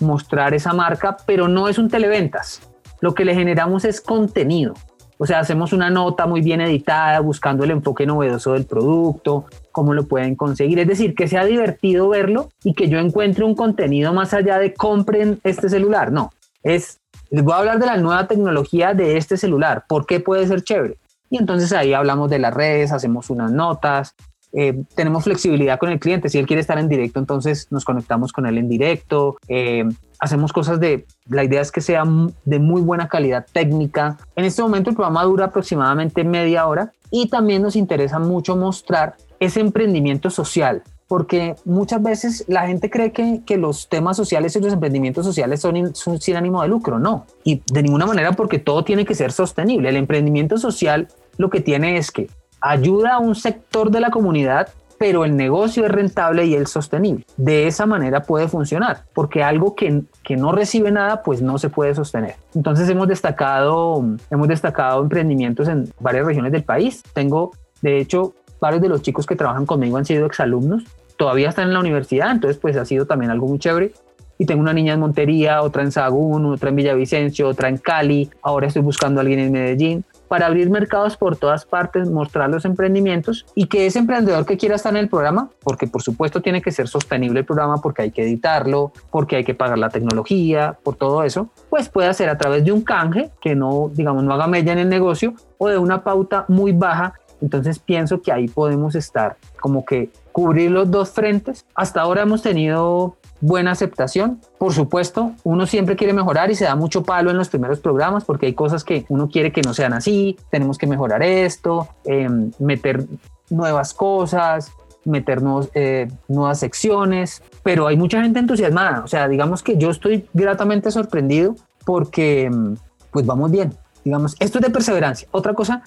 mostrar 0.00 0.54
esa 0.54 0.72
marca, 0.72 1.16
pero 1.26 1.48
no 1.48 1.68
es 1.68 1.78
un 1.78 1.88
televentas 1.88 2.60
lo 3.04 3.14
que 3.14 3.26
le 3.26 3.34
generamos 3.34 3.84
es 3.84 4.00
contenido. 4.00 4.72
O 5.18 5.26
sea, 5.26 5.38
hacemos 5.38 5.74
una 5.74 5.90
nota 5.90 6.26
muy 6.26 6.40
bien 6.40 6.62
editada 6.62 7.20
buscando 7.20 7.62
el 7.62 7.70
enfoque 7.70 8.06
novedoso 8.06 8.54
del 8.54 8.64
producto, 8.64 9.44
cómo 9.72 9.92
lo 9.92 10.08
pueden 10.08 10.36
conseguir. 10.36 10.78
Es 10.78 10.88
decir, 10.88 11.14
que 11.14 11.28
sea 11.28 11.44
divertido 11.44 12.08
verlo 12.08 12.48
y 12.64 12.72
que 12.72 12.88
yo 12.88 12.98
encuentre 12.98 13.44
un 13.44 13.54
contenido 13.54 14.14
más 14.14 14.32
allá 14.32 14.58
de 14.58 14.72
compren 14.72 15.38
este 15.44 15.68
celular. 15.68 16.12
No, 16.12 16.32
es, 16.62 16.98
les 17.28 17.44
voy 17.44 17.52
a 17.52 17.58
hablar 17.58 17.78
de 17.78 17.84
la 17.84 17.98
nueva 17.98 18.26
tecnología 18.26 18.94
de 18.94 19.18
este 19.18 19.36
celular. 19.36 19.84
¿Por 19.86 20.06
qué 20.06 20.18
puede 20.18 20.46
ser 20.46 20.64
chévere? 20.64 20.96
Y 21.30 21.38
entonces 21.38 21.72
ahí 21.72 21.92
hablamos 21.92 22.30
de 22.30 22.38
las 22.38 22.54
redes, 22.54 22.92
hacemos 22.92 23.30
unas 23.30 23.50
notas, 23.50 24.14
eh, 24.56 24.84
tenemos 24.94 25.24
flexibilidad 25.24 25.80
con 25.80 25.90
el 25.90 25.98
cliente. 25.98 26.28
Si 26.28 26.38
él 26.38 26.46
quiere 26.46 26.60
estar 26.60 26.78
en 26.78 26.88
directo, 26.88 27.18
entonces 27.18 27.66
nos 27.72 27.84
conectamos 27.84 28.32
con 28.32 28.46
él 28.46 28.56
en 28.56 28.68
directo. 28.68 29.36
Eh, 29.48 29.84
hacemos 30.20 30.52
cosas 30.52 30.78
de, 30.78 31.06
la 31.26 31.42
idea 31.42 31.60
es 31.60 31.72
que 31.72 31.80
sea 31.80 32.04
de 32.44 32.58
muy 32.60 32.80
buena 32.80 33.08
calidad 33.08 33.46
técnica. 33.52 34.16
En 34.36 34.44
este 34.44 34.62
momento 34.62 34.90
el 34.90 34.96
programa 34.96 35.24
dura 35.24 35.46
aproximadamente 35.46 36.22
media 36.22 36.66
hora 36.68 36.92
y 37.10 37.28
también 37.28 37.62
nos 37.62 37.74
interesa 37.74 38.20
mucho 38.20 38.56
mostrar 38.56 39.16
ese 39.40 39.60
emprendimiento 39.60 40.30
social, 40.30 40.82
porque 41.06 41.54
muchas 41.64 42.02
veces 42.02 42.44
la 42.48 42.66
gente 42.66 42.90
cree 42.90 43.12
que, 43.12 43.42
que, 43.44 43.56
los 43.56 43.88
temas 43.88 44.16
sociales 44.16 44.56
y 44.56 44.60
los 44.60 44.72
emprendimientos 44.72 45.24
sociales 45.24 45.60
son, 45.60 45.94
son, 45.94 46.20
sin 46.20 46.36
ánimo 46.36 46.62
de 46.62 46.68
lucro, 46.68 46.98
no. 46.98 47.26
Y 47.44 47.62
de 47.72 47.82
ninguna 47.82 48.06
manera 48.06 48.32
porque 48.32 48.58
todo 48.58 48.84
tiene 48.84 49.04
que 49.04 49.14
ser 49.14 49.32
sostenible. 49.32 49.88
El 49.88 49.96
emprendimiento 49.96 50.58
social 50.58 51.08
lo 51.36 51.50
que 51.50 51.60
tiene 51.60 51.96
es 51.96 52.10
que 52.10 52.28
ayuda 52.60 53.14
a 53.14 53.18
un 53.18 53.34
sector 53.34 53.90
de 53.90 54.00
la 54.00 54.10
comunidad 54.10 54.68
pero 54.98 55.24
el 55.24 55.36
negocio 55.36 55.84
es 55.84 55.92
rentable 55.92 56.46
y 56.46 56.54
es 56.54 56.70
sostenible. 56.70 57.26
De 57.36 57.66
esa 57.66 57.84
manera 57.84 58.22
puede 58.22 58.48
funcionar, 58.48 59.04
porque 59.12 59.42
algo 59.42 59.74
que, 59.74 60.02
que 60.22 60.36
no 60.36 60.52
recibe 60.52 60.90
nada, 60.90 61.22
pues 61.22 61.42
no 61.42 61.58
se 61.58 61.68
puede 61.68 61.94
sostener. 61.94 62.36
Entonces 62.54 62.88
hemos 62.88 63.08
destacado, 63.08 64.02
hemos 64.30 64.48
destacado 64.48 65.02
emprendimientos 65.02 65.68
en 65.68 65.92
varias 66.00 66.26
regiones 66.26 66.52
del 66.52 66.64
país. 66.64 67.02
Tengo, 67.12 67.52
de 67.82 67.98
hecho, 67.98 68.34
varios 68.64 68.80
de 68.80 68.88
los 68.88 69.02
chicos 69.02 69.26
que 69.26 69.36
trabajan 69.36 69.66
conmigo 69.66 69.98
han 69.98 70.06
sido 70.06 70.24
exalumnos, 70.24 70.84
todavía 71.18 71.50
están 71.50 71.68
en 71.68 71.74
la 71.74 71.80
universidad, 71.80 72.30
entonces 72.30 72.56
pues 72.56 72.76
ha 72.78 72.86
sido 72.86 73.04
también 73.04 73.30
algo 73.30 73.46
muy 73.46 73.58
chévere. 73.58 73.92
Y 74.38 74.46
tengo 74.46 74.62
una 74.62 74.72
niña 74.72 74.94
en 74.94 75.00
Montería, 75.00 75.62
otra 75.62 75.82
en 75.82 75.92
Sagún, 75.92 76.46
otra 76.46 76.70
en 76.70 76.76
Villavicencio, 76.76 77.46
otra 77.46 77.68
en 77.68 77.76
Cali, 77.76 78.30
ahora 78.42 78.66
estoy 78.66 78.82
buscando 78.82 79.20
a 79.20 79.22
alguien 79.22 79.38
en 79.38 79.52
Medellín 79.52 80.04
para 80.28 80.46
abrir 80.46 80.70
mercados 80.70 81.16
por 81.16 81.36
todas 81.36 81.64
partes, 81.66 82.10
mostrar 82.10 82.50
los 82.50 82.64
emprendimientos 82.64 83.46
y 83.54 83.66
que 83.66 83.86
ese 83.86 83.98
emprendedor 83.98 84.46
que 84.46 84.56
quiera 84.56 84.76
estar 84.76 84.92
en 84.92 84.96
el 84.96 85.08
programa, 85.08 85.50
porque 85.62 85.86
por 85.86 86.02
supuesto 86.02 86.40
tiene 86.40 86.62
que 86.62 86.72
ser 86.72 86.88
sostenible 86.88 87.40
el 87.40 87.46
programa, 87.46 87.80
porque 87.80 88.02
hay 88.02 88.10
que 88.10 88.22
editarlo, 88.22 88.92
porque 89.10 89.36
hay 89.36 89.44
que 89.44 89.54
pagar 89.54 89.78
la 89.78 89.90
tecnología, 89.90 90.76
por 90.82 90.96
todo 90.96 91.22
eso, 91.22 91.50
pues 91.70 91.88
puede 91.88 92.08
hacer 92.08 92.28
a 92.30 92.38
través 92.38 92.64
de 92.64 92.72
un 92.72 92.82
canje 92.82 93.30
que 93.40 93.54
no, 93.54 93.90
digamos, 93.92 94.24
no 94.24 94.32
haga 94.34 94.46
mella 94.46 94.72
en 94.72 94.78
el 94.78 94.88
negocio 94.88 95.34
o 95.58 95.68
de 95.68 95.78
una 95.78 96.02
pauta 96.02 96.46
muy 96.48 96.72
baja. 96.72 97.14
Entonces 97.40 97.78
pienso 97.78 98.22
que 98.22 98.32
ahí 98.32 98.48
podemos 98.48 98.94
estar 98.94 99.36
como 99.60 99.84
que 99.84 100.10
cubrir 100.32 100.70
los 100.70 100.90
dos 100.90 101.10
frentes. 101.10 101.66
Hasta 101.74 102.00
ahora 102.00 102.22
hemos 102.22 102.42
tenido 102.42 103.16
buena 103.40 103.72
aceptación. 103.72 104.40
Por 104.58 104.72
supuesto, 104.72 105.32
uno 105.44 105.66
siempre 105.66 105.96
quiere 105.96 106.12
mejorar 106.12 106.50
y 106.50 106.54
se 106.54 106.64
da 106.64 106.76
mucho 106.76 107.02
palo 107.02 107.30
en 107.30 107.36
los 107.36 107.48
primeros 107.48 107.78
programas 107.80 108.24
porque 108.24 108.46
hay 108.46 108.54
cosas 108.54 108.84
que 108.84 109.04
uno 109.08 109.28
quiere 109.28 109.52
que 109.52 109.62
no 109.62 109.74
sean 109.74 109.92
así, 109.92 110.36
tenemos 110.50 110.78
que 110.78 110.86
mejorar 110.86 111.22
esto, 111.22 111.88
em, 112.04 112.50
meter 112.58 113.06
nuevas 113.50 113.92
cosas, 113.92 114.72
meter 115.04 115.42
eh, 115.74 116.08
nuevas 116.28 116.58
secciones, 116.58 117.42
pero 117.62 117.86
hay 117.86 117.96
mucha 117.96 118.22
gente 118.22 118.38
entusiasmada, 118.38 119.02
o 119.04 119.08
sea, 119.08 119.28
digamos 119.28 119.62
que 119.62 119.76
yo 119.76 119.90
estoy 119.90 120.26
gratamente 120.32 120.90
sorprendido 120.90 121.54
porque 121.84 122.44
em, 122.44 122.76
pues 123.10 123.26
vamos 123.26 123.50
bien, 123.50 123.74
digamos, 124.04 124.34
esto 124.40 124.58
es 124.58 124.64
de 124.64 124.70
perseverancia. 124.70 125.28
Otra 125.30 125.54
cosa, 125.54 125.82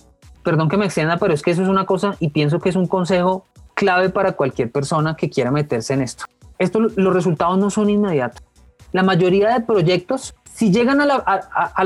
perdón 0.47 0.69
que 0.69 0.77
me 0.77 0.85
extienda, 0.85 1.17
pero 1.17 1.33
es 1.33 1.41
que 1.41 1.51
eso 1.51 1.61
es 1.61 1.67
una 1.67 1.85
cosa 1.85 2.15
y 2.21 2.29
pienso 2.29 2.61
que 2.61 2.69
es 2.69 2.77
un 2.77 2.87
consejo 2.87 3.45
clave 3.73 4.07
para 4.07 4.31
cualquier 4.31 4.71
persona 4.71 5.17
que 5.17 5.29
quiera 5.29 5.51
meterse 5.51 5.93
en 5.93 6.03
esto 6.03 6.23
esto, 6.59 6.79
los 6.79 7.13
resultados 7.13 7.57
no 7.57 7.69
son 7.69 7.89
inmediatos. 7.89 8.41
La 8.93 9.03
mayoría 9.03 9.53
de 9.53 9.61
proyectos, 9.61 10.35
si 10.53 10.71
llegan 10.71 11.01
a 11.01 11.05
la, 11.05 11.15
a, 11.15 11.83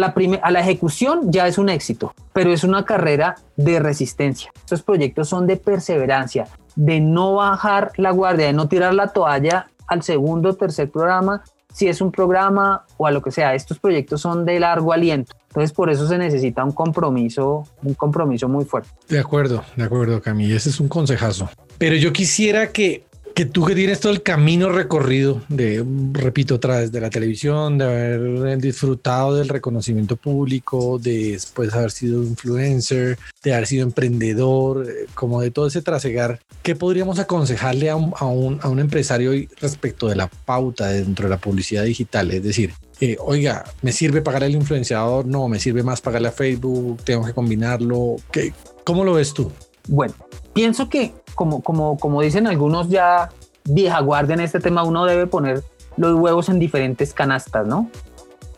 la, 0.51 0.59
ejecución, 0.59 1.31
ya 1.31 1.47
es 1.47 1.57
un 1.57 1.69
éxito, 1.69 2.13
pero 2.31 2.51
es 2.51 2.63
una 2.63 2.85
carrera 2.85 3.35
de 3.57 3.79
resistencia. 3.79 4.51
Estos 4.55 4.83
proyectos 4.83 5.27
son 5.27 5.47
de 5.47 5.57
perseverancia, 5.57 6.47
de 6.75 6.99
no 6.99 7.35
bajar 7.35 7.91
la 7.97 8.11
guardia, 8.11 8.47
de 8.47 8.53
no 8.53 8.67
tirar 8.67 8.93
la 8.93 9.07
toalla 9.07 9.67
al 9.87 10.03
segundo 10.03 10.51
o 10.51 10.53
tercer 10.53 10.89
programa, 10.89 11.43
si 11.73 11.87
es 11.87 12.01
un 12.01 12.11
programa 12.11 12.85
o 12.97 13.07
a 13.07 13.11
lo 13.11 13.21
que 13.21 13.31
sea. 13.31 13.55
Estos 13.55 13.79
proyectos 13.79 14.21
son 14.21 14.45
de 14.45 14.59
largo 14.59 14.93
aliento. 14.93 15.33
Entonces, 15.47 15.71
por 15.73 15.89
eso 15.89 16.07
se 16.07 16.17
necesita 16.17 16.63
un 16.63 16.71
compromiso, 16.71 17.63
un 17.83 17.93
compromiso 17.93 18.47
muy 18.47 18.65
fuerte. 18.65 18.89
De 19.09 19.19
acuerdo, 19.19 19.63
de 19.75 19.83
acuerdo, 19.83 20.21
Camille. 20.21 20.55
Ese 20.55 20.69
es 20.69 20.79
un 20.79 20.87
consejazo. 20.87 21.49
Pero 21.77 21.95
yo 21.95 22.13
quisiera 22.13 22.71
que 22.71 23.05
que 23.33 23.45
tú 23.45 23.65
que 23.65 23.75
tienes 23.75 23.99
todo 23.99 24.11
el 24.11 24.23
camino 24.23 24.69
recorrido 24.69 25.41
de, 25.49 25.85
repito, 26.13 26.55
otra 26.55 26.79
vez 26.79 26.91
de 26.91 27.01
la 27.01 27.09
televisión, 27.09 27.77
de 27.77 27.85
haber 27.85 28.57
disfrutado 28.59 29.35
del 29.35 29.49
reconocimiento 29.49 30.15
público, 30.15 30.99
de 30.99 31.31
después 31.31 31.73
haber 31.73 31.91
sido 31.91 32.23
influencer, 32.23 33.17
de 33.43 33.53
haber 33.53 33.67
sido 33.67 33.83
emprendedor, 33.83 34.87
eh, 34.89 35.07
como 35.13 35.41
de 35.41 35.51
todo 35.51 35.67
ese 35.67 35.81
trasegar, 35.81 36.39
¿qué 36.63 36.75
podríamos 36.75 37.19
aconsejarle 37.19 37.89
a 37.89 37.95
un, 37.95 38.13
a 38.17 38.25
un, 38.25 38.59
a 38.61 38.69
un 38.69 38.79
empresario 38.79 39.31
respecto 39.59 40.07
de 40.07 40.15
la 40.15 40.27
pauta 40.27 40.87
dentro 40.87 41.25
de 41.25 41.29
la 41.29 41.37
publicidad 41.37 41.83
digital? 41.83 42.31
Es 42.31 42.43
decir, 42.43 42.73
eh, 42.99 43.17
oiga, 43.19 43.63
¿me 43.81 43.91
sirve 43.91 44.21
pagar 44.21 44.43
al 44.43 44.51
influenciador? 44.51 45.25
No, 45.25 45.47
me 45.47 45.59
sirve 45.59 45.81
más 45.81 46.01
pagarle 46.01 46.27
a 46.27 46.31
Facebook, 46.31 47.01
tengo 47.03 47.25
que 47.25 47.33
combinarlo. 47.33 48.17
¿Qué, 48.31 48.53
¿Cómo 48.83 49.03
lo 49.03 49.13
ves 49.13 49.33
tú? 49.33 49.51
Bueno, 49.87 50.13
pienso 50.53 50.87
que 50.87 51.13
como, 51.35 51.61
como, 51.61 51.97
como 51.97 52.21
dicen 52.21 52.47
algunos 52.47 52.89
ya 52.89 53.29
vieja 53.63 53.99
guardia 54.01 54.33
en 54.33 54.41
este 54.41 54.59
tema, 54.59 54.83
uno 54.83 55.05
debe 55.05 55.27
poner 55.27 55.63
los 55.97 56.19
huevos 56.19 56.49
en 56.49 56.59
diferentes 56.59 57.13
canastas, 57.13 57.67
¿no? 57.67 57.89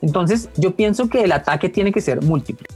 Entonces, 0.02 0.50
yo 0.58 0.76
pienso 0.76 1.10
que 1.10 1.24
el 1.24 1.32
ataque 1.32 1.70
tiene 1.70 1.92
que 1.92 2.02
ser 2.02 2.22
múltiple. 2.22 2.68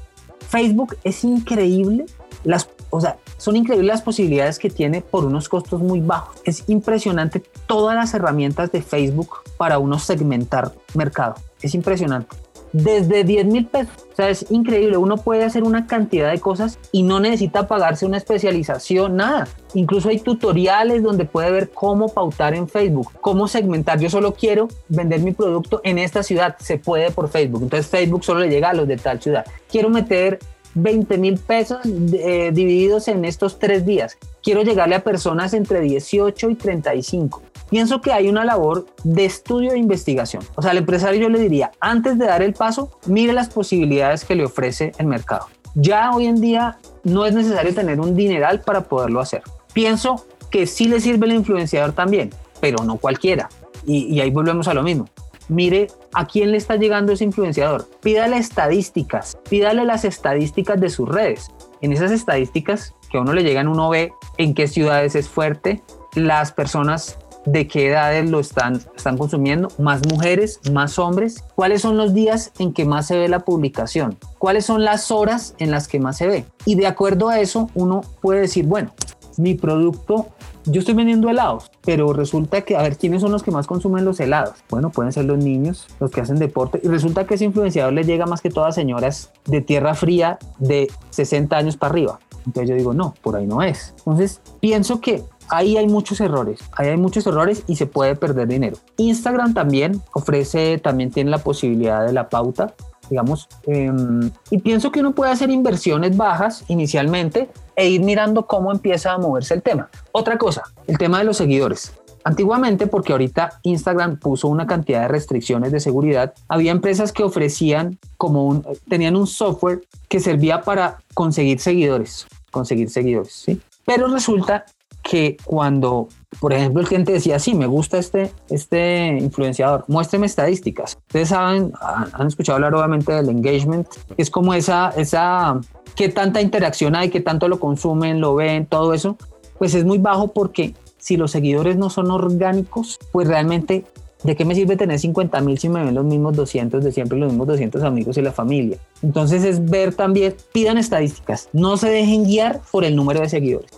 Facebook 0.48 0.98
es 1.04 1.24
increíble, 1.24 2.06
las, 2.44 2.70
o 2.90 3.02
sea, 3.02 3.18
son 3.38 3.56
increíbles 3.56 3.88
las 3.88 4.02
posibilidades 4.02 4.60
que 4.60 4.70
tiene 4.70 5.02
por 5.02 5.26
unos 5.26 5.50
costos 5.50 5.82
muy 5.82 6.00
bajos. 6.00 6.38
Es 6.46 6.64
impresionante 6.68 7.44
todas 7.68 7.96
las 7.96 8.14
herramientas 8.14 8.72
de 8.72 8.82
Facebook 8.82 9.40
para 9.58 9.78
uno 9.78 10.00
segmentar 10.00 10.72
mercado. 10.94 11.36
Es 11.62 11.76
impresionante 11.76 12.36
desde 12.74 13.24
10 13.24 13.46
mil 13.46 13.66
pesos. 13.66 13.94
O 14.12 14.16
sea, 14.16 14.30
es 14.30 14.46
increíble. 14.50 14.98
Uno 14.98 15.18
puede 15.18 15.44
hacer 15.44 15.64
una 15.64 15.88
cantidad 15.88 16.32
de 16.32 16.40
cosas 16.40 16.80
y 16.92 17.04
no 17.04 17.20
necesita 17.20 17.68
pagarse 17.68 18.06
una 18.06 18.18
especialización, 18.18 19.16
nada. 19.16 19.48
Incluso 19.74 20.10
hay 20.10 20.20
tutoriales 20.20 21.04
donde 21.04 21.26
puede 21.26 21.52
ver 21.52 21.70
cómo 21.70 22.10
pautar 22.10 22.54
en 22.54 22.68
Facebook, 22.68 23.12
cómo 23.22 23.48
segmentar. 23.48 24.00
Yo 24.00 24.10
solo 24.10 24.34
quiero 24.34 24.68
vender 24.90 25.22
mi 25.22 25.34
producto 25.34 25.82
en 25.84 25.98
esta 25.98 26.24
ciudad. 26.24 26.56
Se 26.60 26.78
puede 26.78 27.12
por 27.12 27.30
Facebook. 27.30 27.64
Entonces 27.64 27.88
Facebook 27.88 28.24
solo 28.24 28.42
le 28.42 28.50
llega 28.50 28.70
a 28.70 28.74
los 28.74 28.88
de 28.88 28.98
tal 28.98 29.22
ciudad. 29.22 29.46
Quiero 29.70 29.90
meter 29.90 30.40
20 30.74 31.18
mil 31.18 31.38
pesos 31.38 31.80
eh, 31.86 32.52
divididos 32.54 33.08
en 33.08 33.26
estos 33.26 33.60
tres 33.60 33.86
días. 33.86 34.18
Quiero 34.44 34.62
llegarle 34.62 34.96
a 34.96 35.04
personas 35.04 35.54
entre 35.54 35.82
18 35.82 36.50
y 36.50 36.56
35 36.56 37.42
pienso 37.70 38.02
que 38.02 38.12
hay 38.12 38.28
una 38.28 38.46
labor 38.46 38.86
de 39.04 39.26
estudio 39.26 39.72
e 39.72 39.78
investigación. 39.78 40.44
O 40.56 40.62
sea, 40.62 40.72
al 40.72 40.78
empresario 40.78 41.22
yo 41.22 41.30
le 41.30 41.40
diría, 41.40 41.72
antes 41.80 42.18
de 42.18 42.26
dar 42.26 42.42
el 42.42 42.54
paso, 42.54 42.92
mire 43.06 43.34
las 43.34 43.50
posibilidades 43.50 44.26
que 44.26 44.36
le 44.36 44.46
ofrece 44.46 44.92
el 44.98 45.08
mercado. 45.08 45.48
Ya 45.76 46.12
hoy 46.12 46.26
en 46.26 46.42
día 46.42 46.78
no 47.04 47.26
es 47.26 47.34
necesario 47.34 47.74
tener 47.74 48.00
un 48.00 48.16
dineral 48.16 48.62
para 48.62 48.86
poderlo 48.86 49.20
hacer. 49.20 49.44
Pienso 49.74 50.26
que 50.50 50.66
sí 50.66 50.86
le 50.88 51.00
sirve 51.00 51.28
el 51.28 51.34
influenciador 51.34 51.94
también, 51.94 52.32
pero 52.60 52.84
no 52.84 52.98
cualquiera. 52.98 53.50
Y, 53.86 54.20
ahí 54.20 54.32
volvemos 54.32 54.68
a 54.68 54.74
lo 54.74 54.84
mismo. 54.84 55.08
Mire 55.50 55.88
a 56.14 56.28
quién 56.28 56.52
le 56.52 56.58
está 56.58 56.76
llegando 56.76 57.14
ese 57.14 57.24
influenciador. 57.24 57.88
Pídale 58.02 58.38
estadísticas, 58.38 59.38
pídale 59.50 59.86
las 59.86 60.04
estadísticas 60.04 60.80
de 60.82 60.90
sus 60.90 61.08
redes. 61.08 61.48
En 61.82 61.94
esas 61.94 62.12
estadísticas 62.12 62.94
que 63.10 63.18
a 63.18 63.22
uno 63.22 63.34
le 63.34 63.44
llegan, 63.44 63.68
uno 63.68 63.90
ve 63.90 64.12
en 64.38 64.54
qué 64.54 64.68
ciudades 64.68 65.16
es 65.16 65.30
fuerte, 65.30 65.82
las 66.16 66.52
personas 66.52 67.18
de 67.48 67.66
qué 67.68 67.88
edades 67.88 68.30
lo 68.30 68.40
están, 68.40 68.82
están 68.96 69.18
consumiendo, 69.18 69.70
más 69.80 70.02
mujeres, 70.08 70.60
más 70.72 71.00
hombres, 71.00 71.44
cuáles 71.56 71.82
son 71.82 71.98
los 71.98 72.14
días 72.14 72.52
en 72.60 72.74
que 72.74 72.86
más 72.86 73.08
se 73.08 73.18
ve 73.18 73.30
la 73.30 73.40
publicación, 73.40 74.18
cuáles 74.38 74.66
son 74.66 74.84
las 74.84 75.12
horas 75.12 75.56
en 75.58 75.72
las 75.72 75.88
que 75.88 76.00
más 76.00 76.18
se 76.18 76.28
ve. 76.28 76.46
Y 76.66 76.76
de 76.76 76.88
acuerdo 76.88 77.30
a 77.30 77.40
eso, 77.40 77.70
uno 77.74 78.02
puede 78.22 78.42
decir, 78.42 78.66
bueno, 78.66 78.92
mi 79.38 79.56
producto, 79.56 80.28
yo 80.66 80.80
estoy 80.80 80.94
vendiendo 80.94 81.30
helados, 81.30 81.72
pero 81.86 82.12
resulta 82.12 82.62
que, 82.62 82.76
a 82.76 82.82
ver, 82.82 82.98
¿quiénes 82.98 83.22
son 83.22 83.32
los 83.32 83.44
que 83.44 83.52
más 83.52 83.66
consumen 83.66 84.04
los 84.04 84.20
helados? 84.20 84.56
Bueno, 84.70 84.90
pueden 84.90 85.14
ser 85.14 85.24
los 85.24 85.38
niños, 85.38 85.88
los 86.02 86.12
que 86.12 86.20
hacen 86.20 86.40
deporte, 86.40 86.82
y 86.84 86.88
resulta 86.90 87.26
que 87.26 87.36
ese 87.36 87.46
influenciador 87.46 87.94
le 87.94 88.04
llega 88.04 88.26
más 88.26 88.42
que 88.42 88.50
todas 88.50 88.76
señoras 88.76 89.32
de 89.46 89.62
tierra 89.62 89.94
fría 89.94 90.38
de 90.60 90.92
60 91.12 91.56
años 91.56 91.78
para 91.78 91.92
arriba. 91.92 92.20
Entonces 92.46 92.70
yo 92.70 92.76
digo, 92.76 92.94
no, 92.94 93.14
por 93.22 93.36
ahí 93.36 93.46
no 93.46 93.62
es. 93.62 93.94
Entonces 94.00 94.42
pienso 94.60 95.00
que 95.00 95.24
ahí 95.50 95.78
hay 95.78 95.88
muchos 95.88 96.22
errores, 96.22 96.60
ahí 96.74 96.90
hay 96.90 96.98
muchos 96.98 97.26
errores 97.28 97.64
y 97.68 97.76
se 97.76 97.86
puede 97.86 98.16
perder 98.16 98.48
dinero. 98.48 98.78
Instagram 98.98 99.54
también 99.54 100.02
ofrece, 100.14 100.78
también 100.78 101.12
tiene 101.12 101.30
la 101.30 101.40
posibilidad 101.40 102.06
de 102.06 102.14
la 102.14 102.30
pauta, 102.30 102.74
digamos, 103.10 103.48
em, 103.66 104.32
y 104.50 104.58
pienso 104.60 104.92
que 104.92 105.00
uno 105.00 105.14
puede 105.14 105.32
hacer 105.32 105.50
inversiones 105.50 106.16
bajas 106.16 106.64
inicialmente 106.68 107.50
e 107.76 107.90
ir 107.90 108.02
mirando 108.02 108.46
cómo 108.46 108.72
empieza 108.72 109.14
a 109.14 109.18
moverse 109.18 109.54
el 109.54 109.62
tema. 109.62 109.90
Otra 110.12 110.38
cosa, 110.38 110.64
el 110.88 110.98
tema 110.98 111.20
de 111.20 111.24
los 111.24 111.38
seguidores. 111.38 111.94
Antiguamente, 112.24 112.88
porque 112.88 113.14
ahorita 113.14 113.60
Instagram 113.64 114.20
puso 114.20 114.50
una 114.50 114.68
cantidad 114.68 115.04
de 115.04 115.08
restricciones 115.08 115.72
de 115.72 115.80
seguridad, 115.80 116.34
había 116.50 116.72
empresas 116.72 117.14
que 117.14 117.24
ofrecían 117.24 117.98
como 118.18 118.64
tenían 118.90 119.16
un 119.16 119.28
software 119.28 119.84
que 120.10 120.20
servía 120.20 120.62
para 120.62 120.98
conseguir 121.14 121.62
seguidores, 121.62 122.28
conseguir 122.52 122.90
seguidores, 122.90 123.32
¿sí? 123.32 123.62
Pero 123.86 124.10
resulta 124.10 124.66
que 125.10 125.38
cuando, 125.46 126.10
por 126.42 126.52
ejemplo, 126.52 126.82
el 126.82 126.88
cliente 126.88 127.14
decía, 127.14 127.40
sí, 127.40 127.56
me 127.56 127.66
gusta 127.66 127.98
este, 127.98 128.30
este 128.50 129.18
influenciador, 129.20 129.86
muéstreme 129.88 130.26
estadísticas. 130.26 130.98
Ustedes 131.08 131.30
saben, 131.30 131.72
han 131.80 132.28
escuchado 132.28 132.58
hablar 132.58 132.76
obviamente 132.76 133.14
del 133.14 133.30
engagement, 133.30 133.88
es 134.18 134.30
como 134.30 134.54
esa, 134.54 134.90
esa, 134.98 135.62
qué 135.96 136.10
tanta 136.10 136.42
interacción 136.42 136.94
hay, 136.94 137.10
qué 137.10 137.22
tanto 137.22 137.48
lo 137.48 137.58
consumen, 137.58 138.20
lo 138.20 138.36
ven, 138.36 138.66
todo 138.66 138.94
eso, 138.94 139.18
pues 139.58 139.74
es 139.76 139.86
muy 139.86 139.98
bajo 139.98 140.34
porque 140.34 140.74
si 140.98 141.16
los 141.16 141.32
seguidores 141.32 141.78
no 141.78 141.90
son 141.90 142.12
orgánicos, 142.12 143.00
pues 143.14 143.28
realmente 143.28 143.86
¿De 144.24 144.36
qué 144.36 144.46
me 144.46 144.56
sirve 144.56 144.76
tener 144.76 144.98
50 144.98 145.40
mil 145.42 145.60
si 145.60 145.70
me 145.70 145.86
ven 145.86 145.94
los 145.94 146.04
mismos 146.04 146.36
200 146.36 146.84
de 146.84 146.92
siempre, 146.92 147.20
los 147.20 147.30
mismos 147.30 147.46
200 147.48 147.84
amigos 147.84 148.18
y 148.18 148.24
la 148.24 148.32
familia? 148.32 148.80
Entonces 149.04 149.44
es 149.44 149.64
ver 149.64 149.94
también, 149.94 150.36
pidan 150.52 150.80
estadísticas, 150.80 151.50
no 151.54 151.78
se 151.78 151.92
dejen 151.92 152.24
guiar 152.24 152.62
por 152.72 152.84
el 152.84 152.96
número 152.96 153.22
de 153.22 153.30
seguidores. 153.30 153.70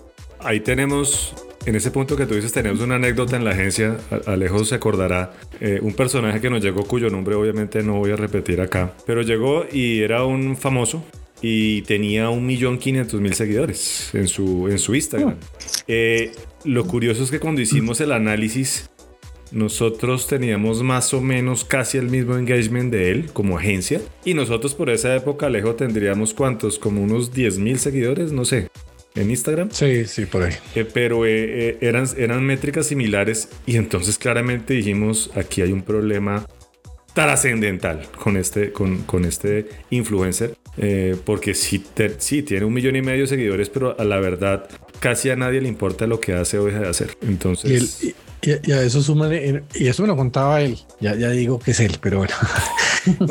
Ahí 0.41 0.61
tenemos, 0.61 1.33
en 1.65 1.75
ese 1.75 1.91
punto 1.91 2.15
que 2.15 2.25
tú 2.25 2.33
dices, 2.33 2.53
tenemos 2.53 2.79
una 2.79 2.95
anécdota 2.95 3.35
en 3.35 3.43
la 3.43 3.51
agencia. 3.51 3.97
Alejo 4.25 4.63
se 4.63 4.75
acordará. 4.75 5.33
Eh, 5.59 5.79
un 5.81 5.93
personaje 5.93 6.39
que 6.39 6.49
nos 6.49 6.63
llegó, 6.63 6.83
cuyo 6.85 7.09
nombre 7.09 7.35
obviamente 7.35 7.83
no 7.83 7.97
voy 7.97 8.11
a 8.11 8.15
repetir 8.15 8.61
acá, 8.61 8.93
pero 9.05 9.21
llegó 9.21 9.65
y 9.69 9.99
era 9.99 10.23
un 10.23 10.55
famoso 10.55 11.03
y 11.41 11.81
tenía 11.83 12.29
un 12.29 12.45
millón 12.45 12.77
quinientos 12.77 13.19
mil 13.19 13.33
seguidores 13.33 14.11
en 14.13 14.27
su, 14.27 14.69
en 14.69 14.79
su 14.79 14.95
Instagram. 14.95 15.35
Eh, 15.87 16.31
lo 16.63 16.85
curioso 16.85 17.23
es 17.23 17.31
que 17.31 17.39
cuando 17.39 17.59
hicimos 17.59 17.99
el 17.99 18.13
análisis, 18.13 18.89
nosotros 19.51 20.27
teníamos 20.27 20.83
más 20.83 21.13
o 21.13 21.21
menos 21.21 21.65
casi 21.65 21.97
el 21.97 22.07
mismo 22.07 22.37
engagement 22.37 22.91
de 22.91 23.11
él 23.11 23.31
como 23.33 23.57
agencia. 23.57 23.99
Y 24.23 24.35
nosotros 24.35 24.73
por 24.73 24.89
esa 24.89 25.13
época, 25.15 25.47
Alejo, 25.47 25.75
tendríamos 25.75 26.33
cuántos, 26.33 26.79
como 26.79 27.01
unos 27.01 27.33
10 27.33 27.57
mil 27.59 27.77
seguidores, 27.77 28.31
no 28.31 28.45
sé 28.45 28.69
en 29.15 29.29
Instagram. 29.29 29.69
Sí, 29.71 30.05
sí, 30.05 30.25
por 30.25 30.43
ahí. 30.43 30.53
Eh, 30.75 30.85
pero 30.91 31.25
eh, 31.25 31.69
eh, 31.69 31.77
eran, 31.81 32.07
eran 32.17 32.43
métricas 32.45 32.87
similares 32.87 33.49
y 33.65 33.75
entonces 33.75 34.17
claramente 34.17 34.73
dijimos, 34.73 35.31
aquí 35.35 35.61
hay 35.61 35.71
un 35.71 35.81
problema 35.81 36.45
trascendental 37.13 38.07
con 38.11 38.37
este, 38.37 38.71
con, 38.71 39.03
con 39.03 39.25
este 39.25 39.67
influencer, 39.89 40.55
porque 41.25 41.53
sí, 41.53 41.83
sí, 42.19 42.43
tiene 42.43 42.65
un 42.65 42.73
millón 42.73 42.95
y 42.95 43.01
medio 43.01 43.21
de 43.21 43.27
seguidores, 43.27 43.69
pero 43.69 43.99
a 43.99 44.03
la 44.05 44.19
verdad 44.19 44.69
casi 44.99 45.29
a 45.29 45.35
nadie 45.35 45.59
le 45.59 45.67
importa 45.67 46.07
lo 46.07 46.21
que 46.21 46.33
hace 46.33 46.59
o 46.59 46.65
deja 46.65 46.79
de 46.79 46.87
hacer. 46.87 47.17
Entonces... 47.21 48.03
Y, 48.41 48.71
a 48.71 48.83
eso 48.83 49.01
suma, 49.01 49.29
y 49.35 49.87
eso 49.87 50.03
me 50.03 50.07
lo 50.07 50.15
contaba 50.15 50.61
él, 50.61 50.77
ya, 51.01 51.13
ya 51.15 51.29
digo 51.29 51.59
que 51.59 51.71
es 51.71 51.79
él, 51.81 51.97
pero 51.99 52.19
bueno. 52.19 52.33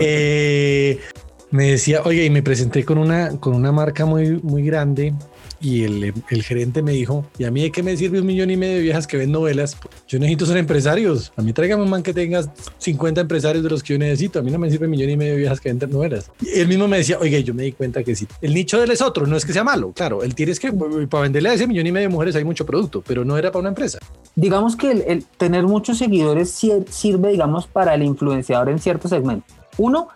me 1.51 1.71
decía, 1.71 2.03
oye, 2.05 2.27
y 2.27 2.31
me 2.31 2.43
presenté 2.43 2.85
con 2.85 2.99
una, 2.99 3.41
con 3.41 3.55
una 3.55 3.73
marca 3.73 4.05
muy, 4.05 4.39
muy 4.43 4.63
grande 4.63 5.15
y 5.61 5.85
el, 5.85 6.15
el, 6.31 6.43
gerente 6.43 6.83
me 6.83 6.93
dijo, 6.93 7.27
¿y 7.37 7.45
a 7.45 7.51
mí 7.51 7.63
de 7.63 7.73
qué 7.73 7.83
me 7.83 7.97
sirve 7.97 8.21
un 8.21 8.27
millón 8.27 8.51
y 8.51 8.57
medio 8.57 8.75
de 8.75 8.81
viejas 8.83 9.07
que 9.07 9.17
ven 9.17 9.33
novelas? 9.33 9.77
Yo 10.07 10.19
necesito 10.19 10.47
ser 10.47 10.57
empresarios. 10.57 11.33
A 11.37 11.43
mí 11.43 11.53
tráigame 11.53 11.83
un 11.83 11.91
man 11.91 12.03
que 12.03 12.15
tengas 12.15 12.49
50 12.79 13.23
empresarios 13.23 13.65
de 13.65 13.71
los 13.71 13.83
que 13.83 13.95
yo 13.95 13.99
necesito. 13.99 14.39
A 14.39 14.43
mí 14.43 14.51
no 14.51 14.59
me 14.59 14.71
sirve 14.71 14.87
un 14.87 14.93
millón 14.93 15.11
y 15.11 15.17
medio 15.17 15.33
de 15.33 15.39
viejas 15.39 15.61
que 15.61 15.73
ven 15.73 15.91
novelas. 15.91 16.31
Y 16.41 16.61
él 16.61 16.69
mismo 16.69 16.87
me 16.87 16.99
decía, 16.99 17.19
oye, 17.19 17.43
yo 17.43 17.55
me 17.55 17.65
di 17.65 17.73
cuenta 17.73 18.05
que 18.05 18.15
sí. 18.15 18.27
El 18.41 18.55
nicho 18.55 18.79
de 18.79 18.85
él 18.85 18.91
es 18.93 19.03
otro, 19.03 19.27
no 19.27 19.37
es 19.37 19.45
que 19.45 19.53
sea 19.53 19.65
malo. 19.65 19.93
Claro, 19.93 20.23
él 20.23 20.35
tiene 20.35 20.55
que, 20.55 20.73
para 21.09 21.23
venderle 21.23 21.51
a 21.51 21.55
ese 21.55 21.67
millón 21.67 21.87
y 21.87 21.93
medio 21.93 22.09
de 22.09 22.15
mujeres 22.15 22.37
hay 22.37 22.45
mucho 22.45 22.65
producto, 22.65 23.03
pero 23.07 23.25
no 23.25 23.37
era 23.37 23.51
para 23.51 23.61
una 23.61 23.69
empresa. 23.71 23.99
Digamos 24.37 24.77
que 24.77 24.91
el, 24.91 25.25
tener 25.37 25.65
muchos 25.65 25.99
seguidores 25.99 26.51
sirve, 26.51 27.31
digamos, 27.31 27.67
para 27.67 27.95
el 27.95 28.03
influenciador 28.03 28.69
en 28.69 28.79
cierto 28.79 29.09
segmento. 29.09 29.45
Uno, 29.77 30.09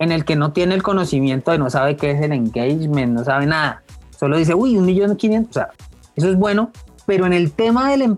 en 0.00 0.12
el 0.12 0.24
que 0.24 0.36
no 0.36 0.52
tiene 0.52 0.74
el 0.74 0.82
conocimiento 0.82 1.50
de 1.50 1.58
no 1.58 1.70
sabe 1.70 1.96
qué 1.96 2.10
es 2.12 2.22
el 2.22 2.32
engagement, 2.32 3.12
no 3.12 3.24
sabe 3.24 3.46
nada 3.46 3.82
Solo 4.18 4.36
dice, 4.36 4.54
uy, 4.54 4.76
un 4.76 4.86
millón 4.86 5.16
quinientos. 5.16 5.50
O 5.50 5.60
sea, 5.60 5.70
eso 6.16 6.28
es 6.28 6.36
bueno, 6.36 6.70
pero 7.06 7.26
en 7.26 7.32
el 7.32 7.52
tema 7.52 7.90
del, 7.90 8.02
em, 8.02 8.16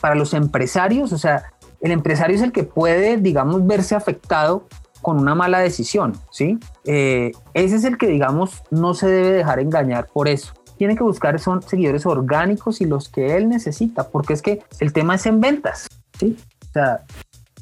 para 0.00 0.14
los 0.14 0.34
empresarios, 0.34 1.12
o 1.12 1.18
sea, 1.18 1.52
el 1.80 1.92
empresario 1.92 2.36
es 2.36 2.42
el 2.42 2.52
que 2.52 2.64
puede, 2.64 3.16
digamos, 3.16 3.66
verse 3.66 3.94
afectado 3.94 4.66
con 5.00 5.18
una 5.18 5.34
mala 5.34 5.60
decisión, 5.60 6.12
¿sí? 6.30 6.58
Eh, 6.84 7.32
ese 7.54 7.76
es 7.76 7.84
el 7.84 7.96
que, 7.98 8.08
digamos, 8.08 8.62
no 8.70 8.94
se 8.94 9.08
debe 9.08 9.30
dejar 9.30 9.60
engañar 9.60 10.08
por 10.08 10.28
eso. 10.28 10.52
tiene 10.76 10.94
que 10.94 11.02
buscar 11.02 11.40
son 11.40 11.60
seguidores 11.60 12.06
orgánicos 12.06 12.80
y 12.80 12.84
los 12.84 13.08
que 13.08 13.36
él 13.36 13.48
necesita, 13.48 14.10
porque 14.10 14.32
es 14.32 14.42
que 14.42 14.62
el 14.78 14.92
tema 14.92 15.16
es 15.16 15.26
en 15.26 15.40
ventas, 15.40 15.88
¿sí? 16.20 16.36
O 16.68 16.72
sea, 16.72 17.04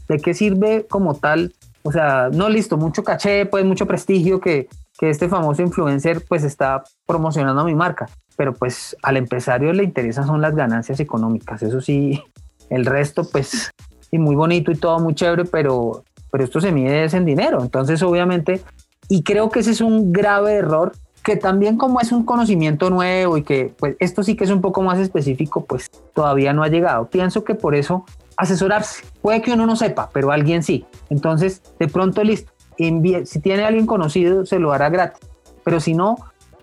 ¿de 0.07 0.18
qué 0.18 0.34
sirve 0.34 0.87
como 0.87 1.14
tal? 1.14 1.55
O 1.82 1.93
sea, 1.93 2.28
no 2.30 2.51
listo, 2.51 2.76
mucho 2.76 3.05
caché, 3.05 3.47
pues 3.47 3.64
mucho 3.64 3.87
prestigio 3.87 4.39
que, 4.39 4.68
que 4.99 5.11
este 5.11 5.29
famoso 5.29 5.63
influencer 5.63 6.25
pues 6.27 6.45
está 6.45 6.85
promocionando 7.07 7.65
mi 7.65 7.75
marca, 7.75 8.09
pero 8.37 8.55
pues 8.55 8.97
al 9.03 9.17
empresario 9.17 9.73
le 9.73 9.85
interesan 9.85 10.27
son 10.27 10.41
las 10.41 10.55
ganancias 10.55 11.01
económicas, 11.01 11.63
eso 11.63 11.81
sí, 11.81 12.23
el 12.71 12.87
resto 12.87 13.29
pues, 13.31 13.71
y 14.11 14.19
muy 14.19 14.35
bonito 14.35 14.71
y 14.71 14.77
todo 14.77 14.99
muy 14.99 15.15
chévere, 15.15 15.45
pero, 15.45 16.05
pero 16.31 16.45
esto 16.45 16.61
se 16.61 16.73
mide 16.73 17.05
en 17.05 17.25
dinero, 17.25 17.63
entonces 17.63 18.03
obviamente, 18.03 18.63
y 19.09 19.23
creo 19.23 19.51
que 19.51 19.61
ese 19.61 19.73
es 19.73 19.81
un 19.81 20.13
grave 20.13 20.55
error 20.55 20.93
que 21.27 21.35
también 21.35 21.77
como 21.77 22.01
es 22.01 22.13
un 22.13 22.25
conocimiento 22.25 22.89
nuevo 22.89 23.37
y 23.37 23.43
que 23.43 23.75
pues 23.77 23.97
esto 23.99 24.23
sí 24.23 24.37
que 24.37 24.45
es 24.45 24.51
un 24.51 24.61
poco 24.61 24.83
más 24.83 25.01
específico, 25.01 25.65
pues 25.65 25.91
todavía 26.15 26.53
no 26.53 26.63
ha 26.63 26.69
llegado. 26.69 27.09
Pienso 27.11 27.43
que 27.43 27.57
por 27.57 27.75
eso 27.75 28.05
asesorarse. 28.37 29.03
Puede 29.23 29.43
que 29.43 29.53
uno 29.53 29.67
no 29.67 29.75
sepa, 29.75 30.09
pero 30.13 30.31
alguien 30.31 30.63
sí. 30.63 30.87
Entonces, 31.11 31.63
de 31.81 31.89
pronto, 31.89 32.23
listo. 32.23 32.53
Si 32.77 33.41
tiene 33.41 33.64
alguien 33.64 33.87
conocido, 33.87 34.47
se 34.47 34.59
lo 34.59 34.72
hará 34.72 34.89
gratis. 34.91 35.20
Pero 35.64 35.81
si 35.81 35.95
no, 35.95 36.16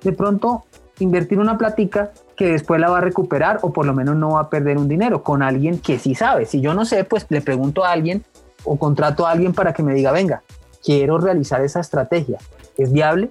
de 0.04 0.14
pronto, 0.14 0.64
invertir 1.00 1.40
una 1.40 1.58
platica 1.58 2.12
que 2.36 2.48
después 2.48 2.80
la 2.80 2.90
va 2.90 3.00
a 3.00 3.02
recuperar 3.02 3.60
o 3.62 3.74
por 3.74 3.86
lo 3.86 3.94
menos 3.94 4.16
no 4.16 4.32
va 4.32 4.42
a 4.42 4.50
perder 4.50 4.78
un 4.78 4.88
dinero 4.88 5.24
con 5.24 5.42
alguien 5.42 5.80
que 5.80 6.00
sí 6.00 6.16
sabe. 6.16 6.46
Si 6.46 6.62
yo 6.62 6.74
no 6.74 6.86
sé, 6.86 7.04
pues 7.04 7.26
le 7.30 7.42
pregunto 7.42 7.84
a 7.84 7.92
alguien 7.92 8.24
o 8.64 8.78
contrato 8.78 9.28
a 9.28 9.32
alguien 9.32 9.54
para 9.54 9.74
que 9.74 9.84
me 9.84 9.94
diga, 9.94 10.12
venga, 10.12 10.42
quiero 10.84 11.18
realizar 11.18 11.62
esa 11.62 11.80
estrategia. 11.80 12.38
¿Es 12.78 12.92
viable? 12.92 13.30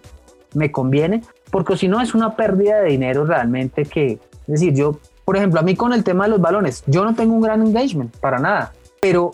¿Me 0.55 0.71
conviene? 0.71 1.23
Porque 1.51 1.77
si 1.77 1.89
no 1.89 2.01
es 2.01 2.15
una 2.15 2.37
pérdida 2.37 2.81
de 2.81 2.91
dinero 2.91 3.25
realmente 3.25 3.85
que, 3.85 4.13
es 4.13 4.47
decir, 4.47 4.75
yo 4.75 4.99
por 5.25 5.37
ejemplo, 5.37 5.61
a 5.61 5.63
mí 5.63 5.77
con 5.77 5.93
el 5.93 6.05
tema 6.05 6.25
de 6.25 6.31
los 6.31 6.41
balones, 6.41 6.83
yo 6.87 7.05
no 7.05 7.15
tengo 7.15 7.35
un 7.35 7.43
gran 7.43 7.65
engagement 7.65 8.17
para 8.19 8.39
nada, 8.39 8.73
pero, 9.01 9.33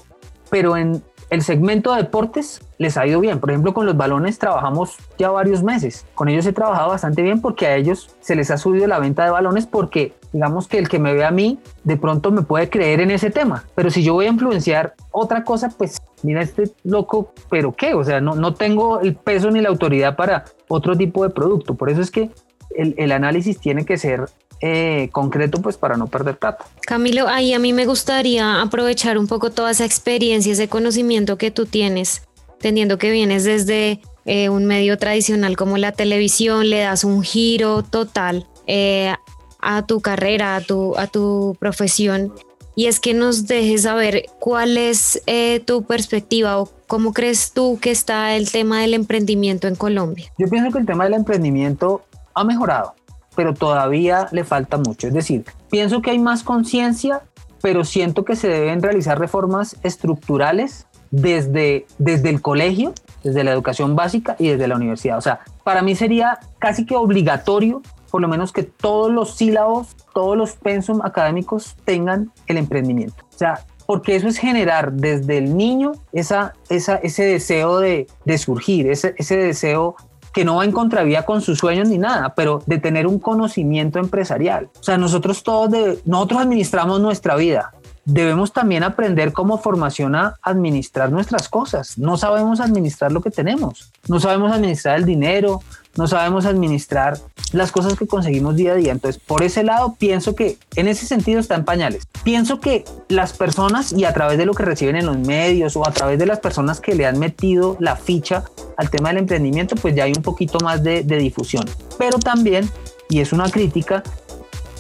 pero 0.51 0.77
en 0.77 1.03
el 1.31 1.43
segmento 1.43 1.95
de 1.95 2.03
deportes 2.03 2.61
les 2.79 2.97
ha 2.97 3.07
ido 3.07 3.21
bien. 3.21 3.39
Por 3.39 3.51
ejemplo, 3.51 3.75
con 3.75 3.87
los 3.87 3.97
balones 3.97 4.39
trabajamos 4.39 4.97
ya 5.19 5.31
varios 5.31 5.63
meses. 5.63 6.07
Con 6.15 6.29
ellos 6.29 6.47
he 6.47 6.53
trabajado 6.53 6.89
bastante 6.91 7.23
bien 7.23 7.41
porque 7.41 7.67
a 7.67 7.77
ellos 7.77 8.15
se 8.21 8.35
les 8.35 8.51
ha 8.51 8.57
subido 8.57 8.87
la 8.87 8.99
venta 8.99 9.25
de 9.25 9.31
balones 9.31 9.67
porque 9.67 10.15
digamos 10.33 10.69
que 10.69 10.79
el 10.79 10.89
que 10.89 10.99
me 10.99 11.13
ve 11.13 11.25
a 11.25 11.31
mí 11.31 11.59
de 11.85 11.97
pronto 11.97 12.31
me 12.31 12.43
puede 12.43 12.71
creer 12.71 13.01
en 13.01 13.11
ese 13.11 13.31
tema. 13.31 13.65
Pero 13.75 13.91
si 13.91 14.03
yo 14.03 14.15
voy 14.15 14.27
a 14.27 14.31
influenciar 14.31 14.95
otra 15.11 15.45
cosa, 15.45 15.69
pues 15.77 15.99
mira 16.23 16.41
este 16.41 16.71
loco, 16.85 17.33
pero 17.51 17.75
qué, 17.75 17.95
o 17.95 18.05
sea, 18.05 18.21
no, 18.21 18.35
no 18.35 18.55
tengo 18.55 19.01
el 19.01 19.15
peso 19.15 19.51
ni 19.51 19.61
la 19.61 19.69
autoridad 19.69 20.17
para 20.17 20.45
otro 20.69 20.97
tipo 20.97 21.25
de 21.25 21.31
producto. 21.31 21.75
Por 21.75 21.91
eso 21.91 22.01
es 22.01 22.11
que 22.11 22.31
el, 22.71 22.95
el 22.97 23.13
análisis 23.13 23.59
tiene 23.59 23.85
que 23.85 23.99
ser 23.99 24.27
eh, 24.61 25.09
concreto 25.13 25.63
pues 25.63 25.77
para 25.77 25.97
no 25.97 26.09
perder 26.09 26.37
plata. 26.37 26.67
Camilo, 26.83 27.29
ahí 27.29 27.53
a 27.53 27.61
mí 27.61 27.73
me 27.73 27.87
gustaría 27.87 28.61
aprovechar 28.61 29.17
un 29.17 29.29
poco 29.29 29.51
toda 29.51 29.71
esa 29.71 29.85
experiencia, 29.85 30.53
ese 30.53 30.69
conocimiento 30.69 31.39
que 31.39 31.51
tú 31.51 31.67
tienes, 31.67 32.23
teniendo 32.59 32.99
que 32.99 33.13
vienes 33.13 33.45
desde 33.45 34.01
eh, 34.25 34.49
un 34.49 34.67
medio 34.67 34.99
tradicional 34.99 35.57
como 35.57 35.79
la 35.79 35.93
televisión, 35.93 36.71
le 36.71 36.81
das 36.81 37.05
un 37.05 37.23
giro 37.23 37.85
total 37.85 38.49
eh, 38.67 39.15
a 39.61 39.87
tu 39.87 40.01
carrera, 40.01 40.57
a 40.57 40.61
tu, 40.61 40.97
a 40.97 41.07
tu 41.07 41.57
profesión. 41.61 42.33
Y 42.75 42.87
es 42.87 42.99
que 42.99 43.15
nos 43.15 43.47
dejes 43.47 43.83
saber 43.83 44.27
cuál 44.39 44.77
es 44.77 45.21
tu 45.65 45.83
perspectiva 45.83 46.61
o 46.61 46.71
cómo 46.87 47.13
crees 47.13 47.53
tú 47.53 47.79
que 47.81 47.91
está 47.91 48.37
el 48.37 48.53
tema 48.53 48.83
del 48.83 48.95
emprendimiento 48.95 49.67
en 49.67 49.75
Colombia. 49.75 50.33
Yo 50.39 50.49
pienso 50.49 50.71
que 50.71 50.79
el 50.79 50.87
tema 50.87 51.03
del 51.03 51.15
emprendimiento 51.15 52.03
ha 52.35 52.45
mejorado 52.45 52.95
pero 53.39 53.55
todavía 53.55 54.27
le 54.33 54.43
falta 54.43 54.79
mucho. 54.79 55.07
Es 55.07 55.15
decir, 55.15 55.45
pienso 55.71 56.03
que 56.03 56.11
hay 56.11 56.19
más 56.19 56.43
conciencia, 56.43 57.23
pero 57.63 57.85
siento 57.85 58.25
que 58.25 58.35
se 58.35 58.49
deben 58.49 58.83
realizar 58.83 59.17
reformas 59.17 59.77
estructurales 59.85 60.89
desde, 61.13 61.87
desde 61.99 62.31
el 62.31 62.43
colegio, 62.43 62.95
desde 63.23 63.45
la 63.45 63.53
educación 63.53 63.95
básica 63.95 64.35
y 64.41 64.49
desde 64.49 64.67
la 64.67 64.75
universidad. 64.75 65.19
O 65.19 65.21
sea, 65.21 65.39
para 65.63 65.83
mí 65.83 65.95
sería 65.95 66.41
casi 66.59 66.85
que 66.85 66.97
obligatorio, 66.97 67.81
por 68.11 68.21
lo 68.21 68.27
menos 68.27 68.51
que 68.51 68.65
todos 68.65 69.13
los 69.13 69.37
sílabos, 69.37 69.95
todos 70.13 70.37
los 70.37 70.57
pensum 70.57 71.01
académicos 71.05 71.77
tengan 71.85 72.33
el 72.49 72.57
emprendimiento. 72.57 73.25
O 73.33 73.39
sea, 73.39 73.61
porque 73.87 74.17
eso 74.17 74.27
es 74.27 74.37
generar 74.37 74.95
desde 74.95 75.39
el 75.39 75.57
niño 75.57 75.93
esa, 76.13 76.55
esa, 76.71 76.97
ese 76.97 77.23
deseo 77.23 77.79
de, 77.79 78.09
de 78.25 78.37
surgir, 78.37 78.91
ese, 78.91 79.15
ese 79.17 79.37
deseo 79.37 79.95
que 80.33 80.45
no 80.45 80.57
va 80.57 80.65
en 80.65 80.73
contravía 80.73 81.25
con 81.25 81.41
sus 81.41 81.59
sueños 81.59 81.89
ni 81.89 81.99
nada, 81.99 82.35
pero 82.35 82.63
de 82.67 82.79
tener 82.79 83.07
un 83.07 83.19
conocimiento 83.19 83.99
empresarial. 83.99 84.71
O 84.79 84.83
sea, 84.83 84.99
nosotros 84.99 85.43
todos, 85.43 85.71
de, 85.71 85.99
nosotros 86.05 86.41
administramos 86.43 87.01
nuestra 87.01 87.37
vida. 87.37 87.73
Debemos 88.09 88.55
también 88.55 88.85
aprender 88.85 89.35
como 89.35 89.59
formación 89.59 90.15
a 90.15 90.39
administrar 90.41 91.13
nuestras 91.13 91.47
cosas. 91.51 91.99
No 91.99 92.17
sabemos 92.17 92.59
administrar 92.59 93.13
lo 93.13 93.21
que 93.21 93.31
tenemos. 93.31 93.93
No 94.09 94.19
sabemos 94.19 94.51
administrar 94.51 94.97
el 94.97 95.05
dinero, 95.05 95.61
no 95.95 96.07
sabemos 96.07 96.47
administrar 96.47 97.19
las 97.53 97.71
cosas 97.71 97.99
que 97.99 98.07
conseguimos 98.07 98.57
día 98.57 98.73
a 98.73 98.77
día. 98.77 98.93
Entonces, 98.93 99.21
por 99.21 99.43
ese 99.43 99.63
lado, 99.63 99.95
pienso 99.99 100.35
que 100.35 100.57
en 100.77 100.89
ese 100.89 101.05
sentido 101.05 101.39
está 101.39 101.55
en 101.57 101.67
pañales. 101.67 102.09
Pienso 102.25 102.61
que 102.61 102.87
las 103.11 103.35
personas 103.35 103.93
y 103.93 104.07
a 104.07 104.15
través 104.15 104.39
de 104.39 104.47
lo 104.47 104.55
que 104.55 104.63
reciben 104.63 104.97
en 104.97 105.05
los 105.05 105.19
medios 105.19 105.77
o 105.77 105.87
a 105.87 105.93
través 105.93 106.19
de 106.19 106.25
las 106.25 106.41
personas 106.41 106.81
que 106.81 106.95
le 106.95 107.05
han 107.05 107.19
metido 107.19 107.77
la 107.79 107.97
ficha 107.97 108.45
al 108.79 108.89
tema 108.89 109.11
del 109.11 109.19
emprendimiento, 109.19 109.75
pues 109.75 109.95
ya 109.95 110.05
hay 110.05 110.13
un 110.17 110.23
poquito 110.23 110.59
más 110.61 110.83
de, 110.83 111.03
difusión. 111.03 111.67
Pero 111.99 112.19
también, 112.19 112.71
y 113.11 113.21
es 113.21 113.35
una 113.35 113.51
crítica, 113.51 114.03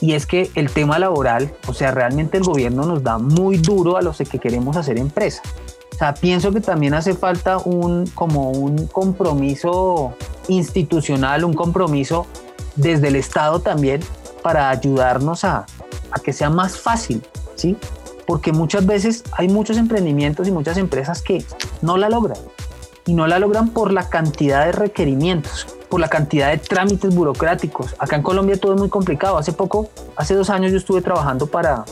y 0.00 0.14
es 0.14 0.26
que 0.26 0.50
el 0.54 0.70
tema 0.70 0.98
laboral, 0.98 1.52
o 1.66 1.74
sea, 1.74 1.90
realmente 1.90 2.38
el 2.38 2.44
gobierno 2.44 2.84
nos 2.86 3.02
da 3.02 3.18
muy 3.18 3.58
duro 3.58 3.96
a 3.96 4.02
los 4.02 4.18
que 4.18 4.38
queremos 4.38 4.76
hacer 4.76 4.98
empresa. 4.98 5.42
O 5.92 5.96
sea, 5.98 6.14
pienso 6.14 6.52
que 6.52 6.60
también 6.60 6.94
hace 6.94 7.14
falta 7.14 7.58
un, 7.58 8.06
como 8.14 8.50
un 8.52 8.86
compromiso 8.86 10.14
institucional, 10.46 11.44
un 11.44 11.54
compromiso 11.54 12.26
desde 12.76 13.08
el 13.08 13.16
Estado 13.16 13.60
también 13.60 14.00
para 14.42 14.70
ayudarnos 14.70 15.42
a, 15.44 15.66
a 16.12 16.20
que 16.20 16.32
sea 16.32 16.50
más 16.50 16.78
fácil, 16.78 17.22
¿sí? 17.56 17.76
Porque 18.26 18.52
muchas 18.52 18.86
veces 18.86 19.24
hay 19.32 19.48
muchos 19.48 19.76
emprendimientos 19.76 20.46
y 20.46 20.52
muchas 20.52 20.76
empresas 20.76 21.20
que 21.22 21.44
no 21.82 21.96
la 21.96 22.08
logran 22.08 22.38
y 23.08 23.14
no 23.14 23.26
la 23.26 23.38
logran 23.38 23.70
por 23.70 23.90
la 23.90 24.10
cantidad 24.10 24.66
de 24.66 24.72
requerimientos, 24.72 25.66
por 25.88 25.98
la 25.98 26.08
cantidad 26.08 26.50
de 26.50 26.58
trámites 26.58 27.14
burocráticos. 27.14 27.96
Acá 27.98 28.16
en 28.16 28.22
Colombia 28.22 28.60
todo 28.60 28.74
es 28.74 28.78
muy 28.78 28.90
complicado. 28.90 29.38
Hace 29.38 29.54
poco, 29.54 29.88
hace 30.14 30.34
dos 30.34 30.50
años 30.50 30.72
yo 30.72 30.76
estuve 30.76 31.00
trabajando 31.00 31.46
para, 31.46 31.86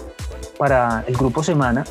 para 0.58 1.04
el 1.08 1.16
grupo 1.16 1.42
Semana, 1.42 1.84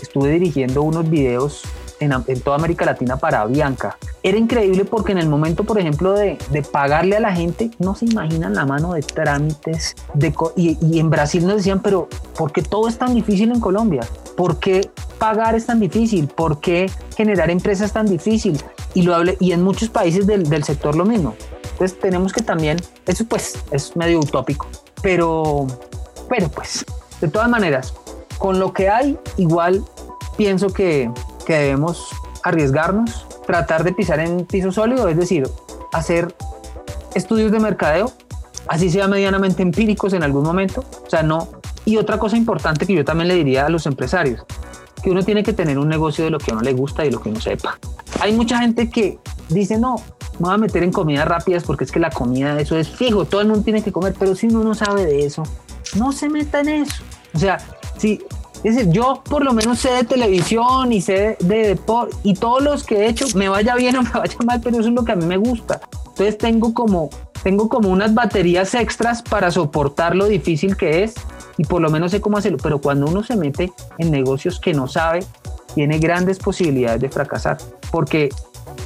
estuve 0.00 0.30
dirigiendo 0.30 0.80
unos 0.80 1.10
videos 1.10 1.62
en, 2.00 2.14
en, 2.26 2.40
toda 2.40 2.56
América 2.56 2.86
Latina 2.86 3.18
para 3.18 3.44
Bianca. 3.44 3.98
Era 4.22 4.38
increíble 4.38 4.86
porque 4.86 5.12
en 5.12 5.18
el 5.18 5.28
momento, 5.28 5.64
por 5.64 5.78
ejemplo, 5.78 6.14
de, 6.14 6.38
de 6.50 6.62
pagarle 6.62 7.18
a 7.18 7.20
la 7.20 7.34
gente, 7.34 7.70
no 7.78 7.94
se 7.94 8.06
imaginan 8.06 8.54
la 8.54 8.64
mano 8.64 8.94
de 8.94 9.02
trámites. 9.02 9.94
De, 10.14 10.32
y, 10.56 10.78
y, 10.80 11.00
en 11.00 11.10
Brasil 11.10 11.46
nos 11.46 11.56
decían, 11.56 11.80
pero 11.80 12.08
¿por 12.34 12.50
qué 12.50 12.62
todo 12.62 12.88
es 12.88 12.96
tan 12.96 13.14
difícil 13.14 13.52
en 13.52 13.60
Colombia? 13.60 14.00
¿Por 14.40 14.58
qué 14.58 14.90
pagar 15.18 15.54
es 15.54 15.66
tan 15.66 15.80
difícil? 15.80 16.26
¿Por 16.26 16.60
qué 16.60 16.90
generar 17.14 17.50
empresas 17.50 17.88
es 17.88 17.92
tan 17.92 18.06
difícil? 18.06 18.58
Y, 18.94 19.02
lo 19.02 19.14
hable, 19.14 19.36
y 19.38 19.52
en 19.52 19.62
muchos 19.62 19.90
países 19.90 20.26
del, 20.26 20.48
del 20.48 20.64
sector 20.64 20.96
lo 20.96 21.04
mismo. 21.04 21.34
Entonces 21.72 22.00
tenemos 22.00 22.32
que 22.32 22.40
también, 22.40 22.78
eso 23.04 23.26
pues 23.26 23.58
es 23.70 23.94
medio 23.98 24.18
utópico, 24.18 24.66
pero, 25.02 25.66
pero 26.30 26.48
pues, 26.48 26.86
de 27.20 27.28
todas 27.28 27.50
maneras, 27.50 27.92
con 28.38 28.58
lo 28.58 28.72
que 28.72 28.88
hay, 28.88 29.18
igual 29.36 29.84
pienso 30.38 30.68
que, 30.68 31.10
que 31.44 31.58
debemos 31.58 32.08
arriesgarnos, 32.42 33.26
tratar 33.46 33.84
de 33.84 33.92
pisar 33.92 34.20
en 34.20 34.46
piso 34.46 34.72
sólido, 34.72 35.06
es 35.08 35.18
decir, 35.18 35.46
hacer 35.92 36.34
estudios 37.14 37.52
de 37.52 37.60
mercadeo, 37.60 38.10
así 38.68 38.88
sea 38.88 39.06
medianamente 39.06 39.60
empíricos 39.60 40.14
en 40.14 40.22
algún 40.22 40.44
momento, 40.44 40.82
o 41.06 41.10
sea, 41.10 41.22
no. 41.22 41.59
Y 41.84 41.96
otra 41.96 42.18
cosa 42.18 42.36
importante 42.36 42.86
que 42.86 42.94
yo 42.94 43.04
también 43.04 43.28
le 43.28 43.34
diría 43.34 43.66
a 43.66 43.68
los 43.68 43.86
empresarios, 43.86 44.42
que 45.02 45.10
uno 45.10 45.22
tiene 45.22 45.42
que 45.42 45.52
tener 45.52 45.78
un 45.78 45.88
negocio 45.88 46.24
de 46.24 46.30
lo 46.30 46.38
que 46.38 46.50
a 46.50 46.54
uno 46.54 46.62
le 46.62 46.72
gusta 46.72 47.04
y 47.04 47.10
lo 47.10 47.20
que 47.20 47.30
uno 47.30 47.40
sepa. 47.40 47.78
Hay 48.20 48.32
mucha 48.32 48.58
gente 48.58 48.90
que 48.90 49.18
dice, 49.48 49.78
no, 49.78 49.96
me 50.38 50.46
voy 50.46 50.54
a 50.54 50.58
meter 50.58 50.82
en 50.82 50.92
comidas 50.92 51.26
rápidas 51.26 51.64
porque 51.64 51.84
es 51.84 51.92
que 51.92 52.00
la 52.00 52.10
comida, 52.10 52.58
eso 52.60 52.76
es 52.76 52.88
fijo, 52.88 53.24
todo 53.24 53.40
el 53.40 53.48
mundo 53.48 53.62
tiene 53.62 53.82
que 53.82 53.92
comer, 53.92 54.14
pero 54.18 54.34
si 54.34 54.46
uno 54.46 54.62
no 54.62 54.74
sabe 54.74 55.06
de 55.06 55.24
eso, 55.24 55.42
no 55.96 56.12
se 56.12 56.28
meta 56.28 56.60
en 56.60 56.68
eso. 56.68 57.02
O 57.34 57.38
sea, 57.38 57.58
si, 57.96 58.22
es 58.62 58.76
decir, 58.76 58.90
yo 58.90 59.22
por 59.28 59.44
lo 59.44 59.52
menos 59.52 59.78
sé 59.78 59.90
de 59.90 60.04
televisión 60.04 60.92
y 60.92 61.00
sé 61.00 61.36
de 61.40 61.68
deporte 61.68 62.16
y 62.22 62.34
todos 62.34 62.62
los 62.62 62.84
que 62.84 62.98
he 62.98 63.08
hecho, 63.08 63.26
me 63.34 63.48
vaya 63.48 63.74
bien 63.74 63.96
o 63.98 64.02
me 64.02 64.10
vaya 64.10 64.36
mal, 64.44 64.60
pero 64.62 64.78
eso 64.78 64.88
es 64.88 64.94
lo 64.94 65.04
que 65.04 65.12
a 65.12 65.16
mí 65.16 65.24
me 65.24 65.36
gusta. 65.36 65.80
Entonces 66.08 66.36
tengo 66.36 66.74
como, 66.74 67.10
tengo 67.42 67.68
como 67.68 67.88
unas 67.88 68.14
baterías 68.14 68.74
extras 68.74 69.22
para 69.22 69.50
soportar 69.50 70.14
lo 70.14 70.26
difícil 70.26 70.76
que 70.76 71.04
es 71.04 71.14
y 71.60 71.64
por 71.64 71.82
lo 71.82 71.90
menos 71.90 72.10
sé 72.12 72.22
cómo 72.22 72.38
hacerlo. 72.38 72.56
Pero 72.62 72.80
cuando 72.80 73.04
uno 73.04 73.22
se 73.22 73.36
mete 73.36 73.70
en 73.98 74.10
negocios 74.10 74.58
que 74.58 74.72
no 74.72 74.88
sabe, 74.88 75.20
tiene 75.74 75.98
grandes 75.98 76.38
posibilidades 76.38 77.02
de 77.02 77.10
fracasar, 77.10 77.58
porque, 77.90 78.30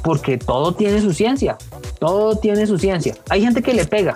porque 0.03 0.37
todo 0.37 0.73
tiene 0.73 0.99
su 0.99 1.13
ciencia, 1.13 1.57
todo 2.01 2.35
tiene 2.35 2.67
su 2.67 2.77
ciencia. 2.77 3.15
Hay 3.29 3.41
gente 3.41 3.63
que 3.63 3.73
le 3.73 3.85
pega, 3.85 4.13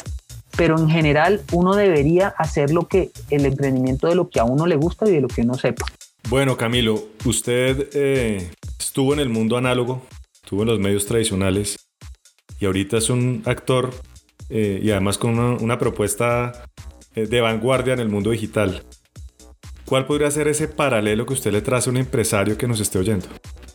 pero 0.58 0.78
en 0.78 0.90
general 0.90 1.40
uno 1.54 1.74
debería 1.74 2.34
hacer 2.38 2.72
lo 2.72 2.86
que 2.90 3.12
el 3.30 3.46
emprendimiento 3.46 4.08
de 4.08 4.16
lo 4.16 4.30
que 4.30 4.42
a 4.42 4.44
uno 4.44 4.68
le 4.68 4.76
gusta 4.76 5.08
y 5.08 5.12
de 5.12 5.22
lo 5.22 5.30
que 5.30 5.40
uno 5.40 5.54
sepa. 5.54 5.86
Bueno, 6.28 6.58
Camilo, 6.58 7.02
usted 7.24 7.88
eh, 7.94 8.52
estuvo 8.78 9.14
en 9.14 9.22
el 9.22 9.30
mundo 9.30 9.56
análogo, 9.56 10.02
estuvo 10.44 10.64
en 10.64 10.68
los 10.68 10.80
medios 10.80 11.06
tradicionales 11.06 11.88
y 12.60 12.66
ahorita 12.66 12.98
es 12.98 13.10
un 13.10 13.42
actor 13.46 13.92
eh, 14.50 14.82
y 14.84 14.92
además 14.92 15.18
con 15.18 15.40
una, 15.40 15.80
propuesta 15.80 16.66
de 17.16 17.42
vanguardia 17.42 17.94
en 17.94 18.00
el 18.00 18.10
mundo 18.10 18.32
digital. 18.32 18.84
¿Cuál 19.86 20.06
podría 20.06 20.30
ser 20.30 20.48
ese 20.48 20.68
paralelo 20.68 21.26
que 21.26 21.34
usted 21.34 21.52
le 21.52 21.62
trace 21.62 21.90
a 21.90 21.92
un 21.92 21.98
empresario 21.98 22.58
que 22.58 22.68
nos 22.68 22.80
esté 22.80 23.00
oyendo? 23.00 23.26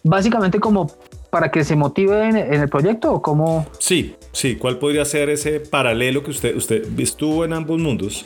Básicamente 0.04 0.60
como 0.60 0.86
para 1.30 1.50
que 1.50 1.64
se 1.64 1.74
motive 1.74 2.28
en, 2.28 2.36
el 2.36 2.68
proyecto 2.68 3.12
o 3.12 3.20
cómo... 3.20 3.66
Sí, 3.80 4.14
sí, 4.30 4.54
¿cuál 4.54 4.78
podría 4.78 5.04
ser 5.04 5.30
ese 5.30 5.58
paralelo 5.58 6.22
que 6.22 6.30
usted, 6.30 6.54
usted 6.54 6.86
estuvo 7.00 7.44
en 7.44 7.52
ambos 7.52 7.80
mundos? 7.80 8.24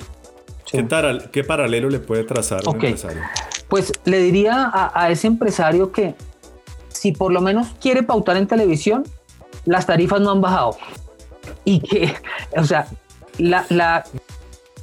¿Qué, 0.71 0.87
¿Qué, 1.33 1.45
paralelo 1.45 1.89
le 1.89 2.01
puede 2.01 2.25
trazar 2.25 2.61
a 2.67 2.69
un 2.69 2.77
empresario? 2.77 3.23
Pues 3.69 3.93
le 4.05 4.19
diría 4.19 4.71
a, 4.75 5.11
ese 5.11 5.27
empresario 5.27 5.91
que 5.91 6.15
si 6.89 7.13
por 7.13 7.33
lo 7.33 7.41
menos 7.41 7.69
quiere 7.81 8.03
pautar 8.03 8.37
en 8.37 8.47
televisión, 8.47 9.05
las 9.65 9.87
tarifas 9.87 10.21
no 10.21 10.31
han 10.31 10.43
bajado. 10.43 10.77
Y 11.65 11.81
que, 11.81 12.15
o 12.59 12.65
sea, 12.65 12.87
la, 13.39 14.05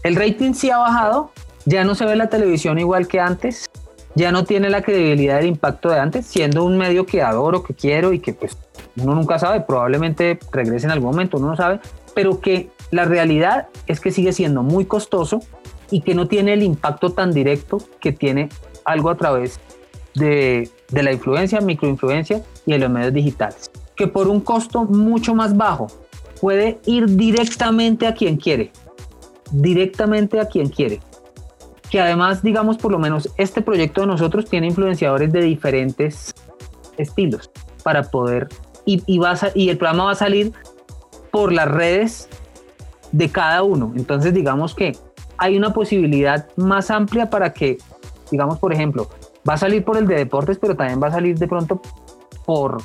el 0.06 0.16
rating 0.16 0.54
sí 0.54 0.70
ha 0.70 0.78
bajado, 0.78 1.32
ya 1.66 1.84
no 1.84 1.96
se 1.96 2.06
ve 2.06 2.16
la 2.16 2.30
televisión 2.30 2.78
igual 2.78 3.08
que 3.08 3.20
antes, 3.20 3.66
ya 4.14 4.32
no 4.32 4.44
tiene 4.44 4.70
la 4.70 4.84
credibilidad 4.84 5.38
del 5.38 5.48
impacto 5.48 5.90
de 5.90 6.00
antes, 6.00 6.28
siendo 6.28 6.64
un 6.64 6.78
medio 6.78 7.08
que 7.08 7.24
adoro, 7.24 7.64
que 7.64 7.74
quiero 7.74 8.14
y 8.14 8.20
que 8.20 8.32
pues 8.32 8.56
uno 8.98 9.16
nunca 9.16 9.40
sabe, 9.40 9.62
probablemente 9.62 10.38
regrese 10.52 10.86
en 10.86 10.92
algún 10.92 11.10
momento, 11.10 11.38
uno 11.38 11.48
no 11.48 11.56
sabe, 11.58 11.80
pero 12.14 12.40
que 12.40 12.70
la 12.92 13.06
realidad 13.06 13.68
es 13.88 14.00
que 14.00 14.12
sigue 14.12 14.32
siendo 14.32 14.62
muy 14.62 14.86
costoso 14.86 15.40
y 15.90 16.02
que 16.02 16.14
no 16.14 16.28
tiene 16.28 16.54
el 16.54 16.62
impacto 16.62 17.12
tan 17.12 17.32
directo 17.32 17.80
que 18.00 18.12
tiene 18.12 18.50
algo 18.86 19.10
a 19.10 19.18
través 19.18 19.60
de, 20.14 20.70
de 20.90 21.04
la 21.04 21.14
influencia, 21.14 21.62
microinfluencia 21.62 22.44
y 22.68 22.74
de 22.74 22.78
los 22.78 22.92
medios 22.92 23.12
digitales, 23.12 23.72
que 23.96 24.06
por 24.06 24.28
un 24.28 24.42
costo 24.42 24.84
mucho 24.84 25.34
más 25.34 25.58
bajo 25.58 25.88
puede 26.40 26.78
ir 26.86 27.08
directamente 27.08 28.06
a 28.06 28.14
quien 28.14 28.38
quiere, 28.38 28.72
directamente 29.52 30.40
a 30.40 30.48
quien 30.48 30.70
quiere. 30.70 31.00
Que 31.90 32.02
además, 32.02 32.42
digamos, 32.42 32.78
por 32.78 32.92
lo 32.92 33.00
menos 33.00 33.30
este 33.38 33.62
proyecto 33.62 34.02
de 34.02 34.08
nosotros 34.08 34.46
tiene 34.46 34.68
influenciadores 34.68 35.32
de 35.32 35.42
diferentes 35.42 36.34
estilos 36.98 37.50
para 37.84 38.04
poder, 38.04 38.48
y, 38.86 39.04
y, 39.06 39.20
va 39.20 39.38
y 39.54 39.70
el 39.70 39.78
programa 39.78 40.06
va 40.06 40.12
a 40.12 40.16
salir 40.16 40.54
por 41.32 41.52
las 41.52 41.68
redes 41.68 42.30
de 43.12 43.30
cada 43.30 43.64
uno. 43.64 43.94
Entonces, 43.96 44.34
digamos 44.34 44.74
que 44.74 44.98
hay 45.38 45.58
una 45.58 45.74
posibilidad 45.74 46.48
más 46.56 46.90
amplia 46.90 47.30
para 47.30 47.54
que 47.54 47.78
digamos, 48.32 48.60
por 48.60 48.74
ejemplo, 48.74 49.10
va 49.48 49.54
a 49.54 49.58
salir 49.58 49.84
por 49.84 49.98
el 49.98 50.08
de 50.08 50.16
deportes, 50.16 50.58
pero 50.60 50.76
también 50.76 51.02
va 51.02 51.08
a 51.08 51.12
salir 51.12 51.38
de 51.38 51.48
pronto 51.48 51.82
por 52.46 52.78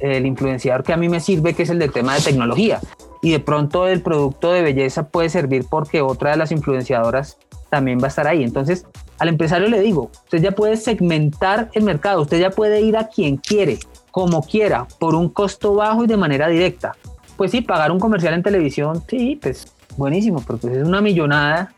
el 0.00 0.26
influenciador 0.26 0.82
que 0.82 0.92
a 0.92 0.96
mí 0.96 1.08
me 1.08 1.20
sirve, 1.20 1.54
que 1.54 1.64
es 1.64 1.70
el 1.70 1.78
del 1.78 1.92
tema 1.92 2.14
de 2.14 2.20
tecnología. 2.20 2.80
Y 3.22 3.32
de 3.32 3.40
pronto 3.40 3.88
el 3.88 4.00
producto 4.00 4.52
de 4.52 4.62
belleza 4.62 5.08
puede 5.08 5.28
servir 5.28 5.66
porque 5.68 6.02
otra 6.02 6.30
de 6.30 6.36
las 6.36 6.52
influenciadoras 6.52 7.38
también 7.70 7.98
va 8.00 8.04
a 8.04 8.08
estar 8.08 8.26
ahí. 8.26 8.42
Entonces, 8.42 8.86
al 9.18 9.28
empresario 9.28 9.68
le 9.68 9.80
digo, 9.80 10.10
usted 10.24 10.40
ya 10.40 10.52
puede 10.52 10.76
segmentar 10.76 11.70
el 11.74 11.82
mercado, 11.82 12.22
usted 12.22 12.40
ya 12.40 12.50
puede 12.50 12.80
ir 12.80 12.96
a 12.96 13.08
quien 13.08 13.36
quiere, 13.36 13.78
como 14.10 14.42
quiera, 14.42 14.86
por 15.00 15.14
un 15.14 15.28
costo 15.28 15.74
bajo 15.74 16.04
y 16.04 16.06
de 16.06 16.16
manera 16.16 16.48
directa. 16.48 16.96
Pues 17.36 17.50
sí, 17.50 17.60
pagar 17.60 17.90
un 17.90 17.98
comercial 17.98 18.34
en 18.34 18.42
televisión, 18.42 19.02
sí, 19.08 19.38
pues 19.40 19.72
buenísimo, 19.96 20.42
porque 20.46 20.68
es 20.68 20.86
una 20.86 21.00
millonada 21.00 21.74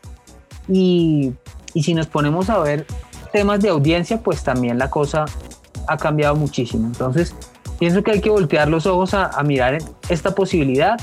y 0.67 1.33
y 1.73 1.83
si 1.83 1.93
nos 1.93 2.07
ponemos 2.07 2.49
a 2.49 2.59
ver 2.59 2.85
temas 3.31 3.61
de 3.61 3.69
audiencia, 3.69 4.21
pues 4.21 4.43
también 4.43 4.77
la 4.77 4.89
cosa 4.89 5.25
ha 5.87 5.97
cambiado 5.97 6.35
muchísimo. 6.35 6.87
Entonces, 6.87 7.35
pienso 7.81 8.03
que 8.03 8.11
hay 8.11 8.21
que 8.21 8.29
voltear 8.29 8.67
los 8.67 8.85
ojos 8.85 9.15
a, 9.15 9.41
mirar 9.41 9.79
esta 10.07 10.35
posibilidad 10.35 11.01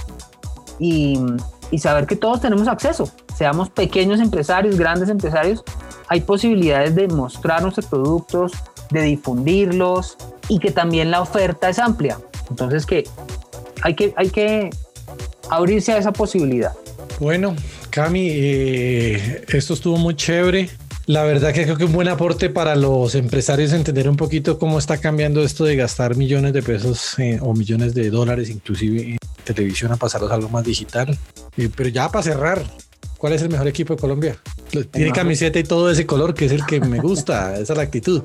y, 0.79 1.19
saber 1.77 2.07
que 2.07 2.15
todos 2.15 2.41
tenemos 2.41 2.69
acceso, 2.69 3.11
seamos 3.37 3.69
pequeños 3.69 4.21
empresarios, 4.21 4.79
grandes 4.79 5.09
empresarios, 5.09 5.65
hay 6.07 6.21
posibilidades 6.21 6.95
de 6.95 7.09
mostrar 7.09 7.63
nuestros 7.63 7.87
productos, 7.87 8.53
de 8.91 9.03
difundirlos 9.03 10.17
y 10.49 10.61
que 10.61 10.71
también 10.71 11.11
la 11.11 11.21
oferta 11.21 11.69
es 11.69 11.81
amplia. 11.81 12.17
Entonces, 12.49 12.87
que 12.87 13.03
hay 13.83 13.97
que, 13.97 14.15
hay 14.17 14.31
que 14.31 14.71
abrirse 15.51 15.95
a 15.95 15.99
esa 15.99 16.13
posibilidad. 16.13 16.75
Bueno, 17.19 17.57
Cami, 17.91 18.29
eh, 18.31 19.45
esto 19.49 19.75
estuvo 19.75 19.97
muy 19.97 20.15
chévere. 20.15 20.71
La 21.09 21.23
verdad 21.23 21.55
que 21.55 21.65
creo 21.65 21.79
que 21.79 21.87
un 21.87 21.93
buen 21.93 22.07
aporte 22.09 22.51
para 22.51 22.77
los 22.77 23.15
empresarios 23.15 23.73
entender 23.73 24.11
un 24.11 24.17
poquito 24.17 24.59
cómo 24.59 24.79
está 24.79 24.99
cambiando 24.99 25.43
esto 25.43 25.65
de 25.65 25.75
gastar 25.75 26.17
millones 26.17 26.53
de 26.53 26.63
pesos 26.63 27.19
eh, 27.19 27.39
o 27.41 27.55
millones 27.55 27.95
de 27.95 28.11
dólares 28.11 28.51
inclusive 28.51 29.13
en 29.13 29.19
televisión 29.43 29.91
a 29.91 29.97
pasarlos 29.97 30.31
a 30.31 30.35
algo 30.35 30.51
más 30.51 30.65
digital. 30.65 31.17
Eh, 31.57 31.71
pero 31.75 31.89
ya 31.89 32.11
para 32.11 32.23
cerrar, 32.23 32.63
¿cuál 33.17 33.33
es 33.33 33.41
el 33.41 33.49
mejor 33.49 33.67
equipo 33.69 33.95
de 33.95 34.01
Colombia? 34.03 34.37
Tiene 34.91 35.11
camiseta 35.13 35.59
y 35.59 35.65
todo 35.65 35.91
ese 35.91 36.05
color 36.05 36.35
que 36.35 36.45
es 36.45 36.53
el 36.53 36.67
que 36.67 36.79
me 36.79 37.01
gusta, 37.01 37.55
esa 37.59 37.73
es 37.73 37.77
la 37.79 37.85
actitud. 37.85 38.23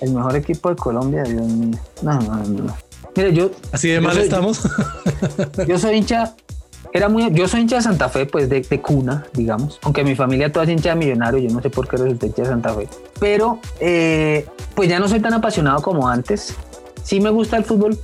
El 0.00 0.14
mejor 0.14 0.36
equipo 0.36 0.70
de 0.70 0.76
Colombia, 0.76 1.22
Dios 1.22 1.46
mío. 1.46 1.78
No, 2.00 2.18
no, 2.18 2.44
no. 2.44 2.76
Mire, 3.14 3.34
yo... 3.34 3.50
Así 3.72 3.88
de 3.88 4.00
mal 4.00 4.16
estamos. 4.16 4.62
Yo 5.68 5.78
soy 5.78 5.96
hincha 5.98 6.34
era 6.96 7.08
muy, 7.08 7.30
yo 7.32 7.46
soy 7.46 7.60
hincha 7.60 7.76
de 7.76 7.82
Santa 7.82 8.08
Fe, 8.08 8.26
pues 8.26 8.48
de, 8.48 8.62
cuna, 8.80 9.26
digamos, 9.34 9.78
aunque 9.82 10.02
mi 10.02 10.14
familia 10.14 10.50
toda 10.50 10.64
es 10.64 10.70
hincha 10.70 10.90
de 10.90 10.96
millonario, 10.96 11.40
yo 11.40 11.54
no 11.54 11.60
sé 11.60 11.68
por 11.68 11.86
qué 11.88 11.96
resulté 11.96 12.28
hincha 12.28 12.42
de 12.42 12.48
Santa 12.48 12.74
Fe, 12.74 12.88
pero 13.20 13.58
eh, 13.80 14.46
pues 14.74 14.88
ya 14.88 14.98
no 14.98 15.08
soy 15.08 15.20
tan 15.20 15.34
apasionado 15.34 15.82
como 15.82 16.08
antes. 16.08 16.56
Sí 17.02 17.20
me 17.20 17.30
gusta 17.30 17.56
el 17.56 17.64
fútbol, 17.64 17.98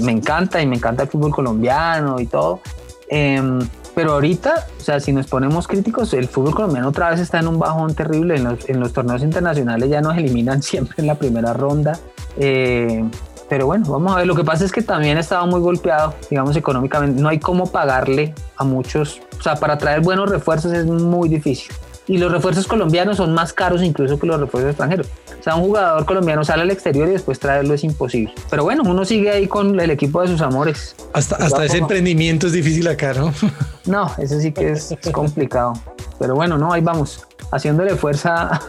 me 0.00 0.12
encanta 0.12 0.60
y 0.60 0.66
me 0.66 0.76
encanta 0.76 1.04
el 1.04 1.08
fútbol 1.08 1.32
colombiano 1.32 2.20
y 2.20 2.26
todo, 2.26 2.60
em, 3.08 3.60
pero 3.94 4.12
ahorita, 4.12 4.66
o 4.78 4.82
sea, 4.82 5.00
si 5.00 5.10
nos 5.14 5.26
ponemos 5.26 5.66
críticos, 5.66 6.12
el 6.12 6.28
fútbol 6.28 6.54
colombiano 6.54 6.88
otra 6.88 7.08
vez 7.08 7.20
está 7.20 7.38
en 7.38 7.48
un 7.48 7.58
bajón 7.58 7.94
terrible. 7.94 8.36
En 8.36 8.44
los, 8.44 8.68
en 8.68 8.78
los 8.78 8.92
torneos 8.92 9.22
internacionales 9.22 9.88
ya 9.88 10.02
nos 10.02 10.18
eliminan 10.18 10.62
siempre 10.62 10.96
en 10.98 11.06
la 11.06 11.14
primera 11.14 11.54
ronda. 11.54 11.98
Eh, 12.36 13.02
pero 13.48 13.66
bueno, 13.66 13.90
vamos 13.90 14.12
a 14.12 14.16
ver. 14.16 14.26
Lo 14.26 14.34
que 14.34 14.44
pasa 14.44 14.64
es 14.64 14.72
que 14.72 14.82
también 14.82 15.18
estaba 15.18 15.46
muy 15.46 15.60
golpeado, 15.60 16.14
digamos, 16.30 16.56
económicamente. 16.56 17.20
No 17.20 17.28
hay 17.28 17.38
cómo 17.38 17.70
pagarle 17.70 18.34
a 18.56 18.64
muchos. 18.64 19.20
O 19.38 19.42
sea, 19.42 19.56
para 19.56 19.78
traer 19.78 20.00
buenos 20.00 20.28
refuerzos 20.28 20.72
es 20.72 20.86
muy 20.86 21.28
difícil. 21.28 21.72
Y 22.08 22.18
los 22.18 22.30
refuerzos 22.30 22.68
colombianos 22.68 23.16
son 23.16 23.34
más 23.34 23.52
caros 23.52 23.82
incluso 23.82 24.18
que 24.18 24.26
los 24.26 24.38
refuerzos 24.38 24.70
extranjeros. 24.70 25.08
O 25.38 25.42
sea, 25.42 25.56
un 25.56 25.64
jugador 25.64 26.06
colombiano 26.06 26.44
sale 26.44 26.62
al 26.62 26.70
exterior 26.70 27.08
y 27.08 27.12
después 27.12 27.40
traerlo 27.40 27.74
es 27.74 27.82
imposible. 27.82 28.32
Pero 28.48 28.62
bueno, 28.62 28.84
uno 28.86 29.04
sigue 29.04 29.30
ahí 29.30 29.48
con 29.48 29.78
el 29.78 29.90
equipo 29.90 30.22
de 30.22 30.28
sus 30.28 30.40
amores. 30.40 30.94
Hasta, 31.12 31.36
hasta 31.36 31.64
ese 31.64 31.78
emprendimiento 31.78 32.46
es 32.46 32.52
difícil 32.52 32.86
acá, 32.88 33.12
¿no? 33.14 33.32
No, 33.86 34.10
eso 34.18 34.40
sí 34.40 34.52
que 34.52 34.72
es, 34.72 34.90
es 34.90 35.10
complicado. 35.12 35.74
Pero 36.18 36.34
bueno, 36.34 36.58
no, 36.58 36.72
ahí 36.72 36.80
vamos, 36.80 37.24
haciéndole 37.52 37.94
fuerza 37.94 38.60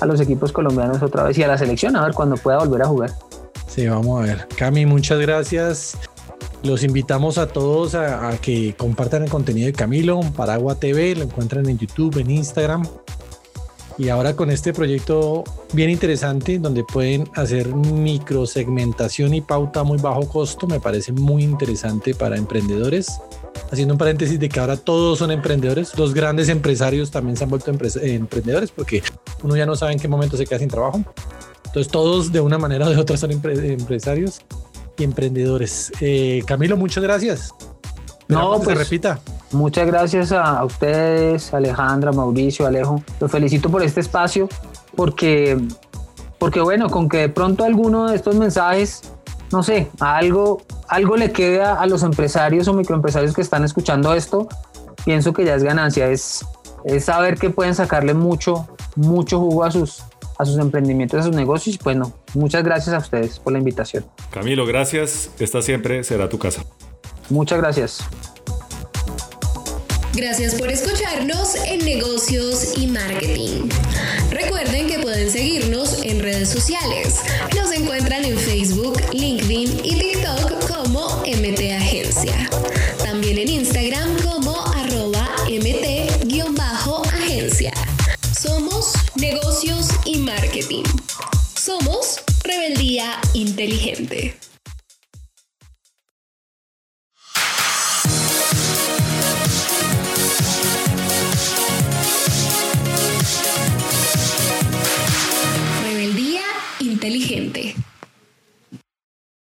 a 0.00 0.06
los 0.06 0.20
equipos 0.20 0.52
colombianos 0.52 1.02
otra 1.02 1.22
vez 1.22 1.38
y 1.38 1.42
a 1.42 1.48
la 1.48 1.56
selección, 1.56 1.96
a 1.96 2.04
ver 2.04 2.12
cuando 2.12 2.36
pueda 2.36 2.58
volver 2.58 2.82
a 2.82 2.86
jugar. 2.86 3.10
Vamos 3.84 4.20
a 4.20 4.24
ver. 4.24 4.48
Cami, 4.56 4.86
muchas 4.86 5.20
gracias. 5.20 5.98
Los 6.62 6.82
invitamos 6.82 7.36
a 7.36 7.46
todos 7.46 7.94
a, 7.94 8.36
que 8.40 8.74
compartan 8.76 9.24
el 9.24 9.30
contenido 9.30 9.66
de 9.66 9.72
Camilo, 9.72 10.20
Paragua 10.34 10.74
TV, 10.76 11.14
lo 11.14 11.24
encuentran 11.24 11.68
en 11.68 11.78
YouTube, 11.78 12.18
en 12.18 12.30
Instagram. 12.30 12.88
Y 13.98 14.08
ahora 14.08 14.34
con 14.34 14.50
este 14.50 14.72
proyecto 14.72 15.44
bien 15.72 15.90
interesante, 15.90 16.58
donde 16.58 16.84
pueden 16.84 17.28
hacer 17.34 17.74
microsegmentación 17.74 19.34
y 19.34 19.40
pauta 19.42 19.80
a 19.80 19.84
muy 19.84 19.98
bajo 19.98 20.28
costo, 20.28 20.66
me 20.66 20.80
parece 20.80 21.12
muy 21.12 21.44
interesante 21.44 22.14
para 22.14 22.36
emprendedores. 22.36 23.20
Haciendo 23.70 23.94
un 23.94 23.98
paréntesis 23.98 24.38
de 24.38 24.48
que 24.48 24.60
ahora 24.60 24.76
todos 24.76 25.18
son 25.18 25.30
emprendedores, 25.30 25.96
los 25.98 26.14
grandes 26.14 26.48
empresarios 26.48 27.10
también 27.10 27.36
se 27.36 27.44
han 27.44 27.50
vuelto 27.50 27.70
emprendedores 27.70 28.70
porque 28.70 29.02
uno 29.42 29.56
ya 29.56 29.66
no 29.66 29.76
sabe 29.76 29.92
en 29.92 29.98
qué 29.98 30.08
momento 30.08 30.36
se 30.36 30.46
queda 30.46 30.58
sin 30.58 30.68
trabajo. 30.68 31.02
Entonces 31.76 31.92
todos 31.92 32.32
de 32.32 32.40
una 32.40 32.56
manera 32.56 32.86
o 32.86 32.88
de 32.88 32.96
otra 32.96 33.18
son 33.18 33.32
empresarios 33.32 34.40
y 34.96 35.04
emprendedores. 35.04 35.92
Eh, 36.00 36.42
Camilo, 36.46 36.78
muchas 36.78 37.04
gracias. 37.04 37.52
No, 38.28 38.58
pues 38.62 38.78
repita. 38.78 39.18
Muchas 39.52 39.86
gracias 39.86 40.32
a, 40.32 40.64
ustedes, 40.64 41.52
Alejandra, 41.52 42.12
Mauricio, 42.12 42.66
Alejo. 42.66 43.02
Los 43.20 43.30
felicito 43.30 43.68
por 43.68 43.82
este 43.82 44.00
espacio 44.00 44.48
porque, 44.94 45.60
porque 46.38 46.60
bueno, 46.60 46.88
con 46.88 47.10
que 47.10 47.18
de 47.18 47.28
pronto 47.28 47.62
alguno 47.62 48.08
de 48.08 48.16
estos 48.16 48.36
mensajes, 48.36 49.02
no 49.52 49.62
sé, 49.62 49.90
algo, 50.00 50.62
algo 50.88 51.18
le 51.18 51.30
queda 51.30 51.78
a 51.78 51.84
los 51.84 52.02
empresarios 52.02 52.68
o 52.68 52.72
microempresarios 52.72 53.34
que 53.34 53.42
están 53.42 53.64
escuchando 53.64 54.14
esto, 54.14 54.48
pienso 55.04 55.34
que 55.34 55.44
ya 55.44 55.54
es 55.54 55.62
ganancia, 55.62 56.08
es, 56.08 56.42
es 56.86 57.04
saber 57.04 57.36
que 57.36 57.50
pueden 57.50 57.74
sacarle 57.74 58.14
mucho, 58.14 58.66
mucho 58.94 59.38
jugo 59.40 59.62
a 59.62 59.70
sus, 59.70 60.02
a 60.38 60.44
sus 60.44 60.58
emprendimientos, 60.58 61.20
a 61.20 61.22
sus 61.24 61.34
negocios. 61.34 61.76
Y 61.76 61.78
bueno, 61.82 62.12
muchas 62.34 62.64
gracias 62.64 62.94
a 62.94 62.98
ustedes 62.98 63.38
por 63.38 63.52
la 63.52 63.58
invitación. 63.58 64.04
Camilo, 64.30 64.66
gracias. 64.66 65.30
Esta 65.38 65.62
siempre 65.62 66.04
será 66.04 66.28
tu 66.28 66.38
casa. 66.38 66.64
Muchas 67.28 67.58
gracias. 67.58 68.04
Gracias 70.16 70.54
por 70.54 70.70
escucharnos 70.70 71.56
en 71.66 71.84
negocios 71.84 72.78
y 72.78 72.86
marketing. 72.86 73.68
Recuerden 74.30 74.86
que 74.86 74.98
pueden 74.98 75.30
seguirnos 75.30 76.02
en 76.04 76.20
redes 76.20 76.48
sociales. 76.48 77.20
Nos 77.54 77.70
encuentran 77.72 78.24
en 78.24 78.38
Facebook, 78.38 78.98
LinkedIn 79.12 79.84
y 79.84 79.98
TikTok 79.98 80.74
como 80.74 81.22
MT 81.26 81.72
Agencia. 81.76 82.48
marketing. 90.24 90.84
Somos 91.54 92.22
Rebeldía 92.44 93.18
Inteligente. 93.34 94.36
Rebeldía 105.82 106.42
Inteligente. 106.80 107.65